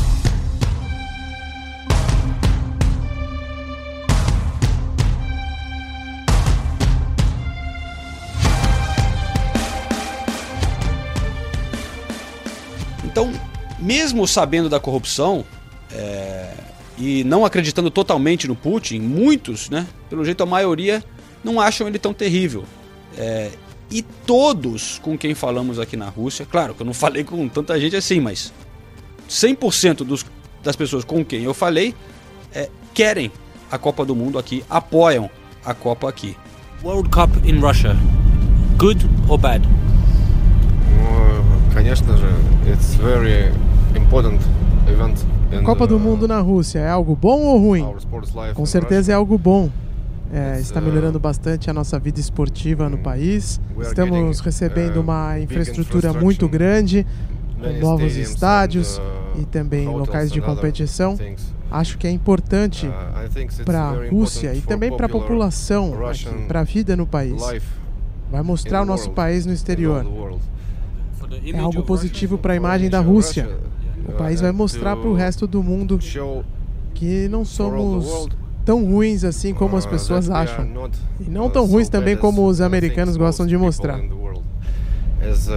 Então, 13.13 13.31
mesmo 13.79 14.27
sabendo 14.27 14.71
da 14.71 14.81
corrupção 14.81 15.45
é, 15.93 16.55
e 16.97 17.23
não 17.25 17.45
acreditando 17.45 17.91
totalmente 17.91 18.49
no 18.49 18.57
Putin, 18.57 19.01
muitos, 19.01 19.69
né, 19.69 19.87
pelo 20.09 20.25
jeito 20.25 20.43
a 20.43 20.47
maioria, 20.47 21.05
não 21.45 21.61
acham 21.61 21.87
ele 21.87 21.99
tão 21.99 22.15
terrível. 22.15 22.65
É, 23.19 23.51
e 23.91 24.01
todos 24.01 24.99
com 25.01 25.19
quem 25.19 25.35
falamos 25.35 25.79
aqui 25.79 25.95
na 25.95 26.09
Rússia, 26.09 26.47
claro 26.51 26.75
que 26.75 26.81
eu 26.81 26.87
não 26.87 26.95
falei 26.95 27.23
com 27.23 27.47
tanta 27.49 27.79
gente 27.79 27.95
assim, 27.95 28.19
mas 28.19 28.51
100% 29.29 29.97
dos, 29.99 30.25
das 30.63 30.75
pessoas 30.75 31.05
com 31.05 31.23
quem 31.23 31.43
eu 31.43 31.53
falei 31.53 31.95
é, 32.55 32.71
querem 32.95 33.31
a 33.71 33.77
Copa 33.77 34.07
do 34.07 34.17
Mundo 34.17 34.39
aqui, 34.39 34.65
apoiam 34.71 35.31
a 35.63 35.75
Copa 35.75 36.09
aqui. 36.09 36.35
World 36.83 37.11
Cup 37.11 37.31
in 37.45 37.61
Russia, 37.61 37.95
good 38.79 39.07
or 39.29 39.37
bad? 39.37 39.69
Ну, 41.72 41.74
конечно 41.74 42.16
же, 42.18 42.28
it's 42.68 42.96
very 42.96 43.52
important 43.96 44.42
event. 44.88 45.20
in 45.52 45.64
Copa 45.64 45.88
do 45.88 45.98
the 45.98 46.04
Mundo 46.04 46.28
na 46.28 46.40
Rússia 46.42 46.80
é 46.80 46.90
algo 46.90 47.16
bom 47.16 47.40
ou 47.42 47.58
ruim? 47.60 47.82
sports 48.00 48.34
life 48.34 48.54
Com 48.54 48.64
in 48.64 48.66
certeza 48.66 49.12
é 49.12 49.16
algo 49.16 49.38
bom. 49.38 49.70
É, 50.34 50.60
está 50.60 50.82
uh, 50.82 50.84
melhorando 50.84 51.20
bastante 51.22 51.70
a 51.70 51.74
nossa 51.74 51.98
vida 51.98 52.20
esportiva 52.20 52.90
no 52.90 52.98
país. 52.98 53.62
we 53.76 53.84
are 53.84 53.88
Estamos 53.90 54.38
getting, 54.38 54.44
recebendo 54.44 54.98
uh, 54.98 55.02
uma 55.02 55.34
big 55.36 55.44
infraestrutura 55.46 56.10
infrastructure, 56.10 56.24
muito 56.24 56.50
grande, 56.50 57.08
com 57.58 57.66
many 57.66 57.80
novos 57.80 58.12
stadiums 58.18 58.30
estádios 58.30 58.98
and, 58.98 59.38
uh, 59.38 59.42
e 59.42 59.46
também 59.46 59.88
hotels 59.88 60.08
locais 60.08 60.32
de 60.32 60.40
and 60.40 60.44
other 60.44 60.56
competição. 60.56 61.16
things. 61.16 61.56
Acho 61.72 61.98
que 61.98 62.08
é 62.08 62.12
importante 62.12 62.88
Uh, 62.88 63.26
I 63.26 63.30
think 63.30 63.54
it's 63.54 63.62
para 63.62 63.90
a 63.90 63.94
very 63.94 64.10
Rússia 64.10 64.48
important 64.48 64.58
e 64.58 64.62
for 64.62 64.68
também 64.68 64.92
para 64.98 65.06
a 65.06 65.10
popular 65.10 65.28
população, 65.30 65.92
Russian 65.92 66.46
para 66.48 66.60
a 66.60 66.64
vida 66.64 66.96
no 66.98 67.08
país. 67.08 67.42
life 67.50 67.66
Vai 68.30 68.44
mostrar 68.44 68.80
in 68.80 68.82
o 68.82 68.86
the 68.86 68.92
nosso 68.92 69.04
world, 69.06 69.16
país 69.16 69.46
no 69.46 69.54
in 69.54 69.56
exterior. 69.56 70.06
É 71.53 71.59
algo 71.59 71.83
positivo 71.83 72.37
para 72.39 72.53
a 72.53 72.57
imagem 72.57 72.91
da 72.91 73.01
Rússia. 73.01 73.49
O 74.07 74.13
país 74.13 74.41
vai 74.41 74.53
mostrar 74.53 74.97
para 74.97 75.09
o 75.09 75.15
resto 75.15 75.47
do 75.47 75.63
mundo 75.63 75.99
que 76.95 77.29
não 77.29 77.45
somos 77.45 78.29
tão 78.65 78.85
ruins 78.85 79.25
assim 79.25 79.53
como 79.55 79.77
as 79.77 79.87
pessoas 79.87 80.31
acham. 80.31 80.91
E 81.21 81.29
não 81.29 81.49
tão 81.51 81.67
ruins 81.67 81.89
também 81.89 82.17
como 82.17 82.47
os 82.47 82.61
americanos 82.61 83.17
gostam 83.17 83.47
de 83.47 83.57
mostrar. 83.57 84.01
As 85.21 85.47
uh, 85.47 85.53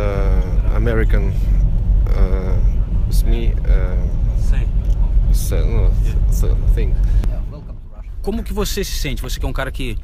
American 0.76 1.23
uh, 1.23 3.11
SME 3.11 3.53
uh. 3.53 4.15
Como 8.21 8.43
que 8.43 8.53
você 8.53 8.84
se 8.84 8.97
sente? 8.99 9.21
Você 9.21 9.39
que 9.39 9.45
é 9.45 9.49
um 9.49 9.53
cara 9.53 9.71
que 9.71 9.97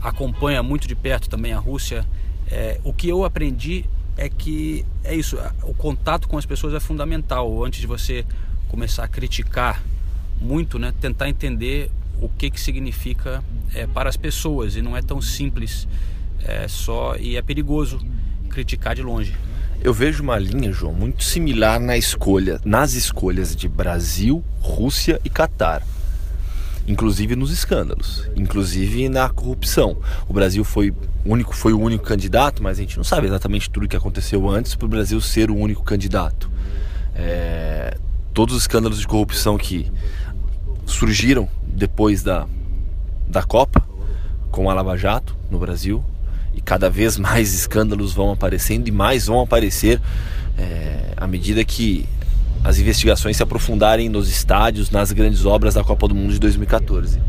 acompanha 0.00 0.62
muito 0.62 0.86
de 0.86 0.94
perto 0.94 1.28
também 1.28 1.52
a 1.52 1.58
Rússia. 1.58 2.04
é, 2.50 2.78
o 2.84 2.92
que 2.92 3.08
eu 3.08 3.24
aprendi 3.24 3.86
é 4.16 4.28
que 4.28 4.84
é 5.02 5.14
isso, 5.14 5.38
o 5.62 5.74
contato 5.74 6.28
com 6.28 6.38
as 6.38 6.46
pessoas 6.46 6.74
é 6.74 6.80
fundamental. 6.80 7.64
Antes 7.64 7.80
de 7.80 7.86
você 7.86 8.24
começar 8.68 9.04
a 9.04 9.08
criticar 9.08 9.82
muito, 10.40 10.78
né, 10.78 10.92
tentar 11.00 11.28
entender 11.28 11.90
o 12.20 12.28
que 12.28 12.50
que 12.50 12.60
significa 12.60 13.42
é, 13.74 13.86
para 13.86 14.08
as 14.08 14.16
pessoas 14.16 14.76
e 14.76 14.82
não 14.82 14.96
é 14.96 15.02
tão 15.02 15.20
simples 15.20 15.88
é, 16.44 16.68
só 16.68 17.16
e 17.16 17.36
é 17.36 17.42
perigoso 17.42 18.00
criticar 18.50 18.94
de 18.94 19.02
longe. 19.02 19.34
Eu 19.82 19.92
vejo 19.92 20.22
uma 20.22 20.38
linha, 20.38 20.72
João, 20.72 20.94
muito 20.94 21.22
similar 21.24 21.78
na 21.78 21.96
escolha, 21.96 22.60
nas 22.64 22.94
escolhas 22.94 23.54
de 23.54 23.68
Brasil, 23.68 24.42
Rússia 24.60 25.20
e 25.24 25.28
Catar. 25.28 25.82
Inclusive 26.86 27.34
nos 27.34 27.50
escândalos, 27.50 28.28
inclusive 28.36 29.08
na 29.08 29.30
corrupção. 29.30 29.96
O 30.28 30.34
Brasil 30.34 30.62
foi 30.64 30.92
único, 31.24 31.54
foi 31.54 31.72
o 31.72 31.80
único 31.80 32.04
candidato, 32.04 32.62
mas 32.62 32.78
a 32.78 32.82
gente 32.82 32.96
não 32.96 33.04
sabe 33.04 33.26
exatamente 33.26 33.70
tudo 33.70 33.84
o 33.84 33.88
que 33.88 33.96
aconteceu 33.96 34.48
antes 34.48 34.74
para 34.74 34.84
o 34.84 34.88
Brasil 34.88 35.20
ser 35.20 35.50
o 35.50 35.56
único 35.56 35.82
candidato. 35.82 36.50
É, 37.14 37.96
todos 38.34 38.54
os 38.54 38.62
escândalos 38.62 38.98
de 38.98 39.06
corrupção 39.06 39.56
que 39.56 39.90
surgiram 40.84 41.48
depois 41.66 42.22
da, 42.22 42.46
da 43.26 43.42
Copa, 43.42 43.82
com 44.50 44.68
a 44.68 44.74
Lava 44.74 44.96
Jato 44.96 45.34
no 45.50 45.58
Brasil, 45.58 46.04
e 46.52 46.60
cada 46.60 46.90
vez 46.90 47.16
mais 47.18 47.54
escândalos 47.54 48.12
vão 48.12 48.30
aparecendo 48.30 48.88
e 48.88 48.90
mais 48.90 49.26
vão 49.26 49.40
aparecer 49.40 50.00
é, 50.58 51.14
à 51.16 51.26
medida 51.26 51.64
que 51.64 52.06
as 52.64 52.78
investigações 52.78 53.36
se 53.36 53.42
aprofundarem 53.42 54.08
nos 54.08 54.26
estádios, 54.26 54.90
nas 54.90 55.12
grandes 55.12 55.44
obras 55.44 55.74
da 55.74 55.84
Copa 55.84 56.08
do 56.08 56.14
Mundo 56.14 56.32
de 56.32 56.40
2014. 56.40 57.20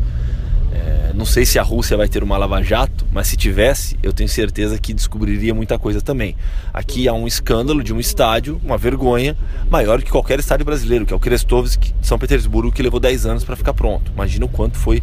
É, 0.72 1.12
não 1.14 1.26
sei 1.26 1.44
se 1.44 1.58
a 1.58 1.62
Rússia 1.62 1.94
vai 1.94 2.08
ter 2.08 2.22
uma 2.22 2.38
lava-jato, 2.38 3.06
mas 3.12 3.26
se 3.28 3.36
tivesse, 3.36 3.98
eu 4.02 4.14
tenho 4.14 4.30
certeza 4.30 4.78
que 4.78 4.94
descobriria 4.94 5.54
muita 5.54 5.78
coisa 5.78 6.00
também. 6.00 6.34
Aqui 6.72 7.06
há 7.06 7.12
um 7.12 7.26
escândalo 7.26 7.84
de 7.84 7.92
um 7.92 8.00
estádio, 8.00 8.58
uma 8.64 8.78
vergonha, 8.78 9.36
maior 9.68 10.00
que 10.00 10.10
qualquer 10.10 10.38
estádio 10.38 10.64
brasileiro, 10.64 11.04
que 11.04 11.12
é 11.12 11.16
o 11.16 11.20
Krestovsk 11.20 11.82
de 11.82 12.06
São 12.06 12.18
Petersburgo, 12.18 12.72
que 12.72 12.82
levou 12.82 12.98
10 12.98 13.26
anos 13.26 13.44
para 13.44 13.56
ficar 13.56 13.74
pronto. 13.74 14.10
Imagina 14.12 14.46
o 14.46 14.48
quanto 14.48 14.78
foi 14.78 15.02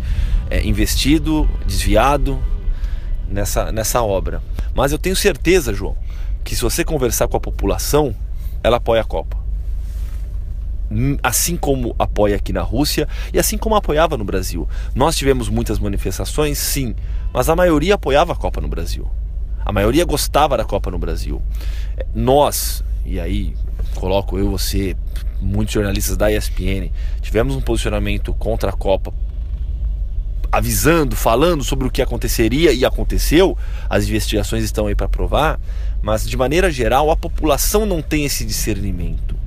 é, 0.50 0.66
investido, 0.66 1.48
desviado 1.68 2.40
nessa, 3.30 3.72
nessa 3.72 4.02
obra. 4.02 4.42
Mas 4.74 4.92
eu 4.92 4.98
tenho 4.98 5.16
certeza, 5.16 5.76
João, 5.76 5.96
que 6.44 6.56
se 6.56 6.62
você 6.64 6.84
conversar 6.84 7.28
com 7.28 7.38
a 7.38 7.40
população, 7.40 8.16
ela 8.64 8.78
apoia 8.78 9.02
a 9.02 9.06
Copa 9.06 9.43
assim 11.22 11.56
como 11.58 11.96
apoia 11.98 12.36
aqui 12.36 12.54
na 12.54 12.62
Rússia 12.62 13.08
e 13.34 13.40
assim 13.40 13.58
como 13.58 13.76
apoiava 13.76 14.18
no 14.18 14.24
Brasil. 14.24 14.68
Nós 14.96 15.16
tivemos 15.16 15.50
muitas 15.50 15.80
manifestações, 15.80 16.58
sim, 16.58 16.96
mas 17.34 17.50
a 17.50 17.56
maioria 17.56 17.96
apoiava 17.96 18.34
a 18.34 18.36
Copa 18.36 18.62
no 18.62 18.68
Brasil. 18.68 19.10
A 19.66 19.72
maioria 19.72 20.06
gostava 20.06 20.58
da 20.58 20.66
Copa 20.66 20.92
no 20.92 21.00
Brasil. 21.00 21.42
Nós, 22.14 22.84
e 23.06 23.20
aí 23.20 23.56
coloco 23.96 24.38
eu, 24.38 24.52
você, 24.52 24.96
muitos 25.42 25.74
jornalistas 25.74 26.18
da 26.18 26.32
ESPN, 26.32 26.92
tivemos 27.22 27.56
um 27.56 27.62
posicionamento 27.62 28.34
contra 28.34 28.70
a 28.70 28.74
Copa 28.74 29.14
avisando, 30.54 31.16
falando 31.16 31.64
sobre 31.64 31.88
o 31.88 31.92
que 31.92 32.00
aconteceria 32.00 32.72
e 32.72 32.86
aconteceu. 32.86 33.58
As 33.90 34.04
investigações 34.04 34.64
estão 34.64 34.86
aí 34.86 34.94
para 34.94 35.10
provar, 35.10 35.60
mas 36.00 36.30
de 36.30 36.38
maneira 36.38 36.70
geral 36.70 37.10
a 37.10 37.18
população 37.18 37.88
não 37.88 38.04
tem 38.04 38.24
esse 38.24 38.46
discernimento. 38.46 39.43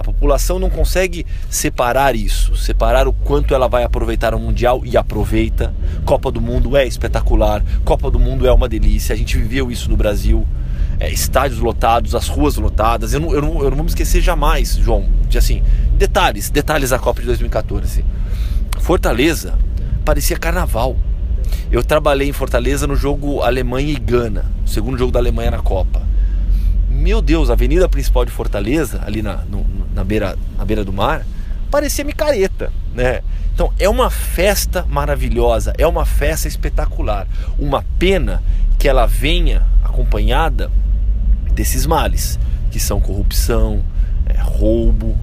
A 0.00 0.02
população 0.02 0.58
não 0.58 0.70
consegue 0.70 1.26
separar 1.50 2.16
isso, 2.16 2.56
separar 2.56 3.06
o 3.06 3.12
quanto 3.12 3.54
ela 3.54 3.68
vai 3.68 3.84
aproveitar 3.84 4.34
o 4.34 4.40
Mundial 4.40 4.80
e 4.82 4.96
aproveita. 4.96 5.74
Copa 6.06 6.32
do 6.32 6.40
Mundo 6.40 6.74
é 6.74 6.86
espetacular, 6.86 7.62
Copa 7.84 8.10
do 8.10 8.18
Mundo 8.18 8.46
é 8.46 8.52
uma 8.52 8.66
delícia, 8.66 9.14
a 9.14 9.16
gente 9.16 9.36
viveu 9.36 9.70
isso 9.70 9.90
no 9.90 9.98
Brasil. 9.98 10.48
É, 10.98 11.10
estádios 11.10 11.60
lotados, 11.60 12.14
as 12.14 12.28
ruas 12.28 12.56
lotadas. 12.56 13.12
Eu 13.12 13.20
não, 13.20 13.34
eu, 13.34 13.42
não, 13.42 13.62
eu 13.62 13.68
não 13.68 13.76
vou 13.76 13.84
me 13.84 13.90
esquecer 13.90 14.22
jamais, 14.22 14.76
João, 14.76 15.06
de 15.28 15.36
assim, 15.36 15.62
detalhes, 15.98 16.48
detalhes 16.48 16.88
da 16.88 16.98
Copa 16.98 17.20
de 17.20 17.26
2014. 17.26 18.02
Fortaleza 18.80 19.58
parecia 20.02 20.38
carnaval. 20.38 20.96
Eu 21.70 21.84
trabalhei 21.84 22.26
em 22.26 22.32
Fortaleza 22.32 22.86
no 22.86 22.96
jogo 22.96 23.42
Alemanha 23.42 23.92
e 23.92 23.96
Gana, 23.96 24.46
o 24.64 24.68
segundo 24.68 24.96
jogo 24.96 25.12
da 25.12 25.18
Alemanha 25.18 25.50
na 25.50 25.58
Copa. 25.58 26.08
Meu 27.00 27.22
Deus, 27.22 27.48
a 27.48 27.54
avenida 27.54 27.88
principal 27.88 28.26
de 28.26 28.30
Fortaleza, 28.30 29.00
ali 29.06 29.22
na, 29.22 29.36
no, 29.36 29.66
na, 29.94 30.04
beira, 30.04 30.36
na 30.58 30.66
beira 30.66 30.84
do 30.84 30.92
mar, 30.92 31.24
parecia 31.70 32.04
micareta, 32.04 32.70
né? 32.94 33.22
Então 33.54 33.72
é 33.78 33.88
uma 33.88 34.10
festa 34.10 34.84
maravilhosa, 34.86 35.72
é 35.78 35.86
uma 35.86 36.04
festa 36.04 36.46
espetacular. 36.46 37.26
Uma 37.58 37.82
pena 37.98 38.42
que 38.78 38.86
ela 38.86 39.06
venha 39.06 39.66
acompanhada 39.82 40.70
desses 41.54 41.86
males, 41.86 42.38
que 42.70 42.78
são 42.78 43.00
corrupção, 43.00 43.82
é, 44.26 44.38
roubo, 44.38 45.18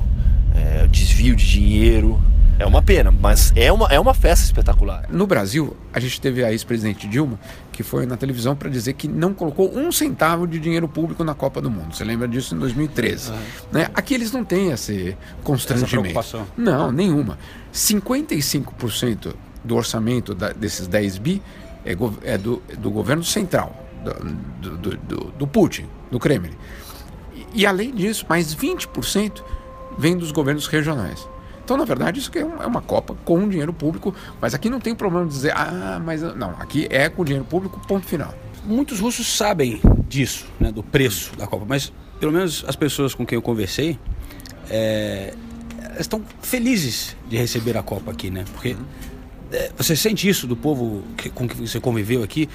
é, 0.56 0.88
desvio 0.88 1.36
de 1.36 1.48
dinheiro. 1.48 2.20
É 2.60 2.66
uma 2.66 2.82
pena, 2.82 3.12
mas 3.12 3.54
é 3.56 3.72
uma, 3.72 3.88
é 3.88 4.00
uma 4.00 4.16
festa 4.16 4.44
espetacular. 4.46 5.06
No 5.10 5.28
Brasil, 5.28 5.78
a 5.94 6.00
gente 6.00 6.20
teve 6.20 6.44
a 6.44 6.52
ex-presidente 6.52 7.08
Dilma, 7.08 7.40
que 7.72 7.84
foi 7.84 8.08
na 8.08 8.18
televisão 8.18 8.56
para 8.56 8.68
dizer 8.68 8.94
que 8.94 9.08
não 9.08 9.32
colocou 9.32 9.72
um 9.78 9.92
centavo 9.92 10.48
de 10.48 10.60
dinheiro 10.60 10.88
público 10.88 11.24
na 11.24 11.36
Copa 11.36 11.62
do 11.62 11.70
Mundo. 11.70 11.96
Você 11.96 12.04
lembra 12.04 12.28
disso 12.28 12.56
em 12.56 12.58
2013? 12.58 13.30
Uhum. 13.30 13.38
Né? 13.72 13.90
Aqui 13.94 14.16
eles 14.16 14.32
não 14.32 14.44
têm 14.44 14.72
esse 14.72 15.16
constrangimento. 15.44 16.16
Não, 16.58 16.92
nenhuma. 16.92 17.38
55% 17.72 19.36
do 19.64 19.76
orçamento 19.76 20.34
da, 20.34 20.52
desses 20.52 20.88
10 20.88 21.20
bi 21.20 21.42
é, 21.86 21.96
é 22.24 22.38
do, 22.40 22.62
do, 22.80 22.90
governo 22.90 23.24
central, 23.24 23.86
do, 24.60 24.78
do, 24.78 24.98
do, 24.98 25.18
do 25.32 25.48
Putin, 25.48 25.86
do 26.10 26.18
Kremlin. 26.18 26.54
E, 27.36 27.62
e 27.62 27.66
além 27.68 27.94
disso, 27.94 28.26
mais 28.28 28.56
20% 28.56 29.44
vem 30.00 30.18
dos 30.18 30.32
governos 30.32 30.66
regionais. 30.66 31.28
Então, 31.68 31.76
na 31.76 31.84
verdade, 31.84 32.18
isso 32.18 32.30
aqui 32.30 32.40
é, 32.40 32.44
é 32.44 32.66
uma 32.66 32.82
Copa 32.82 33.14
com 33.26 33.46
dinheiro 33.50 33.74
público, 33.74 34.16
mas 34.40 34.54
aqui 34.54 34.70
não 34.70 34.80
tem 34.80 34.96
problema 34.96 35.26
de 35.26 35.34
dizer, 35.34 35.52
ah, 35.54 36.02
mas 36.02 36.22
não, 36.22 36.52
aqui 36.52 36.88
é 36.90 37.10
com 37.10 37.26
dinheiro 37.26 37.44
público, 37.44 37.78
ponto 37.86 38.06
final. 38.06 38.34
Muitos 38.64 39.02
russos 39.02 39.36
sabem 39.36 39.82
disso, 40.08 40.46
né, 40.62 40.72
do 40.72 40.82
preço 40.82 41.36
da 41.36 41.46
Copa, 41.46 41.66
mas 41.68 41.92
pelo 42.22 42.32
menos 42.32 42.64
as 42.66 42.78
pessoas 42.78 43.14
com 43.14 43.26
quem 43.26 43.36
eu 43.36 43.42
conversei 43.42 44.00
é, 44.70 45.34
estão 46.00 46.24
felizes 46.42 47.18
de 47.28 47.36
receber 47.36 47.76
a 47.76 47.84
Copa 47.84 48.12
aqui, 48.12 48.30
né? 48.30 48.46
Porque 48.54 48.78
é, 49.52 49.70
você 49.76 49.94
sente 49.94 50.26
isso 50.26 50.48
do 50.48 50.56
povo 50.56 51.04
que, 51.18 51.30
com 51.30 51.50
que 51.50 51.56
você 51.56 51.82
conviveu 51.82 52.24
aqui. 52.24 52.48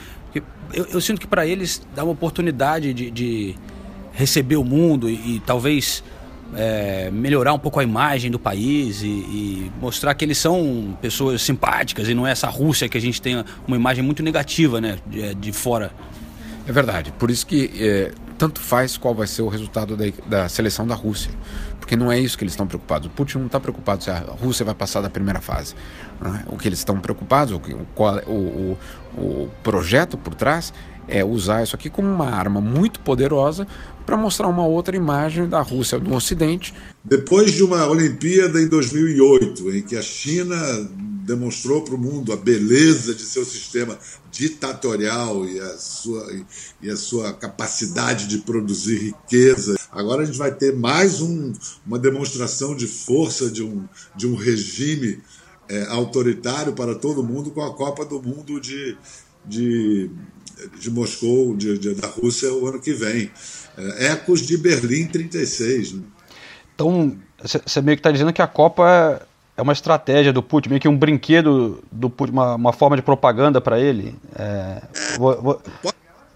Eu, 0.73 0.87
eu, 0.87 1.01
sinto 1.03 1.21
que 1.21 1.27
para 1.27 1.47
eles 1.47 1.83
dá 1.95 2.03
uma 2.03 2.13
oportunidade 2.13 2.95
de, 2.95 3.11
de 3.11 3.55
receber 4.11 4.57
o 4.57 4.65
mundo 4.65 5.11
e, 5.11 5.37
e 5.37 5.41
talvez 5.41 6.03
é, 6.55 7.11
melhorar 7.11 7.53
um 7.53 7.59
pouco 7.59 7.81
a 7.81 7.83
imagem 7.83 8.31
do 8.31 8.39
país 8.39 9.03
e, 9.03 9.07
e, 9.07 9.73
mostrar 9.81 10.15
que 10.15 10.25
eles 10.25 10.39
são 10.39 10.97
pessoas 11.01 11.43
simpáticas 11.43 12.09
e 12.09 12.15
não 12.15 12.27
é 12.27 12.33
essa 12.33 12.49
Rússia 12.49 12.89
que 12.89 12.99
a 12.99 13.01
gente 13.01 13.21
tem 13.21 13.45
uma 13.67 13.77
imagem 13.77 14.05
muito 14.05 14.23
negativa 14.23 14.81
né, 14.81 14.99
de, 15.07 15.23
é, 15.23 15.35
de 15.35 15.53
fora. 15.53 15.93
É 16.67 16.73
verdade, 16.73 17.13
por 17.19 17.31
isso 17.31 17.47
que 17.47 17.71
é, 17.77 18.13
tanto 18.39 18.61
faz 18.61 18.97
qual 18.97 19.15
vai 19.15 19.27
ser 19.27 19.43
o 19.43 19.49
resultado 19.49 19.97
da, 19.97 20.05
da, 20.27 20.49
seleção 20.49 20.87
da 20.87 20.95
Rússia, 20.95 21.31
porque 21.81 21.97
não 21.97 22.11
é 22.11 22.19
isso 22.19 22.39
que 22.39 22.45
eles 22.45 22.53
estão 22.53 22.67
preocupados. 22.67 23.09
O 23.09 23.11
Putin 23.11 23.39
não 23.39 23.47
está 23.47 23.59
preocupado 23.59 24.05
se 24.05 24.11
a 24.11 24.19
Rússia 24.19 24.65
vai 24.65 24.75
passar 24.75 25.01
da 25.01 25.11
primeira 25.11 25.41
fase. 25.41 25.75
Né? 26.21 26.45
O 26.47 26.57
que 26.57 26.69
eles 26.69 26.79
estão 26.79 27.01
preocupados, 27.01 27.53
o, 27.55 27.61
o, 28.29 28.79
o, 29.17 29.21
o 29.21 29.51
projeto 29.63 30.17
por 30.17 30.35
trás 30.35 30.73
é 31.09 31.25
usar 31.25 31.63
isso 31.63 31.75
aqui 31.75 31.91
como 31.91 32.09
uma 32.09 32.31
arma 32.31 32.61
muito 32.61 33.01
poderosa 33.01 33.67
para 34.05 34.17
mostrar 34.17 34.49
uma 34.49 34.67
outra 34.67 34.97
imagem 34.97 35.49
da 35.49 35.61
Rússia 35.61 35.99
do 35.99 36.15
Ocidente. 36.15 36.75
Depois 37.05 37.53
de 37.53 37.63
uma 37.63 37.87
Olimpíada 37.87 38.61
em 38.61 38.69
2008, 38.69 39.71
em 39.71 39.83
que 39.83 39.97
a 39.97 40.03
China 40.03 40.57
demonstrou 41.25 41.83
para 41.83 41.95
o 41.95 41.99
mundo 41.99 42.33
a 42.33 42.37
beleza 42.37 43.15
de 43.15 43.23
seu 43.23 43.45
sistema 43.45 43.99
ditatorial 44.31 45.47
e 45.47 45.61
a 45.61 45.79
sua, 45.79 46.27
e 46.83 46.91
a 46.91 46.97
sua 46.97 47.33
capacidade 47.33 48.27
de 48.27 48.39
produzir 48.39 48.99
riqueza. 48.99 49.77
Agora 49.91 50.23
a 50.23 50.25
gente 50.25 50.39
vai 50.39 50.53
ter 50.53 50.75
mais 50.75 51.21
um, 51.21 51.53
uma 51.87 51.99
demonstração 51.99 52.75
de 52.75 52.87
força 52.87 53.51
de 53.51 53.63
um, 53.63 53.85
de 54.17 54.27
um 54.27 54.35
regime 54.35 55.21
é, 55.69 55.85
autoritário 55.87 56.73
para 56.73 56.95
todo 56.95 57.23
mundo 57.23 57.51
com 57.51 57.63
a 57.63 57.75
Copa 57.75 58.05
do 58.05 58.21
Mundo 58.21 58.61
de, 58.61 58.97
de, 59.47 60.11
de 60.79 60.91
Moscou, 60.91 61.57
de, 61.57 61.79
de, 61.79 61.95
da 61.95 62.09
Rússia, 62.09 62.53
o 62.53 62.67
ano 62.67 62.81
que 62.81 62.93
vem. 62.93 63.31
É, 63.77 64.07
ecos 64.13 64.41
de 64.43 64.57
Berlim 64.57 65.07
36. 65.07 65.93
Né? 65.93 66.03
Então, 66.75 67.17
você 67.43 67.81
meio 67.81 67.97
que 67.97 68.01
está 68.01 68.11
dizendo 68.11 68.33
que 68.33 68.43
a 68.43 68.47
Copa 68.47 69.27
é 69.57 69.63
uma 69.63 69.73
estratégia 69.73 70.33
do 70.33 70.43
Putin, 70.43 70.71
meio 70.71 70.81
que 70.81 70.89
um 70.89 70.97
brinquedo 70.97 71.83
do 71.91 72.09
Putin, 72.09 72.33
uma, 72.33 72.55
uma 72.55 72.73
forma 72.73 72.97
de 72.97 73.03
propaganda 73.03 73.61
para 73.61 73.79
ele. 73.79 74.15
É, 74.37 74.83
vou, 75.19 75.43
vou... 75.43 75.63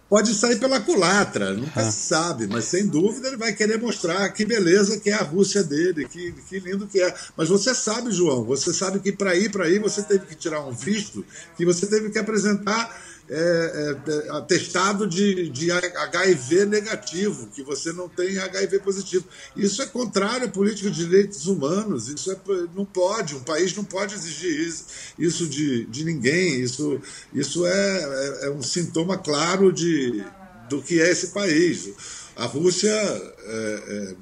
Pode 0.09 0.32
sair 0.34 0.61
pela 0.61 0.78
culatra, 0.78 1.53
nunca 1.53 1.80
ah. 1.80 1.91
se 1.91 2.07
sabe, 2.07 2.47
mas 2.47 2.66
sem 2.66 2.87
dúvida 2.87 3.26
ele 3.26 3.37
vai 3.37 3.53
querer 3.53 3.80
mostrar 3.80 4.28
que 4.28 4.45
beleza 4.45 5.01
que 5.01 5.11
é 5.11 5.14
a 5.14 5.22
Rússia 5.22 5.64
dele, 5.64 6.07
que, 6.07 6.32
que 6.49 6.61
lindo 6.61 6.87
que 6.87 7.03
é. 7.03 7.12
Mas 7.37 7.49
você 7.49 7.74
sabe, 7.74 8.12
João, 8.12 8.45
você 8.45 8.72
sabe 8.72 9.01
que 9.01 9.11
para 9.11 9.34
ir 9.34 9.51
para 9.51 9.64
aí 9.64 9.80
você 9.80 10.03
teve 10.05 10.26
que 10.26 10.37
tirar 10.37 10.64
um 10.64 10.70
visto, 10.70 11.24
que 11.57 11.64
você 11.64 11.87
teve 11.87 12.11
que 12.11 12.18
apresentar 12.20 12.97
é, 13.29 13.97
é, 14.07 14.31
atestado 14.31 15.07
de, 15.07 15.49
de 15.49 15.70
HIV 15.70 16.66
negativo, 16.66 17.49
que 17.49 17.62
você 17.62 17.93
não 17.93 18.09
tem 18.09 18.39
HIV 18.39 18.79
positivo. 18.81 19.24
Isso 19.57 19.83
é 19.83 19.87
contrário 19.87 20.47
à 20.47 20.51
política 20.51 20.91
de 20.91 21.05
direitos 21.05 21.47
humanos, 21.47 22.09
isso 22.09 22.31
é, 22.31 22.37
não 22.74 22.85
pode, 22.85 23.35
um 23.35 23.41
país 23.41 23.74
não 23.74 23.85
pode 23.85 24.14
exigir 24.14 24.68
isso, 24.68 24.85
isso 25.18 25.49
de, 25.49 25.87
de 25.87 26.05
ninguém, 26.05 26.61
isso, 26.61 27.01
isso 27.33 27.66
é, 27.66 27.70
é, 27.72 28.47
é 28.47 28.51
um 28.51 28.62
sintoma 28.62 29.18
claro 29.18 29.72
de, 29.72 30.24
do 30.68 30.81
que 30.81 31.01
é 31.01 31.11
esse 31.11 31.29
país. 31.29 31.91
A 32.37 32.45
Rússia 32.45 32.91
é, 32.91 34.14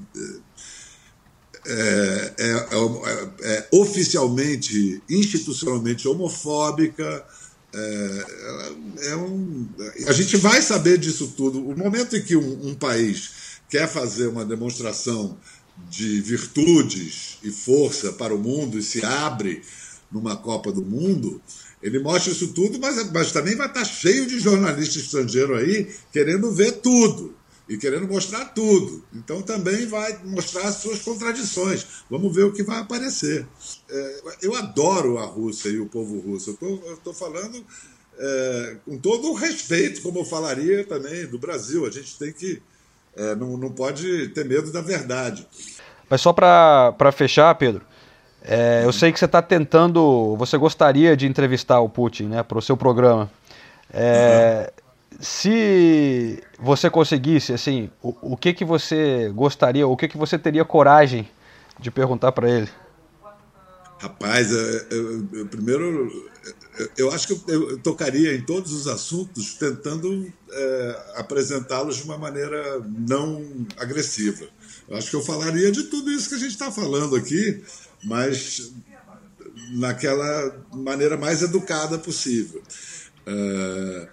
é, 1.67 2.35
é, 2.39 2.67
é, 3.43 3.69
oficialmente, 3.73 5.03
institucionalmente 5.09 6.07
homofóbica, 6.07 7.27
é, 7.75 9.11
é 9.11 9.17
um, 9.17 9.69
a 10.07 10.13
gente 10.13 10.37
vai 10.37 10.63
saber 10.63 10.99
disso 10.99 11.35
tudo. 11.37 11.67
O 11.67 11.77
momento 11.77 12.17
em 12.17 12.23
que 12.23 12.37
um, 12.37 12.69
um 12.69 12.75
país 12.75 13.31
quer 13.69 13.89
fazer 13.89 14.29
uma 14.29 14.45
demonstração 14.45 15.37
de 15.91 16.21
virtudes 16.21 17.39
e 17.43 17.51
força 17.51 18.13
para 18.13 18.35
o 18.35 18.39
mundo 18.39 18.79
e 18.79 18.83
se 18.83 19.05
abre 19.05 19.63
numa 20.11 20.37
Copa 20.37 20.71
do 20.71 20.85
Mundo, 20.85 21.43
ele 21.83 21.99
mostra 21.99 22.33
isso 22.33 22.49
tudo, 22.49 22.79
mas, 22.79 23.11
mas 23.11 23.33
também 23.33 23.57
vai 23.57 23.67
estar 23.67 23.85
cheio 23.85 24.27
de 24.27 24.39
jornalista 24.39 24.99
estrangeiro 24.99 25.57
aí 25.57 25.91
querendo 26.13 26.53
ver 26.53 26.73
tudo 26.73 27.35
e 27.69 27.79
querendo 27.79 28.07
mostrar 28.07 28.47
tudo. 28.47 29.03
Então 29.15 29.41
também 29.43 29.87
vai 29.87 30.19
mostrar 30.25 30.69
as 30.69 30.77
suas 30.77 31.01
contradições. 31.01 32.05
Vamos 32.11 32.35
ver 32.35 32.45
o 32.45 32.53
que 32.53 32.63
vai 32.63 32.79
aparecer. 32.79 33.47
É, 33.89 34.21
eu 34.43 34.55
adoro 34.55 35.19
a 35.19 35.25
Rússia 35.25 35.71
e 35.71 35.81
o 35.81 35.87
povo 35.87 36.19
russo. 36.21 36.57
Eu 36.61 36.95
estou 36.95 37.15
falando 37.15 37.65
é, 38.19 38.77
com 38.85 38.99
todo 38.99 39.31
o 39.31 39.35
respeito, 39.35 40.03
como 40.03 40.21
eu 40.21 40.25
falaria 40.25 40.85
também 40.85 41.27
do 41.27 41.39
Brasil. 41.39 41.87
A 41.87 41.91
gente 41.91 42.19
tem 42.19 42.33
que. 42.33 42.61
É, 43.17 43.35
não, 43.35 43.57
não 43.57 43.71
pode 43.71 44.29
ter 44.29 44.45
medo 44.45 44.73
da 44.73 44.81
verdade. 44.81 45.47
Mas 46.11 46.21
só 46.21 46.33
para 46.33 47.13
fechar, 47.13 47.55
Pedro. 47.55 47.83
É, 48.43 48.83
eu 48.85 48.93
sei 48.93 49.11
que 49.11 49.19
você 49.19 49.25
está 49.25 49.41
tentando. 49.41 50.37
Você 50.37 50.59
gostaria 50.59 51.17
de 51.17 51.27
entrevistar 51.27 51.81
o 51.81 51.89
Putin 51.89 52.25
né, 52.25 52.43
para 52.43 52.59
o 52.59 52.63
seu 52.63 52.77
programa. 52.77 53.31
É, 53.91 54.71
uhum 54.77 54.84
se 55.21 56.43
você 56.59 56.91
conseguisse, 56.91 57.53
assim, 57.53 57.91
o, 58.03 58.33
o 58.33 58.37
que 58.37 58.53
que 58.53 58.65
você 58.65 59.31
gostaria, 59.35 59.87
o 59.87 59.97
que 59.97 60.09
que 60.09 60.17
você 60.17 60.39
teria 60.39 60.65
coragem 60.65 61.29
de 61.79 61.91
perguntar 61.91 62.33
para 62.33 62.51
ele? 62.51 62.69
Rapaz, 63.99 64.51
eu, 64.51 64.59
eu, 64.59 65.29
eu, 65.33 65.47
primeiro, 65.47 66.31
eu 66.97 67.11
acho 67.11 67.29
que 67.29 67.53
eu, 67.53 67.79
tocaria 67.79 68.35
em 68.35 68.43
todos 68.43 68.73
os 68.73 68.87
assuntos 68.87 69.55
tentando 69.55 70.31
é, 70.51 71.05
apresentá-los 71.17 71.97
de 71.97 72.03
uma 72.03 72.19
maneira 72.19 72.81
não 72.87 73.67
agressiva. 73.79 74.47
Eu 74.89 74.97
acho 74.97 75.09
que 75.09 75.17
eu 75.17 75.23
falaria 75.23 75.73
de 75.73 75.85
tudo 75.85 76.11
isso 76.11 76.29
que 76.29 76.35
a 76.35 76.39
gente 76.39 76.51
está 76.51 76.71
falando 76.71 77.17
aqui, 77.17 77.63
mas 78.03 78.73
naquela 79.71 80.55
maneira 80.73 81.17
mais 81.17 81.43
educada 81.43 81.99
possível. 81.99 82.63
É, 83.27 84.09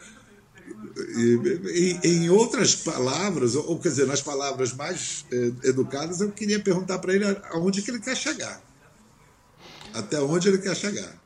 e, 1.18 2.00
em 2.04 2.30
outras 2.30 2.76
palavras, 2.76 3.56
ou 3.56 3.78
quer 3.80 3.90
dizer, 3.90 4.08
nas 4.08 4.22
palavras 4.22 4.74
mais 4.74 5.26
eh, 5.32 5.52
educadas, 5.64 6.22
eu 6.22 6.32
queria 6.32 6.60
perguntar 6.60 7.00
para 7.00 7.14
ele 7.14 7.26
aonde 7.52 7.82
que 7.82 7.92
ele 7.92 8.00
quer 8.00 8.16
chegar. 8.16 8.62
Até 9.94 10.20
onde 10.20 10.48
ele 10.48 10.58
quer 10.58 10.76
chegar. 10.76 11.22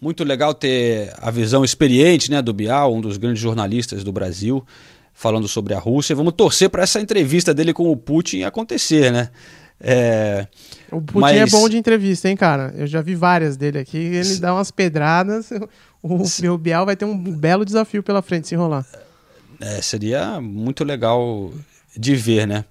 Muito 0.00 0.24
legal 0.24 0.52
ter 0.52 1.12
a 1.18 1.30
visão 1.30 1.64
experiente 1.64 2.30
né, 2.30 2.42
do 2.42 2.52
Bial, 2.52 2.94
um 2.94 3.00
dos 3.00 3.16
grandes 3.16 3.40
jornalistas 3.40 4.04
do 4.04 4.12
Brasil, 4.12 4.64
falando 5.12 5.48
sobre 5.48 5.72
a 5.72 5.78
Rússia. 5.78 6.14
Vamos 6.14 6.34
torcer 6.34 6.68
para 6.68 6.82
essa 6.82 7.00
entrevista 7.00 7.54
dele 7.54 7.72
com 7.72 7.90
o 7.90 7.96
Putin 7.96 8.42
acontecer, 8.42 9.10
né? 9.10 9.30
É... 9.80 10.46
O 10.90 11.00
Putin 11.00 11.18
é 11.18 11.20
mas... 11.20 11.36
é 11.36 11.46
bom 11.46 11.68
de 11.68 11.76
entrevista, 11.76 12.28
hein, 12.28 12.36
cara? 12.36 12.72
Eu 12.76 12.86
já 12.86 13.00
vi 13.00 13.14
várias 13.14 13.56
dele 13.56 13.78
aqui. 13.78 13.98
Ele 13.98 14.36
dá 14.36 14.54
umas 14.54 14.70
pedradas. 14.70 15.50
O 16.02 16.22
meu 16.40 16.56
Bial 16.58 16.86
vai 16.86 16.96
ter 16.96 17.04
um 17.04 17.16
belo 17.16 17.64
desafio 17.64 18.02
pela 18.02 18.22
frente 18.22 18.48
se 18.48 18.54
enrolar. 18.54 18.86
É, 19.60 19.80
seria 19.80 20.40
muito 20.40 20.84
legal 20.84 21.52
de 21.96 22.14
ver, 22.14 22.46
né? 22.46 22.64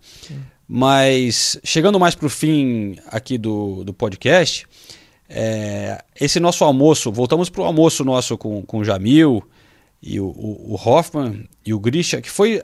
Mas 0.68 1.60
chegando 1.64 2.00
mais 2.00 2.16
para 2.16 2.26
o 2.28 2.30
fim 2.30 2.98
aqui 3.08 3.38
do, 3.38 3.84
do 3.84 3.94
podcast, 3.94 4.66
é, 5.30 6.04
esse 6.20 6.40
nosso 6.40 6.64
almoço, 6.64 7.12
voltamos 7.12 7.50
para 7.50 7.62
o 7.62 7.66
almoço 7.66 8.04
nosso 8.04 8.38
com, 8.38 8.62
com 8.64 8.80
o 8.80 8.84
Jamil 8.86 9.44
e 10.02 10.20
o, 10.20 10.26
o, 10.26 10.74
o 10.74 10.76
Hoffman 10.76 11.48
e 11.66 11.74
o 11.74 11.80
Grisha, 11.80 12.22
que 12.22 12.30
foi, 12.30 12.62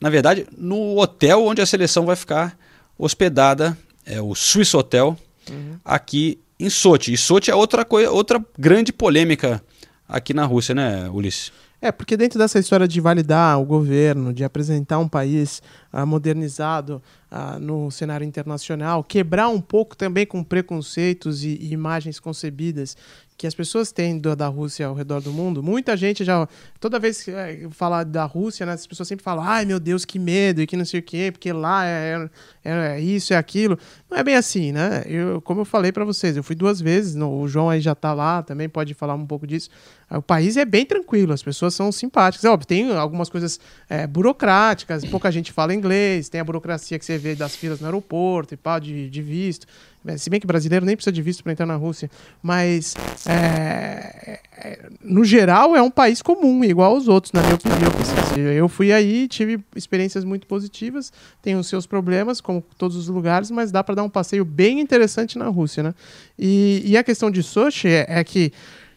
na 0.00 0.10
verdade, 0.10 0.46
no 0.56 0.98
hotel 0.98 1.44
onde 1.44 1.60
a 1.60 1.66
seleção 1.66 2.04
vai 2.06 2.16
ficar 2.16 2.56
hospedada, 2.98 3.76
é 4.06 4.20
o 4.20 4.34
Swiss 4.34 4.74
Hotel, 4.74 5.16
Uhum. 5.50 5.76
aqui 5.84 6.38
em 6.58 6.70
Sochi. 6.70 7.12
E 7.12 7.18
Sochi 7.18 7.50
é 7.50 7.54
outra, 7.54 7.84
coisa, 7.84 8.10
outra 8.10 8.42
grande 8.58 8.90
polêmica 8.94 9.62
aqui 10.08 10.32
na 10.34 10.44
Rússia, 10.44 10.74
né, 10.74 11.08
Ulisses? 11.10 11.52
É, 11.80 11.92
porque 11.92 12.16
dentro 12.16 12.38
dessa 12.38 12.58
história 12.58 12.88
de 12.88 12.98
validar 12.98 13.60
o 13.60 13.64
governo, 13.64 14.32
de 14.32 14.42
apresentar 14.42 14.98
um 14.98 15.08
país 15.08 15.60
ah, 15.92 16.06
modernizado 16.06 17.02
ah, 17.30 17.58
no 17.58 17.90
cenário 17.90 18.26
internacional, 18.26 19.04
quebrar 19.04 19.48
um 19.48 19.60
pouco 19.60 19.94
também 19.94 20.24
com 20.24 20.42
preconceitos 20.42 21.44
e, 21.44 21.58
e 21.60 21.72
imagens 21.72 22.18
concebidas 22.18 22.96
que 23.36 23.46
as 23.48 23.54
pessoas 23.54 23.90
têm 23.92 24.18
da 24.20 24.46
Rússia 24.46 24.86
ao 24.86 24.94
redor 24.94 25.20
do 25.20 25.32
mundo. 25.32 25.60
Muita 25.62 25.94
gente 25.96 26.24
já, 26.24 26.48
toda 26.80 26.98
vez 27.00 27.22
que 27.22 27.32
é, 27.32 27.66
falar 27.70 28.04
da 28.04 28.24
Rússia, 28.24 28.64
né, 28.64 28.72
as 28.72 28.86
pessoas 28.86 29.08
sempre 29.08 29.24
falam, 29.24 29.42
ai 29.44 29.64
meu 29.66 29.78
Deus, 29.80 30.04
que 30.04 30.18
medo 30.20 30.62
e 30.62 30.66
que 30.66 30.76
não 30.76 30.84
sei 30.84 31.00
o 31.00 31.02
quê, 31.02 31.30
porque 31.32 31.52
lá 31.52 31.84
é, 31.84 32.30
é- 32.64 32.94
é 32.94 33.00
isso, 33.00 33.34
é 33.34 33.36
aquilo. 33.36 33.76
Não 34.08 34.16
é 34.16 34.22
bem 34.24 34.36
assim, 34.36 34.70
né? 34.72 35.02
Eu, 35.06 35.42
como 35.42 35.62
eu 35.62 35.64
falei 35.64 35.90
pra 35.92 36.04
vocês, 36.04 36.36
eu 36.36 36.42
fui 36.44 36.54
duas 36.54 36.80
vezes, 36.80 37.14
no- 37.14 37.40
o 37.40 37.48
João 37.48 37.68
aí 37.68 37.80
já 37.80 37.94
tá 37.94 38.14
lá, 38.14 38.42
também 38.42 38.68
pode 38.68 38.94
falar 38.94 39.14
um 39.16 39.26
pouco 39.26 39.46
disso. 39.46 39.68
O 40.16 40.22
país 40.22 40.56
é 40.56 40.64
bem 40.64 40.84
tranquilo, 40.84 41.32
as 41.32 41.42
pessoas 41.42 41.74
são 41.74 41.90
simpáticas. 41.90 42.44
É 42.44 42.50
óbvio, 42.50 42.66
tem 42.66 42.90
algumas 42.96 43.28
coisas 43.28 43.58
é, 43.88 44.06
burocráticas, 44.06 45.04
pouca 45.04 45.30
gente 45.30 45.52
fala 45.52 45.74
inglês, 45.74 46.28
tem 46.28 46.40
a 46.40 46.44
burocracia 46.44 46.98
que 46.98 47.04
você 47.04 47.18
vê 47.18 47.34
das 47.34 47.56
filas 47.56 47.80
no 47.80 47.86
aeroporto 47.86 48.54
e 48.54 48.56
pá, 48.56 48.78
de, 48.78 49.08
de 49.10 49.22
visto. 49.22 49.66
É, 50.06 50.18
Se 50.18 50.28
bem 50.28 50.38
que 50.38 50.46
brasileiro 50.46 50.84
nem 50.84 50.94
precisa 50.94 51.12
de 51.12 51.22
visto 51.22 51.42
para 51.42 51.52
entrar 51.52 51.66
na 51.66 51.76
Rússia. 51.76 52.10
Mas, 52.42 52.94
é, 53.26 54.40
é, 54.56 54.88
no 55.02 55.24
geral, 55.24 55.74
é 55.74 55.80
um 55.80 55.90
país 55.90 56.20
comum, 56.20 56.62
igual 56.62 56.94
aos 56.94 57.08
outros, 57.08 57.32
na 57.32 57.40
minha 57.42 57.54
opinião. 57.54 57.90
Assim, 58.00 58.40
Eu 58.40 58.68
fui 58.68 58.92
aí, 58.92 59.26
tive 59.26 59.58
experiências 59.74 60.24
muito 60.24 60.46
positivas, 60.46 61.12
tem 61.40 61.56
os 61.56 61.66
seus 61.66 61.86
problemas, 61.86 62.40
como 62.40 62.62
todos 62.76 62.96
os 62.96 63.08
lugares, 63.08 63.50
mas 63.50 63.72
dá 63.72 63.82
para 63.82 63.94
dar 63.94 64.02
um 64.02 64.10
passeio 64.10 64.44
bem 64.44 64.80
interessante 64.80 65.38
na 65.38 65.48
Rússia, 65.48 65.82
né? 65.82 65.94
E, 66.38 66.82
e 66.84 66.96
a 66.96 67.02
questão 67.02 67.30
de 67.30 67.42
Sochi 67.42 67.88
é, 67.88 68.06
é 68.08 68.24
que 68.24 68.52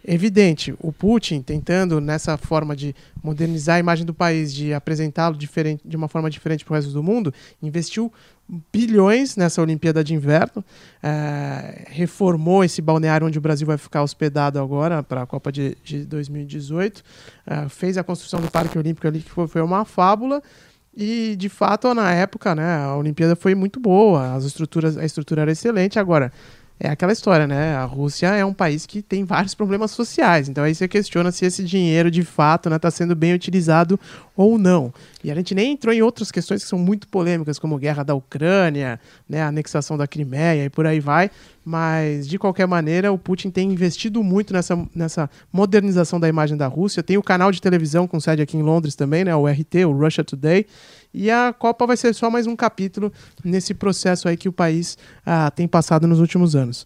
evidente, 0.08 0.74
o 0.80 0.91
Putin 0.91 1.41
tentando 1.41 1.99
nessa 1.99 2.38
forma 2.38 2.76
de 2.76 2.95
modernizar 3.22 3.76
a 3.76 3.80
imagem 3.80 4.05
do 4.05 4.14
país, 4.14 4.53
de 4.53 4.74
apresentá-lo 4.74 5.38
de 5.38 5.97
uma 5.97 6.08
forma 6.08 6.30
diferente 6.30 6.64
para 6.64 6.72
o 6.72 6.76
resto 6.76 6.91
do 6.91 7.03
mundo, 7.03 7.34
investiu 7.62 8.12
bilhões 8.72 9.36
nessa 9.36 9.62
Olimpíada 9.62 10.01
de 10.01 10.14
Inverno, 10.14 10.64
eh, 11.03 11.86
reformou 11.89 12.64
esse 12.64 12.82
balneário 12.82 13.28
onde 13.28 13.38
o 13.38 13.41
Brasil 13.41 13.68
vai 13.68 13.78
ficar 13.78 14.01
hospedado 14.01 14.58
agora 14.58 15.03
para 15.03 15.24
a 15.24 15.26
Copa 15.26 15.51
de, 15.51 15.78
de 15.84 16.05
2018, 16.05 17.03
eh, 17.45 17.68
fez 17.68 17.97
a 17.97 18.03
construção 18.03 18.39
do 18.39 18.49
Parque 18.49 18.78
Olímpico 18.78 19.05
ali 19.05 19.20
que 19.20 19.30
foi, 19.30 19.47
foi 19.47 19.62
uma 19.62 19.84
fábula. 19.84 20.41
E 20.99 21.36
de 21.36 21.47
fato, 21.47 21.93
na 21.93 22.12
época, 22.12 22.55
né, 22.55 22.78
a 22.78 22.95
Olimpíada 22.95 23.36
foi 23.36 23.53
muito 23.53 23.80
boa, 23.80 24.34
as 24.34 24.45
estruturas, 24.45 24.97
a 24.97 25.05
estrutura 25.05 25.43
era 25.43 25.51
excelente. 25.51 25.99
Agora, 25.99 26.32
é 26.80 26.89
aquela 26.89 27.11
história, 27.11 27.47
né? 27.47 27.75
A 27.75 27.86
Rússia 27.86 28.28
é 28.28 28.45
um 28.45 28.53
país 28.53 28.86
que 28.86 29.01
tem 29.01 29.23
vários 29.23 29.55
problemas 29.55 29.91
sociais. 29.91 30.47
Então 30.47 30.63
aí 30.63 30.75
você 30.75 30.88
questiona 30.88 31.32
se 31.32 31.45
esse 31.45 31.63
dinheiro 31.63 32.11
de 32.11 32.23
fato 32.23 32.69
está 32.69 32.91
sendo 32.91 33.15
bem 33.15 33.34
utilizado 33.34 33.99
ou 34.36 34.59
não. 34.59 34.93
E 35.23 35.32
a 35.32 35.36
gente 35.36 35.55
nem 35.55 35.73
entrou 35.73 35.93
em 35.93 36.03
outras 36.03 36.32
questões 36.32 36.63
que 36.63 36.69
são 36.69 36.78
muito 36.78 37.07
polêmicas, 37.07 37.57
como 37.57 37.78
guerra 37.80 38.03
da 38.03 38.13
Ucrânia, 38.13 38.99
né, 39.28 39.41
a 39.41 39.47
anexação 39.47 39.97
da 39.97 40.05
Crimeia 40.05 40.65
e 40.65 40.69
por 40.69 40.86
aí 40.86 40.99
vai. 40.99 41.32
Mas, 41.65 42.28
de 42.28 42.38
qualquer 42.38 42.67
maneira, 42.67 43.11
o 43.11 43.17
Putin 43.17 43.49
tem 43.49 43.71
investido 43.71 44.23
muito 44.23 44.53
nessa, 44.53 44.88
nessa 44.95 45.30
modernização 45.51 46.19
da 46.19 46.30
imagem 46.30 46.55
da 46.55 46.67
Rússia. 46.67 47.03
Tem 47.03 47.17
o 47.17 47.23
canal 47.23 47.51
de 47.51 47.61
televisão 47.61 48.07
com 48.07 48.19
sede 48.19 48.41
aqui 48.41 48.55
em 48.55 48.61
Londres 48.61 48.95
também, 48.95 49.25
né, 49.25 49.36
o 49.36 49.47
RT, 49.47 49.86
o 49.86 49.91
Russia 49.91 50.23
Today. 50.23 50.65
E 51.20 51.32
a 51.32 51.51
Copa 51.51 51.88
vai 51.88 51.97
ser 51.97 52.13
só 52.13 52.30
mais 52.30 52.45
um 52.45 52.55
capítulo 52.55 53.11
nesse 53.43 53.74
processo 53.74 54.28
aí 54.28 54.38
que 54.38 54.47
o 54.47 54.53
país 54.53 54.99
ah, 55.26 55.49
tem 55.49 55.68
passado 55.68 56.05
nos 56.05 56.20
últimos 56.20 56.55
anos. 56.55 56.86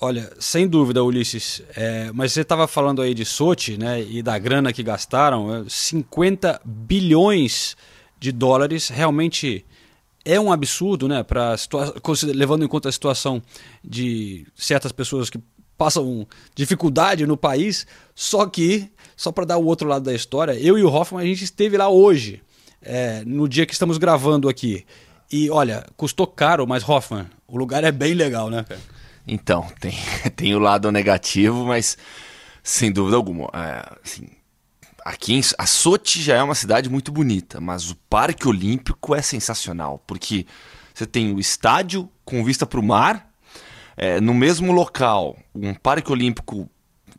Olha, 0.00 0.32
sem 0.40 0.66
dúvida, 0.66 1.04
Ulisses. 1.04 1.62
É, 1.76 2.10
mas 2.12 2.32
você 2.32 2.40
estava 2.40 2.66
falando 2.66 3.00
aí 3.00 3.14
de 3.14 3.24
Sochi, 3.24 3.78
né? 3.78 4.02
E 4.02 4.20
da 4.24 4.36
grana 4.40 4.72
que 4.72 4.82
gastaram, 4.82 5.54
é, 5.54 5.64
50 5.68 6.60
bilhões 6.64 7.76
de 8.18 8.32
dólares. 8.32 8.88
Realmente 8.88 9.64
é 10.24 10.40
um 10.40 10.50
absurdo, 10.50 11.06
né? 11.06 11.24
Consider- 12.02 12.32
levando 12.32 12.64
em 12.64 12.68
conta 12.68 12.88
a 12.88 12.92
situação 12.92 13.40
de 13.84 14.44
certas 14.56 14.90
pessoas 14.90 15.30
que 15.30 15.38
passam 15.78 16.26
dificuldade 16.56 17.24
no 17.24 17.36
país. 17.36 17.86
Só 18.16 18.46
que, 18.46 18.90
só 19.16 19.30
para 19.30 19.44
dar 19.44 19.58
o 19.58 19.64
outro 19.64 19.86
lado 19.86 20.02
da 20.02 20.12
história, 20.12 20.58
eu 20.58 20.76
e 20.76 20.82
o 20.82 20.92
Hoffman 20.92 21.22
a 21.22 21.26
gente 21.26 21.44
esteve 21.44 21.76
lá 21.76 21.88
hoje, 21.88 22.42
é, 22.82 23.22
no 23.24 23.48
dia 23.48 23.66
que 23.66 23.72
estamos 23.72 23.98
gravando 23.98 24.48
aqui. 24.48 24.84
E 25.30 25.50
olha, 25.50 25.86
custou 25.96 26.26
caro, 26.26 26.66
mas 26.66 26.86
Hoffman, 26.86 27.26
o 27.46 27.56
lugar 27.56 27.84
é 27.84 27.92
bem 27.92 28.14
legal, 28.14 28.50
né? 28.50 28.66
Então, 29.26 29.66
tem, 29.80 29.94
tem 30.36 30.54
o 30.54 30.58
lado 30.58 30.90
negativo, 30.92 31.64
mas 31.64 31.96
sem 32.62 32.92
dúvida 32.92 33.16
alguma. 33.16 33.48
é, 33.54 33.98
assim, 34.04 34.28
aqui 35.04 35.34
em, 35.34 35.40
a 35.58 35.66
Sochi 35.66 36.22
já 36.22 36.36
é 36.36 36.42
uma 36.42 36.54
cidade 36.54 36.88
muito 36.88 37.10
bonita, 37.10 37.60
mas 37.60 37.90
o 37.90 37.96
Parque 38.08 38.46
Olímpico 38.46 39.14
é 39.14 39.22
sensacional, 39.22 40.02
porque 40.06 40.46
você 40.94 41.06
tem 41.06 41.34
o 41.34 41.40
estádio 41.40 42.08
com 42.24 42.44
vista 42.44 42.66
para 42.66 42.78
o 42.78 42.82
mar, 42.82 43.30
é, 43.96 44.20
no 44.20 44.34
mesmo 44.34 44.72
local, 44.72 45.36
um 45.54 45.74
Parque 45.74 46.10
Olímpico 46.10 46.68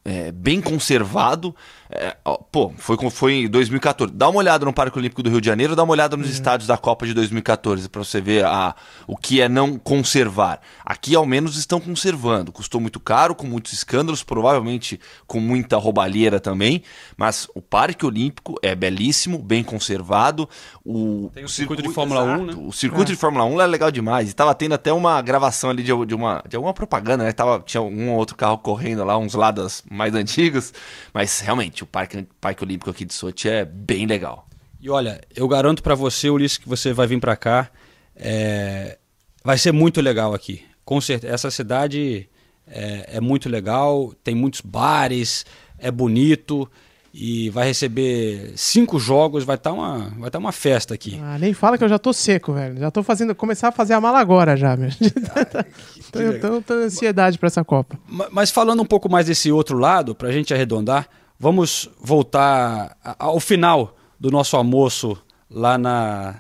é, 0.06 0.32
bem 0.32 0.60
conservado. 0.62 1.56
é, 1.90 2.18
ó, 2.26 2.38
pô, 2.38 2.74
foi, 2.78 2.98
foi 3.10 3.34
em 3.34 3.48
2014. 3.48 4.14
Dá 4.14 4.28
uma 4.28 4.40
olhada 4.40 4.66
no 4.66 4.74
Parque 4.74 4.98
Olímpico 4.98 5.24
do 5.24 5.30
Rio 5.30 5.40
de 5.40 5.48
Janeiro, 5.48 5.76
dá 5.76 5.84
uma 5.84 5.92
olhada 5.94 6.18
nos 6.18 6.30
estádios 6.30 6.68
da 6.68 6.78
Copa 6.78 7.06
de 7.06 7.14
2014 7.14 7.88
para 7.88 8.04
você 8.04 8.20
ver 8.20 8.44
a, 8.46 8.76
o 9.08 9.16
que 9.16 9.40
é 9.42 9.48
não 9.48 9.78
conservar. 9.78 10.60
Aqui, 10.84 11.16
ao 11.16 11.26
menos, 11.26 11.58
estão 11.58 11.80
conservando. 11.80 12.52
Custou 12.52 12.82
muito 12.82 13.00
caro, 13.00 13.34
com 13.36 13.48
muitos 13.48 13.72
escândalos, 13.74 14.24
provavelmente 14.24 15.00
com 15.26 15.40
muita 15.40 15.78
roubalheira 15.78 16.40
também. 16.40 16.84
Mas 17.16 17.48
o 17.56 17.62
Parque 17.62 18.06
Olímpico 18.06 18.56
é 18.62 18.76
belíssimo, 18.76 19.38
bem 19.38 19.64
conservado. 19.64 20.50
O, 20.84 21.30
Tem 21.34 21.44
o 21.46 21.50
circuito 21.50 21.82
de 21.82 21.90
Fórmula 21.90 22.24
1, 22.24 22.46
né? 22.46 22.54
O 22.58 22.72
circuito 22.72 23.12
É. 23.12 23.16
de 23.16 23.20
Fórmula 23.20 23.46
1 23.46 23.62
é 23.62 23.68
legal 23.68 23.92
demais. 23.92 24.30
E 24.30 24.34
tava 24.34 24.54
tendo 24.54 24.74
até 24.74 24.92
uma 24.92 25.22
gravação 25.22 25.70
ali 25.70 25.84
de, 25.84 26.06
de 26.06 26.16
uma, 26.16 26.44
de 26.50 26.56
alguma 26.56 26.74
propaganda, 26.74 27.24
né? 27.24 27.32
Tava, 27.32 27.62
tinha 27.66 27.82
um 27.82 28.10
ou 28.12 28.18
outro 28.18 28.36
carro 28.36 28.58
correndo 28.58 29.04
lá, 29.06 29.18
uns 29.18 29.34
lados 29.34 29.84
mais 29.94 30.14
antigos. 30.16 30.74
Mas 31.14 31.40
realmente, 31.40 31.84
o 31.84 31.86
Parque, 31.86 32.28
Parque 32.42 32.64
Olímpico 32.64 32.90
aqui 32.90 33.06
de 33.06 33.14
Sochi 33.14 33.50
é 33.50 33.66
bem 33.66 34.06
legal. 34.06 34.48
E 34.80 34.90
olha, 34.90 35.22
eu 35.36 35.48
garanto 35.48 35.82
pra 35.82 35.96
você, 35.96 36.30
Ulisses, 36.30 36.58
que 36.58 36.68
você 36.68 36.92
vai 36.92 37.08
vir 37.08 37.20
pra 37.20 37.36
cá. 37.36 37.70
é, 38.16 38.98
Vai 39.44 39.58
ser 39.58 39.72
muito 39.72 40.00
legal 40.02 40.34
aqui. 40.34 40.64
Com 40.86 41.00
certeza. 41.02 41.34
Essa 41.34 41.52
cidade 41.52 42.30
é, 42.68 43.16
é 43.18 43.22
muito 43.22 43.48
legal, 43.50 44.14
tem 44.24 44.34
muitos 44.36 44.62
bares, 44.62 45.46
é 45.78 45.92
bonito 45.92 46.70
e 47.14 47.50
vai 47.52 47.68
receber 47.68 48.54
cinco 48.56 48.98
jogos, 49.00 49.44
vai 49.44 49.56
estar 49.56 49.72
uma, 49.72 50.10
vai 50.18 50.32
tá 50.32 50.40
uma 50.40 50.52
festa 50.52 50.96
aqui. 50.96 51.20
Ah, 51.22 51.38
nem 51.38 51.54
fala 51.54 51.78
que 51.78 51.84
eu 51.84 51.90
já 51.90 52.00
tô 52.00 52.12
seco, 52.12 52.54
velho. 52.54 52.80
Já 52.80 52.90
tô 52.90 53.04
fazendo, 53.04 53.36
começar 53.36 53.68
a 53.68 53.72
fazer 53.72 53.94
a 53.94 54.02
mala 54.02 54.20
agora 54.20 54.58
já, 54.58 54.76
meu. 54.76 54.90
tô, 56.12 56.20
eu 56.20 56.40
tô, 56.42 56.62
tô 56.62 56.74
ansiedade 56.74 57.38
pra 57.38 57.48
essa 57.48 57.64
Copa. 57.64 58.00
Ma- 58.08 58.30
Mas 58.32 58.50
falando 58.50 58.82
um 58.82 58.86
pouco 58.86 59.08
mais 59.10 59.28
desse 59.28 59.52
outro 59.52 59.78
lado, 59.78 60.16
para 60.16 60.30
a 60.30 60.32
gente 60.32 60.54
arredondar, 60.56 61.08
vamos 61.40 61.88
voltar 62.02 62.98
ao 63.20 63.40
final 63.40 63.96
do 64.20 64.32
nosso 64.32 64.58
almoço 64.58 65.16
lá 65.52 65.78
na, 65.78 66.36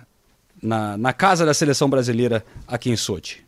na, 0.61 0.97
na 0.97 1.13
casa 1.13 1.45
da 1.45 1.53
seleção 1.53 1.87
brasileira 1.87 2.43
aqui 2.67 2.89
em 2.89 2.95
Sochi. 2.95 3.42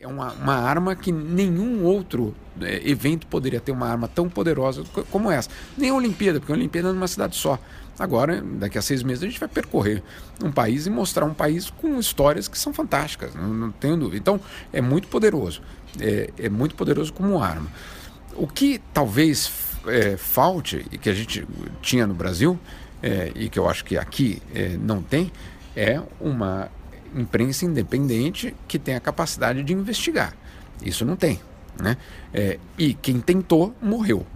É 0.00 0.06
uma, 0.06 0.32
uma 0.32 0.54
arma 0.54 0.94
que 0.94 1.10
nenhum 1.12 1.84
outro 1.84 2.34
é, 2.60 2.88
evento 2.88 3.26
poderia 3.26 3.60
ter 3.60 3.72
uma 3.72 3.88
arma 3.88 4.08
tão 4.08 4.28
poderosa 4.28 4.84
co- 4.92 5.04
como 5.04 5.30
essa. 5.30 5.48
Nem 5.76 5.90
a 5.90 5.94
Olimpíada, 5.94 6.40
porque 6.40 6.52
a 6.52 6.56
Olimpíada 6.56 6.88
é 6.88 6.92
numa 6.92 7.08
cidade 7.08 7.36
só. 7.36 7.58
Agora, 7.98 8.42
daqui 8.42 8.78
a 8.78 8.82
seis 8.82 9.02
meses, 9.02 9.24
a 9.24 9.26
gente 9.26 9.40
vai 9.40 9.48
percorrer 9.48 10.02
um 10.42 10.52
país 10.52 10.86
e 10.86 10.90
mostrar 10.90 11.24
um 11.24 11.34
país 11.34 11.70
com 11.70 11.98
histórias 11.98 12.46
que 12.46 12.58
são 12.58 12.72
fantásticas, 12.72 13.34
não, 13.34 13.48
não 13.48 13.70
tenho 13.72 13.96
dúvida. 13.96 14.16
Então, 14.18 14.40
é 14.72 14.80
muito 14.80 15.08
poderoso. 15.08 15.62
É, 15.98 16.30
é 16.38 16.48
muito 16.48 16.74
poderoso 16.74 17.12
como 17.12 17.42
arma. 17.42 17.68
O 18.34 18.46
que 18.46 18.80
talvez 18.92 19.50
é, 19.86 20.16
falte, 20.16 20.86
e 20.92 20.98
que 20.98 21.08
a 21.10 21.14
gente 21.14 21.46
tinha 21.82 22.06
no 22.06 22.14
Brasil, 22.14 22.58
é, 23.02 23.32
e 23.34 23.48
que 23.48 23.58
eu 23.58 23.68
acho 23.68 23.84
que 23.84 23.96
aqui 23.96 24.40
é, 24.54 24.76
não 24.76 25.02
tem, 25.02 25.32
é 25.74 26.00
uma 26.20 26.70
imprensa 27.18 27.64
independente 27.64 28.54
que 28.66 28.78
tem 28.78 28.94
a 28.94 29.00
capacidade 29.00 29.62
de 29.62 29.72
investigar. 29.72 30.34
Isso 30.82 31.04
não 31.04 31.16
tem. 31.16 31.40
Né? 31.78 31.96
É, 32.32 32.58
e 32.76 32.94
quem 32.94 33.20
tentou 33.20 33.74
morreu. 33.80 34.26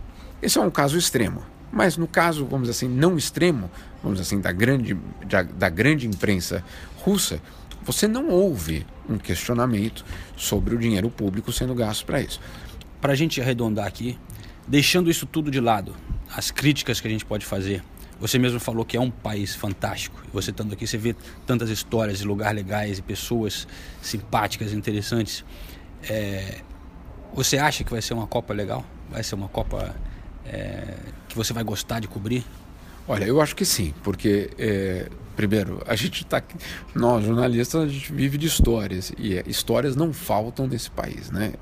Esse 0.40 0.58
é 0.58 0.60
um 0.60 0.70
caso 0.70 0.98
extremo. 0.98 1.42
Mas 1.72 1.96
no 1.96 2.06
caso, 2.06 2.44
vamos 2.44 2.68
dizer 2.68 2.84
assim, 2.84 2.94
não 2.94 3.16
extremo, 3.16 3.70
vamos 4.02 4.18
dizer 4.18 4.34
assim, 4.34 4.42
da 4.42 4.52
grande, 4.52 4.96
da, 5.26 5.42
da 5.42 5.68
grande 5.68 6.06
imprensa 6.06 6.62
russa, 6.98 7.40
você 7.84 8.06
não 8.06 8.28
ouve 8.28 8.86
um 9.08 9.18
questionamento 9.18 10.04
sobre 10.36 10.74
o 10.74 10.78
dinheiro 10.78 11.10
público 11.10 11.50
sendo 11.52 11.74
gasto 11.74 12.04
para 12.04 12.20
isso. 12.20 12.40
Para 13.00 13.12
a 13.12 13.16
gente 13.16 13.40
arredondar 13.40 13.86
aqui, 13.86 14.18
deixando 14.68 15.10
isso 15.10 15.26
tudo 15.26 15.50
de 15.50 15.60
lado, 15.60 15.94
as 16.34 16.50
críticas 16.50 17.00
que 17.00 17.08
a 17.08 17.10
gente 17.10 17.24
pode 17.24 17.44
fazer. 17.44 17.82
Você 18.22 18.38
mesmo 18.38 18.60
falou 18.60 18.84
que 18.84 18.96
é 18.96 19.00
um 19.00 19.10
país 19.10 19.52
fantástico. 19.52 20.22
Você 20.32 20.52
estando 20.52 20.72
aqui, 20.72 20.86
você 20.86 20.96
vê 20.96 21.16
tantas 21.44 21.68
histórias 21.68 22.18
de 22.18 22.24
lugares 22.24 22.54
legais 22.54 22.98
e 23.00 23.02
pessoas 23.02 23.66
simpáticas, 24.00 24.72
interessantes. 24.72 25.44
É, 26.08 26.60
você 27.34 27.58
acha 27.58 27.82
que 27.82 27.90
vai 27.90 28.00
ser 28.00 28.14
uma 28.14 28.28
Copa 28.28 28.54
legal? 28.54 28.86
Vai 29.10 29.24
ser 29.24 29.34
uma 29.34 29.48
Copa 29.48 29.92
é, 30.46 30.94
que 31.28 31.34
você 31.34 31.52
vai 31.52 31.64
gostar 31.64 31.98
de 31.98 32.06
cobrir? 32.06 32.44
Olha, 33.08 33.24
eu 33.24 33.40
acho 33.40 33.56
que 33.56 33.64
sim, 33.64 33.92
porque 34.04 34.50
é, 34.56 35.08
primeiro 35.34 35.82
a 35.84 35.96
gente 35.96 36.22
está 36.22 36.40
nós 36.94 37.24
jornalistas 37.24 37.82
a 37.82 37.88
gente 37.88 38.12
vive 38.12 38.38
de 38.38 38.46
histórias 38.46 39.12
e 39.18 39.36
é, 39.36 39.42
histórias 39.48 39.96
não 39.96 40.12
faltam 40.12 40.68
nesse 40.68 40.92
país, 40.92 41.28
né? 41.28 41.54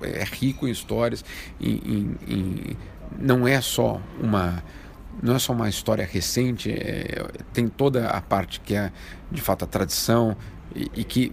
É 0.00 0.24
rico 0.24 0.66
em 0.66 0.70
histórias, 0.70 1.22
em, 1.60 1.74
em, 1.74 2.16
em, 2.26 2.76
não 3.18 3.46
é 3.46 3.60
só 3.60 4.00
uma 4.18 4.64
não 5.22 5.34
é 5.34 5.38
só 5.38 5.52
uma 5.52 5.68
história 5.68 6.04
recente, 6.04 6.70
é, 6.70 7.26
tem 7.52 7.68
toda 7.68 8.08
a 8.08 8.20
parte 8.20 8.60
que 8.60 8.74
é 8.74 8.92
de 9.30 9.40
fato 9.40 9.64
a 9.64 9.66
tradição 9.66 10.36
e, 10.74 10.90
e 10.96 11.04
que 11.04 11.32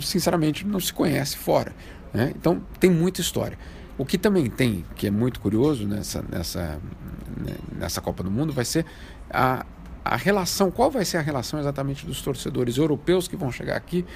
sinceramente 0.00 0.66
não 0.66 0.80
se 0.80 0.92
conhece 0.92 1.36
fora, 1.36 1.74
né? 2.12 2.32
Então 2.34 2.62
tem 2.78 2.90
muita 2.90 3.20
história. 3.20 3.58
O 3.98 4.04
que 4.04 4.16
também 4.16 4.48
tem, 4.48 4.84
que 4.96 5.06
é 5.06 5.10
muito 5.10 5.40
curioso 5.40 5.86
nessa, 5.86 6.24
nessa, 6.28 6.80
né, 7.36 7.54
nessa 7.76 8.00
Copa 8.00 8.22
do 8.22 8.30
Mundo, 8.30 8.52
vai 8.52 8.64
ser 8.64 8.86
a, 9.30 9.66
a 10.02 10.16
relação, 10.16 10.70
qual 10.70 10.90
vai 10.90 11.04
ser 11.04 11.18
a 11.18 11.20
relação 11.20 11.60
exatamente 11.60 12.06
dos 12.06 12.22
torcedores 12.22 12.78
europeus 12.78 13.28
que 13.28 13.36
vão 13.36 13.52
chegar 13.52 13.76
aqui 13.76 14.06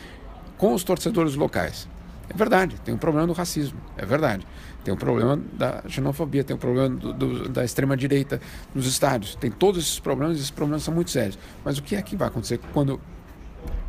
com 0.56 0.72
os 0.72 0.82
torcedores 0.82 1.34
locais. 1.34 1.86
É 2.28 2.34
verdade, 2.34 2.80
tem 2.80 2.94
um 2.94 2.98
problema 2.98 3.26
do 3.26 3.34
racismo, 3.34 3.78
é 3.98 4.06
verdade. 4.06 4.46
Tem 4.84 4.92
um 4.92 4.96
problema 4.96 5.40
da 5.54 5.82
xenofobia, 5.88 6.44
tem 6.44 6.54
um 6.54 6.58
problema 6.58 6.90
do, 6.90 7.12
do, 7.12 7.48
da 7.48 7.64
extrema-direita 7.64 8.40
nos 8.74 8.86
estádios. 8.86 9.34
Tem 9.34 9.50
todos 9.50 9.82
esses 9.82 9.98
problemas, 9.98 10.36
esses 10.36 10.50
problemas 10.50 10.82
são 10.82 10.92
muito 10.92 11.10
sérios. 11.10 11.38
Mas 11.64 11.78
o 11.78 11.82
que 11.82 11.96
é 11.96 12.02
que 12.02 12.14
vai 12.14 12.28
acontecer 12.28 12.60
quando 12.72 13.00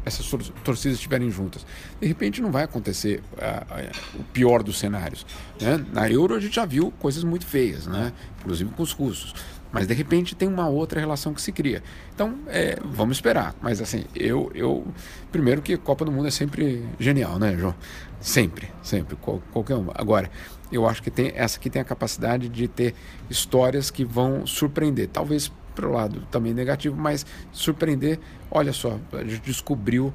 essas 0.06 0.30
torcidas 0.64 0.98
estiverem 0.98 1.32
juntas. 1.32 1.66
De 2.00 2.08
repente 2.08 2.41
não 2.41 2.52
vai 2.52 2.64
acontecer 2.64 3.22
uh, 3.34 4.20
uh, 4.20 4.22
o 4.22 4.24
pior 4.26 4.62
dos 4.62 4.78
cenários. 4.78 5.26
Né? 5.60 5.84
Na 5.91 6.10
Euro 6.10 6.36
a 6.36 6.39
gente 6.39 6.56
já 6.56 6.66
viu 6.66 6.91
coisas 7.00 7.24
muito 7.24 7.46
feias, 7.46 7.88
né? 7.88 8.14
inclusive 8.39 8.70
com 8.70 8.84
os 8.84 8.91
russos. 8.91 9.34
Mas 9.72 9.88
de 9.88 9.93
repente 9.93 10.36
tem 10.36 10.48
uma 10.48 10.70
outra 10.70 11.02
relação 11.02 11.34
que 11.34 11.41
se 11.41 11.52
cria. 11.52 11.84
Então, 12.14 12.36
é, 12.48 12.78
vamos 12.82 13.18
esperar. 13.18 13.54
Mas 13.62 13.82
assim, 13.82 14.06
eu, 14.16 14.50
eu. 14.56 14.88
Primeiro 15.34 15.62
que 15.62 15.76
Copa 15.76 16.06
do 16.06 16.12
Mundo 16.14 16.30
é 16.30 16.32
sempre 16.32 16.88
genial, 16.98 17.38
né, 17.38 17.58
João? 17.58 17.76
Sempre, 18.22 18.72
sempre, 18.82 19.18
qual, 19.18 19.41
qualquer 19.52 19.76
uma. 19.76 19.91
Agora, 19.96 20.32
eu 20.72 20.88
acho 20.88 21.01
que 21.01 21.11
tem 21.11 21.32
essa 21.36 21.57
aqui 21.57 21.70
tem 21.70 21.82
a 21.82 21.86
capacidade 21.86 22.49
de 22.49 22.68
ter 22.68 22.93
histórias 23.30 23.91
que 23.91 24.03
vão 24.03 24.45
surpreender. 24.45 25.09
Talvez 25.11 25.51
para 25.76 25.88
o 25.88 25.91
lado 25.91 26.22
também 26.32 26.53
negativo, 26.53 26.95
mas 26.95 27.26
surpreender. 27.51 28.20
Olha 28.49 28.74
só, 28.74 28.97
a 29.11 29.24
gente 29.24 29.41
descobriu 29.41 30.13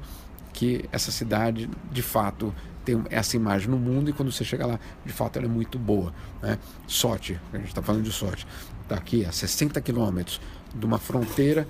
que 0.51 0.83
essa 0.91 1.11
cidade 1.11 1.69
de 1.91 2.01
fato 2.01 2.53
tem 2.83 3.03
essa 3.09 3.35
imagem 3.35 3.69
no 3.69 3.77
mundo 3.77 4.09
e 4.09 4.13
quando 4.13 4.31
você 4.31 4.43
chega 4.43 4.65
lá, 4.65 4.79
de 5.05 5.13
fato 5.13 5.37
ela 5.37 5.45
é 5.45 5.49
muito 5.49 5.77
boa. 5.77 6.13
Né? 6.41 6.57
Sorte, 6.87 7.39
a 7.53 7.57
gente 7.57 7.67
está 7.67 7.81
falando 7.81 8.03
de 8.03 8.11
sorte. 8.11 8.45
Está 8.81 8.95
aqui 8.95 9.23
a 9.23 9.31
60 9.31 9.79
quilômetros 9.81 10.41
de 10.75 10.85
uma 10.85 10.97
fronteira, 10.97 11.67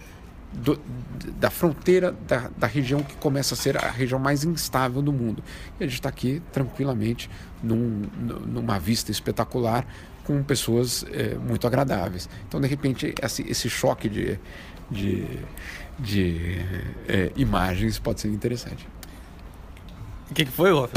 do, 0.52 0.80
da 1.39 1.49
fronteira 1.49 2.12
da, 2.28 2.49
da 2.58 2.68
região 2.68 3.02
que 3.02 3.16
começa 3.16 3.54
a 3.54 3.58
ser 3.58 3.78
a 3.78 3.89
região 3.89 4.20
mais 4.20 4.43
instável 4.43 5.02
do 5.02 5.14
mundo. 5.14 5.43
E 5.80 5.84
a 5.84 5.88
gente 5.88 5.95
está 5.95 6.10
aqui 6.10 6.41
tranquilamente 6.52 7.30
num, 7.64 8.04
numa 8.45 8.80
vista 8.80 9.12
espetacular 9.12 9.86
com 10.24 10.43
pessoas 10.43 11.06
é, 11.12 11.36
muito 11.36 11.66
agradáveis. 11.66 12.30
Então, 12.47 12.60
de 12.60 12.68
repente, 12.68 13.14
esse, 13.22 13.41
esse 13.49 13.70
choque 13.70 14.08
de, 14.08 14.39
de, 14.89 15.26
de 15.97 16.60
é, 17.08 17.32
imagens 17.36 17.97
pode 17.97 18.22
ser 18.22 18.28
interessante. 18.30 18.88
O 20.30 20.34
que, 20.34 20.45
que 20.45 20.52
foi, 20.52 20.72
Rolf? 20.72 20.93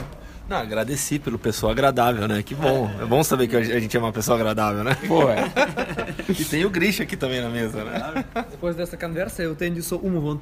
Não, 0.49 0.59
agradeci 0.59 1.19
pelo 1.19 1.39
pessoal 1.39 1.73
agradável, 1.73 2.29
né? 2.29 2.43
Que 2.43 2.55
bom. 2.55 2.91
É 3.01 3.07
bom 3.07 3.25
saber 3.25 3.49
que 3.49 3.57
a 3.57 3.81
gente 3.81 3.97
é 3.97 4.01
uma 4.01 4.13
pessoa 4.13 4.37
agradável, 4.37 4.85
né? 4.85 4.95
Pô, 5.09 5.31
é. 5.31 5.51
e 6.29 6.45
tem 6.45 6.65
o 6.67 6.71
Grisha 6.71 7.03
aqui 7.03 7.17
também 7.17 7.41
na 7.41 7.49
mesa, 7.49 7.83
né? 7.83 8.25
Depois 8.51 8.77
dessa 8.77 8.97
conversa, 8.97 9.43
eu 9.43 9.55
tenho 9.55 9.83
só 9.83 9.97
uma 9.97 10.39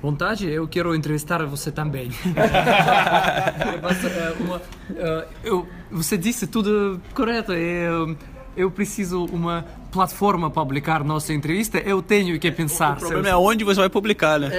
vontade, 0.00 0.48
eu 0.48 0.68
quero 0.68 0.94
entrevistar 0.94 1.44
você 1.44 1.72
também. 1.72 2.10
Mas, 3.82 3.98
uma, 4.40 4.56
uh, 4.58 5.24
eu, 5.42 5.68
você 5.90 6.16
disse 6.16 6.46
tudo 6.46 7.00
correto. 7.14 7.52
Eu, 7.52 8.16
eu 8.56 8.70
preciso 8.70 9.24
uma 9.26 9.64
plataforma 9.90 10.50
para 10.50 10.62
publicar 10.62 11.02
nossa 11.02 11.32
entrevista, 11.32 11.78
eu 11.78 12.00
tenho 12.00 12.38
que 12.38 12.50
pensar. 12.52 12.96
O 12.96 13.00
problema 13.00 13.28
é 13.28 13.36
onde 13.36 13.64
você 13.64 13.80
vai 13.80 13.88
publicar, 13.88 14.38
né? 14.38 14.50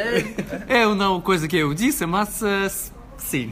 É, 0.68 0.82
é 0.82 0.96
não 0.96 1.22
coisa 1.22 1.48
que 1.48 1.56
eu 1.56 1.74
disse, 1.74 2.06
mas 2.06 2.42
uh, 2.42 2.95
sim. 3.18 3.52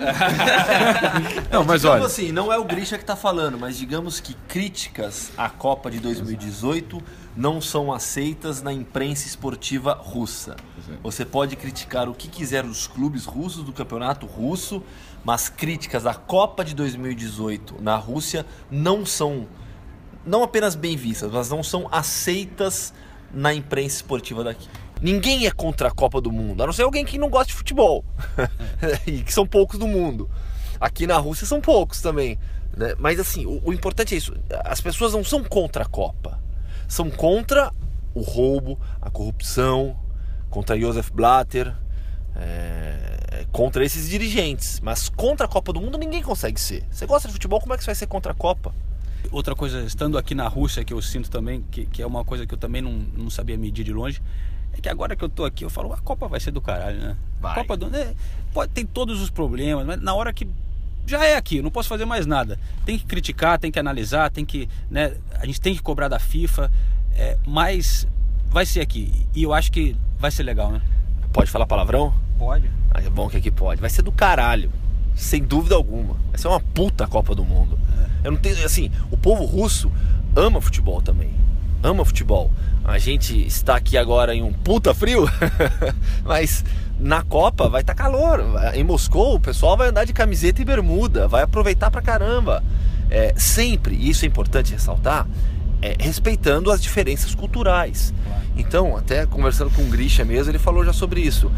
não, 1.50 1.64
mas 1.64 1.84
olha. 1.84 2.04
assim, 2.04 2.32
não 2.32 2.52
é 2.52 2.58
o 2.58 2.64
Grisha 2.64 2.96
que 2.96 3.02
está 3.02 3.16
falando, 3.16 3.58
mas 3.58 3.76
digamos 3.76 4.20
que 4.20 4.34
críticas 4.48 5.32
à 5.36 5.48
Copa 5.48 5.90
de 5.90 5.98
2018 6.00 7.02
não 7.36 7.60
são 7.60 7.92
aceitas 7.92 8.62
na 8.62 8.72
imprensa 8.72 9.26
esportiva 9.26 9.94
russa. 9.94 10.56
Você 11.02 11.24
pode 11.24 11.56
criticar 11.56 12.08
o 12.08 12.14
que 12.14 12.28
quiser 12.28 12.62
dos 12.62 12.86
clubes 12.86 13.24
russos, 13.24 13.62
do 13.62 13.72
campeonato 13.72 14.26
russo, 14.26 14.82
mas 15.24 15.48
críticas 15.48 16.06
à 16.06 16.14
Copa 16.14 16.64
de 16.64 16.74
2018 16.74 17.82
na 17.82 17.96
Rússia 17.96 18.46
não 18.70 19.04
são 19.04 19.46
não 20.24 20.42
apenas 20.42 20.74
bem 20.74 20.96
vistas, 20.96 21.30
mas 21.30 21.48
não 21.48 21.62
são 21.62 21.88
aceitas 21.92 22.92
na 23.32 23.54
imprensa 23.54 23.96
esportiva 23.96 24.42
daqui. 24.42 24.68
Ninguém 25.00 25.46
é 25.46 25.50
contra 25.50 25.88
a 25.88 25.90
Copa 25.90 26.20
do 26.20 26.32
Mundo, 26.32 26.62
a 26.62 26.66
não 26.66 26.72
ser 26.72 26.82
alguém 26.82 27.04
que 27.04 27.18
não 27.18 27.28
gosta 27.28 27.48
de 27.48 27.54
futebol. 27.54 28.04
e 29.06 29.22
que 29.22 29.32
são 29.32 29.46
poucos 29.46 29.78
do 29.78 29.86
mundo. 29.86 30.30
Aqui 30.80 31.06
na 31.06 31.16
Rússia 31.16 31.46
são 31.46 31.60
poucos 31.60 32.00
também. 32.00 32.38
Né? 32.76 32.94
Mas 32.98 33.20
assim, 33.20 33.46
o, 33.46 33.60
o 33.64 33.72
importante 33.72 34.14
é 34.14 34.18
isso. 34.18 34.34
As 34.64 34.80
pessoas 34.80 35.12
não 35.12 35.22
são 35.22 35.44
contra 35.44 35.84
a 35.84 35.86
Copa 35.86 36.46
são 36.88 37.10
contra 37.10 37.72
o 38.14 38.20
roubo, 38.20 38.78
a 39.00 39.10
corrupção, 39.10 39.96
contra 40.48 40.78
Joseph 40.78 41.10
Blatter, 41.10 41.74
é, 42.34 43.46
contra 43.52 43.84
esses 43.84 44.08
dirigentes. 44.08 44.80
Mas 44.80 45.08
contra 45.08 45.46
a 45.46 45.48
Copa 45.48 45.72
do 45.72 45.80
Mundo 45.80 45.98
ninguém 45.98 46.22
consegue 46.22 46.60
ser. 46.60 46.84
Você 46.90 47.06
gosta 47.06 47.28
de 47.28 47.34
futebol, 47.34 47.60
como 47.60 47.74
é 47.74 47.76
que 47.76 47.82
você 47.82 47.88
vai 47.88 47.94
ser 47.94 48.06
contra 48.06 48.32
a 48.32 48.34
Copa? 48.34 48.74
Outra 49.32 49.54
coisa, 49.54 49.82
estando 49.82 50.16
aqui 50.16 50.34
na 50.34 50.46
Rússia, 50.46 50.84
que 50.84 50.92
eu 50.92 51.02
sinto 51.02 51.30
também, 51.30 51.62
que, 51.70 51.84
que 51.86 52.00
é 52.00 52.06
uma 52.06 52.24
coisa 52.24 52.46
que 52.46 52.54
eu 52.54 52.58
também 52.58 52.80
não, 52.80 52.92
não 52.92 53.28
sabia 53.28 53.58
medir 53.58 53.84
de 53.84 53.92
longe, 53.92 54.22
é 54.76 54.80
que 54.80 54.88
agora 54.88 55.16
que 55.16 55.24
eu 55.24 55.28
tô 55.28 55.44
aqui, 55.44 55.64
eu 55.64 55.70
falo, 55.70 55.92
a 55.92 55.98
Copa 55.98 56.28
vai 56.28 56.40
ser 56.40 56.50
do 56.50 56.60
caralho, 56.60 56.98
né? 56.98 57.16
Vai. 57.40 57.54
Copa 57.54 57.76
do 57.76 57.88
né, 57.88 58.14
pode 58.52 58.72
tem 58.72 58.84
todos 58.84 59.20
os 59.20 59.30
problemas, 59.30 59.86
mas 59.86 60.00
na 60.00 60.14
hora 60.14 60.32
que 60.32 60.46
já 61.06 61.24
é 61.24 61.36
aqui, 61.36 61.62
não 61.62 61.70
posso 61.70 61.88
fazer 61.88 62.04
mais 62.04 62.26
nada. 62.26 62.58
Tem 62.84 62.98
que 62.98 63.06
criticar, 63.06 63.58
tem 63.58 63.70
que 63.70 63.78
analisar, 63.78 64.30
tem 64.30 64.44
que, 64.44 64.68
né, 64.90 65.14
a 65.34 65.46
gente 65.46 65.60
tem 65.60 65.74
que 65.74 65.82
cobrar 65.82 66.08
da 66.08 66.18
FIFA, 66.18 66.70
é, 67.14 67.38
mas 67.46 68.06
vai 68.48 68.66
ser 68.66 68.80
aqui 68.80 69.26
e 69.34 69.42
eu 69.42 69.52
acho 69.52 69.70
que 69.70 69.96
vai 70.18 70.30
ser 70.30 70.42
legal, 70.42 70.72
né? 70.72 70.80
Pode 71.32 71.50
falar 71.50 71.66
palavrão? 71.66 72.14
Pode. 72.38 72.70
Ah, 72.90 73.02
é 73.02 73.10
bom 73.10 73.28
que 73.28 73.36
aqui 73.36 73.50
pode. 73.50 73.80
Vai 73.80 73.90
ser 73.90 74.02
do 74.02 74.12
caralho, 74.12 74.72
sem 75.14 75.42
dúvida 75.42 75.74
alguma. 75.74 76.16
Vai 76.30 76.38
ser 76.38 76.48
uma 76.48 76.60
puta 76.60 77.06
Copa 77.06 77.34
do 77.34 77.44
Mundo. 77.44 77.78
É. 78.22 78.28
Eu 78.28 78.32
não 78.32 78.38
tenho, 78.38 78.64
assim, 78.64 78.90
o 79.10 79.16
povo 79.16 79.44
russo 79.44 79.90
ama 80.34 80.60
futebol 80.60 81.00
também. 81.00 81.30
Ama 81.82 82.04
futebol. 82.04 82.50
A 82.84 82.98
gente 82.98 83.46
está 83.46 83.76
aqui 83.76 83.96
agora 83.96 84.34
em 84.34 84.42
um 84.42 84.52
puta 84.52 84.94
frio, 84.94 85.28
mas 86.24 86.64
na 86.98 87.22
Copa 87.22 87.68
vai 87.68 87.80
estar 87.80 87.94
tá 87.94 88.02
calor. 88.02 88.40
Em 88.74 88.84
Moscou, 88.84 89.34
o 89.34 89.40
pessoal 89.40 89.76
vai 89.76 89.88
andar 89.88 90.04
de 90.04 90.12
camiseta 90.12 90.62
e 90.62 90.64
bermuda, 90.64 91.26
vai 91.28 91.42
aproveitar 91.42 91.90
pra 91.90 92.00
caramba. 92.00 92.62
É, 93.10 93.34
sempre, 93.36 93.94
e 93.94 94.10
isso 94.10 94.24
é 94.24 94.28
importante 94.28 94.72
ressaltar, 94.72 95.26
é, 95.82 95.96
respeitando 95.98 96.70
as 96.70 96.80
diferenças 96.80 97.34
culturais. 97.34 98.12
Então, 98.56 98.96
até 98.96 99.26
conversando 99.26 99.70
com 99.70 99.82
o 99.82 99.86
Grisha 99.86 100.24
mesmo, 100.24 100.50
ele 100.50 100.58
falou 100.58 100.84
já 100.84 100.92
sobre 100.92 101.20
isso. 101.20 101.50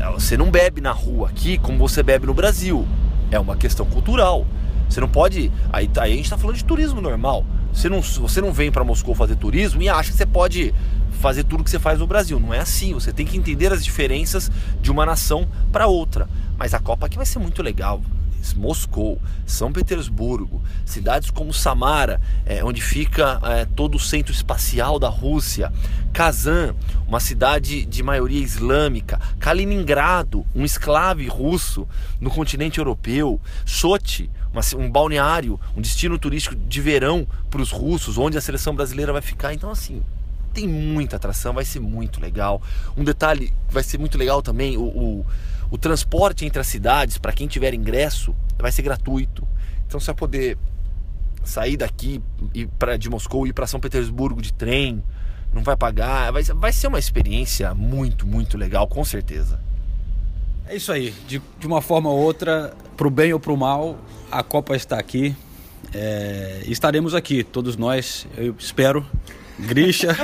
É, 0.00 0.10
você 0.10 0.36
não 0.36 0.50
bebe 0.50 0.80
na 0.80 0.92
rua 0.92 1.28
aqui 1.28 1.58
como 1.58 1.78
você 1.78 2.02
bebe 2.02 2.26
no 2.26 2.34
Brasil. 2.34 2.86
É 3.30 3.38
uma 3.38 3.56
questão 3.56 3.86
cultural. 3.86 4.46
Você 4.88 5.00
não 5.00 5.08
pode. 5.08 5.50
Aí, 5.72 5.88
aí 5.96 6.12
a 6.12 6.16
gente 6.16 6.24
está 6.24 6.36
falando 6.36 6.56
de 6.56 6.64
turismo 6.64 7.00
normal. 7.00 7.46
Você 7.72 7.88
não, 7.88 8.02
você 8.02 8.40
não 8.40 8.52
vem 8.52 8.70
para 8.70 8.84
Moscou 8.84 9.14
fazer 9.14 9.36
turismo 9.36 9.82
e 9.82 9.88
acha 9.88 10.10
que 10.10 10.16
você 10.16 10.26
pode 10.26 10.74
fazer 11.20 11.44
tudo 11.44 11.64
que 11.64 11.70
você 11.70 11.78
faz 11.78 11.98
no 11.98 12.06
Brasil. 12.06 12.38
Não 12.38 12.52
é 12.52 12.58
assim. 12.58 12.92
Você 12.92 13.12
tem 13.12 13.24
que 13.24 13.36
entender 13.36 13.72
as 13.72 13.84
diferenças 13.84 14.50
de 14.80 14.90
uma 14.90 15.06
nação 15.06 15.48
para 15.70 15.86
outra. 15.86 16.28
Mas 16.58 16.74
a 16.74 16.78
Copa 16.78 17.06
aqui 17.06 17.16
vai 17.16 17.26
ser 17.26 17.38
muito 17.38 17.62
legal. 17.62 18.02
Moscou, 18.54 19.20
São 19.46 19.72
Petersburgo, 19.72 20.62
cidades 20.84 21.30
como 21.30 21.54
Samara, 21.54 22.20
é, 22.44 22.64
onde 22.64 22.82
fica 22.82 23.40
é, 23.44 23.64
todo 23.64 23.94
o 23.94 24.00
centro 24.00 24.32
espacial 24.32 24.98
da 24.98 25.08
Rússia, 25.08 25.72
Kazan, 26.12 26.74
uma 27.06 27.20
cidade 27.20 27.86
de 27.86 28.02
maioria 28.02 28.42
islâmica, 28.42 29.20
Kaliningrado, 29.38 30.44
um 30.54 30.64
esclave 30.64 31.26
russo 31.28 31.88
no 32.20 32.30
continente 32.30 32.78
europeu, 32.78 33.40
Sochi, 33.64 34.30
uma, 34.52 34.62
um 34.76 34.90
balneário, 34.90 35.58
um 35.76 35.80
destino 35.80 36.18
turístico 36.18 36.54
de 36.54 36.80
verão 36.80 37.26
para 37.50 37.62
os 37.62 37.70
russos, 37.70 38.18
onde 38.18 38.36
a 38.36 38.40
seleção 38.40 38.74
brasileira 38.74 39.12
vai 39.12 39.22
ficar. 39.22 39.54
Então, 39.54 39.70
assim, 39.70 40.02
tem 40.52 40.68
muita 40.68 41.16
atração, 41.16 41.54
vai 41.54 41.64
ser 41.64 41.80
muito 41.80 42.20
legal. 42.20 42.60
Um 42.96 43.04
detalhe 43.04 43.52
vai 43.70 43.82
ser 43.82 43.98
muito 43.98 44.18
legal 44.18 44.42
também, 44.42 44.76
o, 44.76 44.82
o, 44.82 45.26
o 45.72 45.78
transporte 45.78 46.44
entre 46.44 46.60
as 46.60 46.66
cidades, 46.66 47.16
para 47.16 47.32
quem 47.32 47.48
tiver 47.48 47.72
ingresso, 47.72 48.36
vai 48.58 48.70
ser 48.70 48.82
gratuito. 48.82 49.48
Então 49.86 49.98
você 49.98 50.08
vai 50.08 50.14
poder 50.14 50.58
sair 51.42 51.78
daqui 51.78 52.20
e 52.52 52.66
para 52.66 52.98
de 52.98 53.08
Moscou 53.08 53.46
e 53.46 53.50
ir 53.50 53.52
para 53.54 53.66
São 53.66 53.80
Petersburgo 53.80 54.42
de 54.42 54.52
trem, 54.52 55.02
não 55.50 55.62
vai 55.62 55.74
pagar, 55.74 56.30
vai, 56.30 56.42
vai 56.42 56.72
ser 56.74 56.88
uma 56.88 56.98
experiência 56.98 57.72
muito, 57.72 58.26
muito 58.26 58.58
legal, 58.58 58.86
com 58.86 59.02
certeza. 59.02 59.58
É 60.66 60.76
isso 60.76 60.92
aí, 60.92 61.14
de, 61.26 61.40
de 61.58 61.66
uma 61.66 61.80
forma 61.80 62.10
ou 62.10 62.18
outra, 62.18 62.74
pro 62.94 63.10
bem 63.10 63.32
ou 63.32 63.40
pro 63.40 63.56
mal, 63.56 63.98
a 64.30 64.42
Copa 64.42 64.76
está 64.76 64.98
aqui. 64.98 65.34
É, 65.94 66.64
estaremos 66.66 67.14
aqui, 67.14 67.42
todos 67.42 67.78
nós, 67.78 68.26
eu 68.36 68.54
espero. 68.58 69.06
Grisha, 69.58 70.16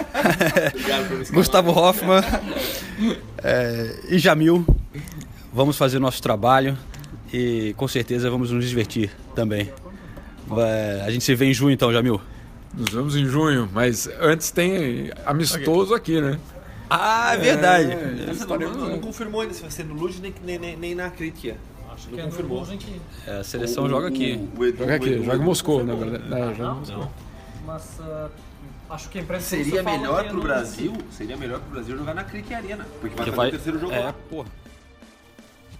Gustavo 1.32 1.70
Hoffman 1.70 2.22
é, 3.42 4.00
e 4.08 4.18
Jamil. 4.18 4.66
Vamos 5.58 5.76
fazer 5.76 5.96
o 5.96 6.00
nosso 6.00 6.22
trabalho 6.22 6.78
e 7.32 7.74
com 7.76 7.88
certeza 7.88 8.30
vamos 8.30 8.52
nos 8.52 8.68
divertir 8.68 9.10
também. 9.34 9.72
É, 10.56 11.02
a 11.04 11.10
gente 11.10 11.24
se 11.24 11.34
vê 11.34 11.46
em 11.46 11.52
junho 11.52 11.72
então, 11.72 11.92
Jamil. 11.92 12.20
Nos 12.72 12.90
vemos 12.90 13.16
em 13.16 13.26
junho, 13.26 13.68
mas 13.72 14.08
antes 14.20 14.52
tem 14.52 15.10
amistoso 15.26 15.94
aqui, 15.94 16.20
né? 16.20 16.38
Ah, 16.88 17.34
é 17.34 17.38
verdade. 17.38 17.90
É, 17.90 18.56
não, 18.56 18.88
não, 18.88 19.00
confirmou 19.00 19.40
ainda 19.40 19.52
se 19.52 19.60
vai 19.60 19.70
ser 19.72 19.84
no 19.84 19.94
Lud 19.94 20.22
nem, 20.22 20.60
nem, 20.60 20.76
nem 20.76 20.94
na 20.94 21.10
Kritia. 21.10 21.56
Acho 21.92 22.06
que 22.06 22.14
não 22.14 22.20
é 22.20 22.26
confirmou. 22.26 22.64
É, 23.26 23.38
a 23.40 23.42
seleção 23.42 23.82
o, 23.82 23.88
joga 23.88 24.06
aqui. 24.06 24.48
O, 24.56 24.60
o, 24.60 24.76
joga 24.76 24.94
aqui, 24.94 25.24
joga 25.24 25.36
em 25.38 25.44
Moscou, 25.44 25.84
na 25.84 25.94
verdade. 25.96 26.62
Não, 26.62 26.76
Moscou. 26.76 27.10
Mas 27.66 27.98
uh, 27.98 28.30
acho 28.90 29.08
que 29.08 29.18
a 29.18 29.22
imprensa 29.22 29.56
seria 29.56 29.82
melhor 29.82 30.24
pro 30.28 30.40
Brasil, 30.40 30.96
seria 31.10 31.36
melhor 31.36 31.58
pro 31.58 31.70
Brasil 31.72 31.98
jogar 31.98 32.14
na 32.14 32.22
Cricket 32.22 32.52
Arena, 32.52 32.86
porque 33.00 33.16
vai, 33.16 33.30
vai... 33.32 33.48
o 33.48 33.50
terceiro 33.50 33.80
jogo 33.80 33.92
é, 33.92 33.98
lá. 33.98 34.12
Porra. 34.30 34.46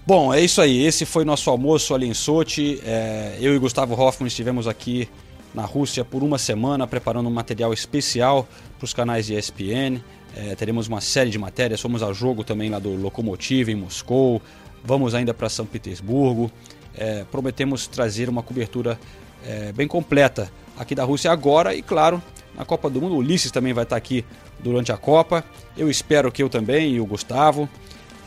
Bom, 0.09 0.33
é 0.33 0.41
isso 0.41 0.63
aí. 0.63 0.87
Esse 0.87 1.05
foi 1.05 1.23
nosso 1.23 1.51
almoço 1.51 1.95
ali 1.95 2.07
em 2.07 2.15
Sochi. 2.15 2.81
É, 2.83 3.37
eu 3.43 3.55
e 3.55 3.59
Gustavo 3.59 3.93
Hoffman 3.93 4.27
estivemos 4.27 4.67
aqui 4.67 5.07
na 5.55 5.67
Rússia 5.67 6.03
por 6.03 6.23
uma 6.23 6.39
semana 6.39 6.87
preparando 6.87 7.29
um 7.29 7.31
material 7.31 7.75
especial 7.75 8.49
para 8.79 8.87
os 8.87 8.95
canais 8.95 9.27
de 9.27 9.35
ESPN. 9.35 10.01
É, 10.35 10.55
teremos 10.55 10.89
uma 10.89 11.03
série 11.03 11.29
de 11.29 11.39
matérias. 11.39 11.83
Fomos 11.83 12.03
ao 12.03 12.15
jogo 12.15 12.43
também 12.43 12.71
lá 12.71 12.79
do 12.79 12.97
Lokomotiv 12.97 13.69
em 13.69 13.75
Moscou. 13.75 14.41
Vamos 14.83 15.15
ainda 15.15 15.35
para 15.35 15.51
São 15.51 15.67
Petersburgo. 15.67 16.51
É, 16.97 17.25
prometemos 17.31 17.87
trazer 17.87 18.31
uma 18.31 18.43
cobertura 18.43 18.99
é, 19.47 19.73
bem 19.73 19.87
completa 19.87 20.51
aqui 20.79 20.95
da 20.95 21.05
Rússia 21.05 21.31
agora 21.31 21.75
e, 21.75 21.83
claro, 21.83 22.23
na 22.57 22.65
Copa 22.65 22.89
do 22.89 22.99
Mundo. 22.99 23.15
O 23.15 23.19
Ulisses 23.19 23.51
também 23.51 23.75
vai 23.75 23.85
estar 23.85 23.97
aqui 23.97 24.25
durante 24.59 24.91
a 24.91 24.97
Copa. 24.97 25.45
Eu 25.77 25.91
espero 25.91 26.33
que 26.33 26.43
eu 26.43 26.49
também 26.49 26.95
e 26.95 26.99
o 26.99 27.05
Gustavo. 27.05 27.69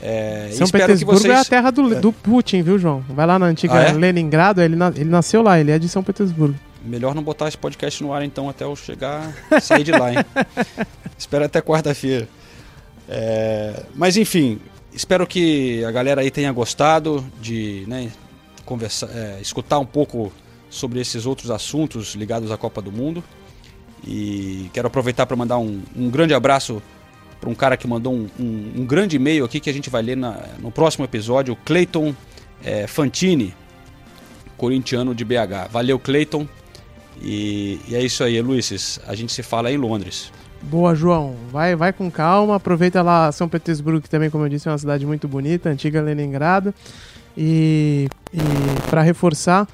É, 0.02 0.50
São 0.54 0.68
Petersburgo 0.68 1.20
vocês... 1.20 1.32
é 1.32 1.38
a 1.38 1.46
terra 1.46 1.70
do, 1.70 2.02
do, 2.02 2.12
Putin, 2.12 2.64
viu, 2.64 2.80
João? 2.80 3.04
Vai 3.10 3.26
lá 3.26 3.38
na 3.38 3.46
antiga 3.46 3.76
ah, 3.76 3.84
é? 3.84 3.92
Leningrado, 3.92 4.62
ele, 4.62 4.76
na, 4.76 4.88
ele 4.90 5.06
nasceu 5.06 5.44
lá, 5.44 5.60
ele 5.60 5.72
é 5.72 5.78
de 5.78 5.88
São 5.88 6.04
Petersburgo. 6.04 6.56
Melhor 6.84 7.14
não 7.14 7.22
botar 7.22 7.48
esse 7.48 7.58
podcast 7.58 8.02
no 8.02 8.12
ar 8.12 8.24
então 8.24 8.50
até 8.50 8.64
eu 8.64 8.76
chegar, 8.76 9.32
sair 9.62 9.84
de 9.84 9.92
lá, 9.92 10.12
hein? 10.12 10.26
espero 11.18 11.46
até 11.46 11.62
quarta-feira. 11.62 12.28
É, 13.08 13.84
mas 13.94 14.18
enfim, 14.18 14.60
espero 14.92 15.28
que 15.28 15.86
a 15.86 15.92
galera 15.92 16.22
aí 16.22 16.32
tenha 16.32 16.52
gostado 16.52 17.24
de 17.40 17.84
né, 17.88 18.12
conversar, 18.66 19.10
é, 19.14 19.40
escutar 19.40 19.78
um 19.78 19.86
pouco 19.86 20.34
sobre 20.70 21.00
esses 21.00 21.28
outros 21.28 21.52
assuntos 21.52 22.16
ligados 22.16 22.50
à 22.52 22.58
Copa 22.58 22.82
do 22.82 22.92
Mundo. 22.92 23.24
E 24.04 24.68
quero 24.74 24.88
aproveitar 24.88 25.28
para 25.28 25.38
mandar 25.38 25.60
um, 25.60 25.82
um 25.96 26.10
grande 26.10 26.34
abraço 26.34 26.82
para 27.42 27.50
um 27.50 27.56
cara 27.56 27.76
que 27.76 27.88
mandou 27.88 28.14
um, 28.14 28.28
um, 28.40 28.72
um 28.78 28.86
grande 28.86 29.16
e-mail 29.16 29.44
aqui 29.44 29.60
que 29.60 29.70
a 29.70 29.74
gente 29.74 29.90
vai 29.90 30.04
ler 30.04 30.16
na, 30.16 30.40
no 30.60 30.72
próximo 30.72 31.04
episódio, 31.04 31.56
o 31.56 31.58
Clayton 31.58 32.14
é, 32.64 32.86
Fantini, 32.86 33.56
corintiano 34.56 35.16
de 35.16 35.26
BH. 35.26 35.68
Valeu, 35.72 35.98
Clayton. 35.98 36.48
E, 37.20 37.80
e, 37.88 37.96
é 37.96 38.02
isso 38.02 38.24
aí, 38.24 38.40
Luiz. 38.40 39.00
A 39.08 39.16
gente 39.16 39.34
se 39.34 39.42
fala 39.42 39.72
em 39.72 39.78
Londres. 39.78 40.32
Boa, 40.62 40.94
João. 40.94 41.36
Vai, 41.52 41.76
vai 41.76 41.92
com 41.92 42.12
calma. 42.12 42.56
Aproveita 42.56 43.02
lá 43.02 43.32
São 43.32 43.50
Petersburgo, 43.50 44.02
que 44.02 44.10
também, 44.10 44.30
como 44.30 44.46
eu 44.46 44.50
disse, 44.50 44.68
é 44.68 44.72
uma 44.72 44.78
cidade 44.78 45.04
muito 45.04 45.28
bonita, 45.28 45.70
antiga 45.70 46.00
Leningrado. 46.00 46.74
E, 47.36 48.08
e 48.32 48.40
para 48.88 49.02
reforçar, 49.02 49.68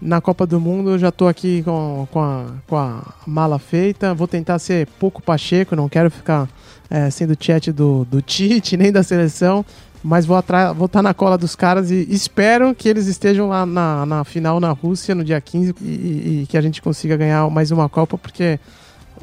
na 0.00 0.20
Copa 0.20 0.46
do 0.46 0.58
Mundo 0.58 0.90
eu 0.90 0.98
já 0.98 1.10
estou 1.10 1.28
aqui 1.28 1.62
com, 1.62 2.08
com, 2.10 2.20
a, 2.20 2.46
com 2.66 2.76
a 2.76 3.02
mala 3.26 3.58
feita. 3.58 4.14
Vou 4.14 4.26
tentar 4.26 4.58
ser 4.58 4.86
pouco 4.98 5.22
pacheco, 5.22 5.76
não 5.76 5.90
quero 5.90 6.10
ficar 6.10 6.48
é, 6.90 7.10
sendo 7.10 7.36
chat 7.38 7.72
do, 7.72 8.04
do 8.04 8.20
Tite, 8.22 8.76
nem 8.78 8.92
da 8.92 9.02
seleção, 9.02 9.64
mas 10.02 10.26
vou 10.26 10.38
estar 10.38 10.72
vou 10.72 10.88
tá 10.88 11.02
na 11.02 11.14
cola 11.14 11.38
dos 11.38 11.54
caras 11.54 11.90
e 11.90 12.06
espero 12.10 12.74
que 12.74 12.88
eles 12.88 13.06
estejam 13.06 13.48
lá 13.48 13.64
na, 13.64 14.04
na 14.04 14.24
final 14.24 14.58
na 14.58 14.70
Rússia 14.70 15.14
no 15.14 15.24
dia 15.24 15.40
15 15.40 15.74
e, 15.80 15.84
e, 15.84 16.42
e 16.42 16.46
que 16.46 16.56
a 16.56 16.60
gente 16.60 16.82
consiga 16.82 17.16
ganhar 17.16 17.48
mais 17.50 17.70
uma 17.70 17.88
Copa, 17.88 18.18
porque 18.18 18.58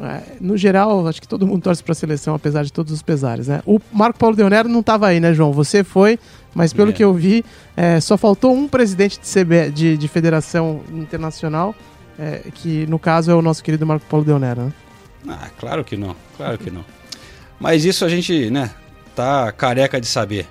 é, 0.02 0.38
no 0.40 0.56
geral, 0.56 1.06
acho 1.08 1.22
que 1.22 1.28
todo 1.28 1.46
mundo 1.46 1.62
torce 1.62 1.84
para 1.84 1.92
a 1.92 1.96
seleção, 1.96 2.34
apesar 2.34 2.64
de 2.64 2.72
todos 2.72 2.94
os 2.94 3.02
pesares, 3.02 3.48
né? 3.48 3.62
O 3.66 3.80
Marco 3.92 4.18
Paulo 4.18 4.36
Deonero 4.36 4.70
não 4.70 4.80
estava 4.80 5.08
aí, 5.08 5.20
né, 5.20 5.34
João? 5.34 5.52
Você 5.52 5.84
foi, 5.84 6.18
mas 6.56 6.72
pelo 6.72 6.92
é. 6.92 6.94
que 6.94 7.04
eu 7.04 7.14
vi, 7.14 7.44
é, 7.76 8.00
só 8.00 8.18
faltou 8.18 8.54
um 8.54 8.68
presidente 8.68 9.20
de, 9.20 9.28
CB, 9.28 9.72
de, 9.72 9.98
de 9.98 10.08
federação 10.08 10.82
internacional, 10.94 11.76
é, 12.18 12.44
que 12.54 12.86
no 12.88 12.98
caso 12.98 13.30
é 13.30 13.36
o 13.36 13.42
nosso 13.42 13.62
querido 13.62 13.86
Marco 13.86 14.06
Paulo 14.06 14.26
Deonero, 14.26 14.62
né? 14.62 14.74
Ah, 15.28 15.50
claro 15.60 15.84
que 15.84 15.98
não, 15.98 16.16
claro 16.38 16.58
que 16.58 16.72
não. 16.72 16.86
Mas 17.60 17.86
isso 17.86 18.06
a 18.06 18.10
gente, 18.10 18.50
né, 18.50 18.72
tá 19.16 19.52
careca 19.52 20.00
de 20.00 20.08
saber. 20.08 20.48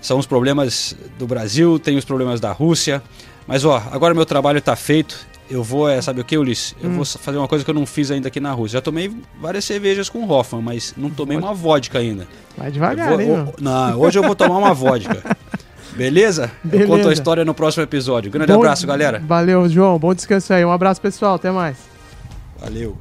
São 0.00 0.18
os 0.18 0.26
problemas 0.26 0.96
do 1.18 1.26
Brasil, 1.26 1.78
tem 1.78 1.96
os 1.96 2.04
problemas 2.04 2.40
da 2.40 2.50
Rússia. 2.50 3.02
Mas 3.46 3.64
ó, 3.64 3.82
agora 3.92 4.14
meu 4.14 4.26
trabalho 4.26 4.58
está 4.58 4.74
feito. 4.74 5.16
Eu 5.50 5.62
vou, 5.62 5.88
é, 5.88 6.00
sabe 6.00 6.20
o 6.20 6.24
que, 6.24 6.36
Ulisses? 6.38 6.74
Eu 6.82 6.88
hum. 6.88 6.96
vou 6.96 7.04
fazer 7.04 7.36
uma 7.36 7.46
coisa 7.46 7.64
que 7.64 7.70
eu 7.70 7.74
não 7.74 7.84
fiz 7.84 8.10
ainda 8.10 8.28
aqui 8.28 8.40
na 8.40 8.52
Rússia. 8.52 8.78
Já 8.78 8.80
tomei 8.80 9.14
várias 9.40 9.64
cervejas 9.64 10.08
com 10.08 10.26
Hoffman, 10.26 10.62
mas 10.62 10.94
não 10.96 11.10
tomei 11.10 11.36
uma 11.36 11.52
vodka 11.52 11.98
ainda. 11.98 12.26
Vai 12.56 12.70
devagar, 12.70 13.10
vou, 13.10 13.20
hein, 13.20 13.52
Não, 13.60 14.00
hoje 14.00 14.18
eu 14.18 14.22
vou 14.22 14.34
tomar 14.34 14.56
uma 14.56 14.72
vodka. 14.72 15.22
Beleza? 15.94 16.50
Beleza? 16.64 16.86
Eu 16.86 16.86
conto 16.88 17.08
a 17.08 17.12
história 17.12 17.44
no 17.44 17.52
próximo 17.52 17.82
episódio. 17.82 18.30
Grande 18.30 18.52
Bom, 18.52 18.60
abraço, 18.60 18.86
galera. 18.86 19.22
Valeu, 19.26 19.68
João. 19.68 19.98
Bom 19.98 20.14
descanso 20.14 20.52
aí. 20.54 20.64
Um 20.64 20.72
abraço, 20.72 21.00
pessoal. 21.00 21.34
Até 21.34 21.50
mais. 21.50 21.76
Valeu. 22.58 22.96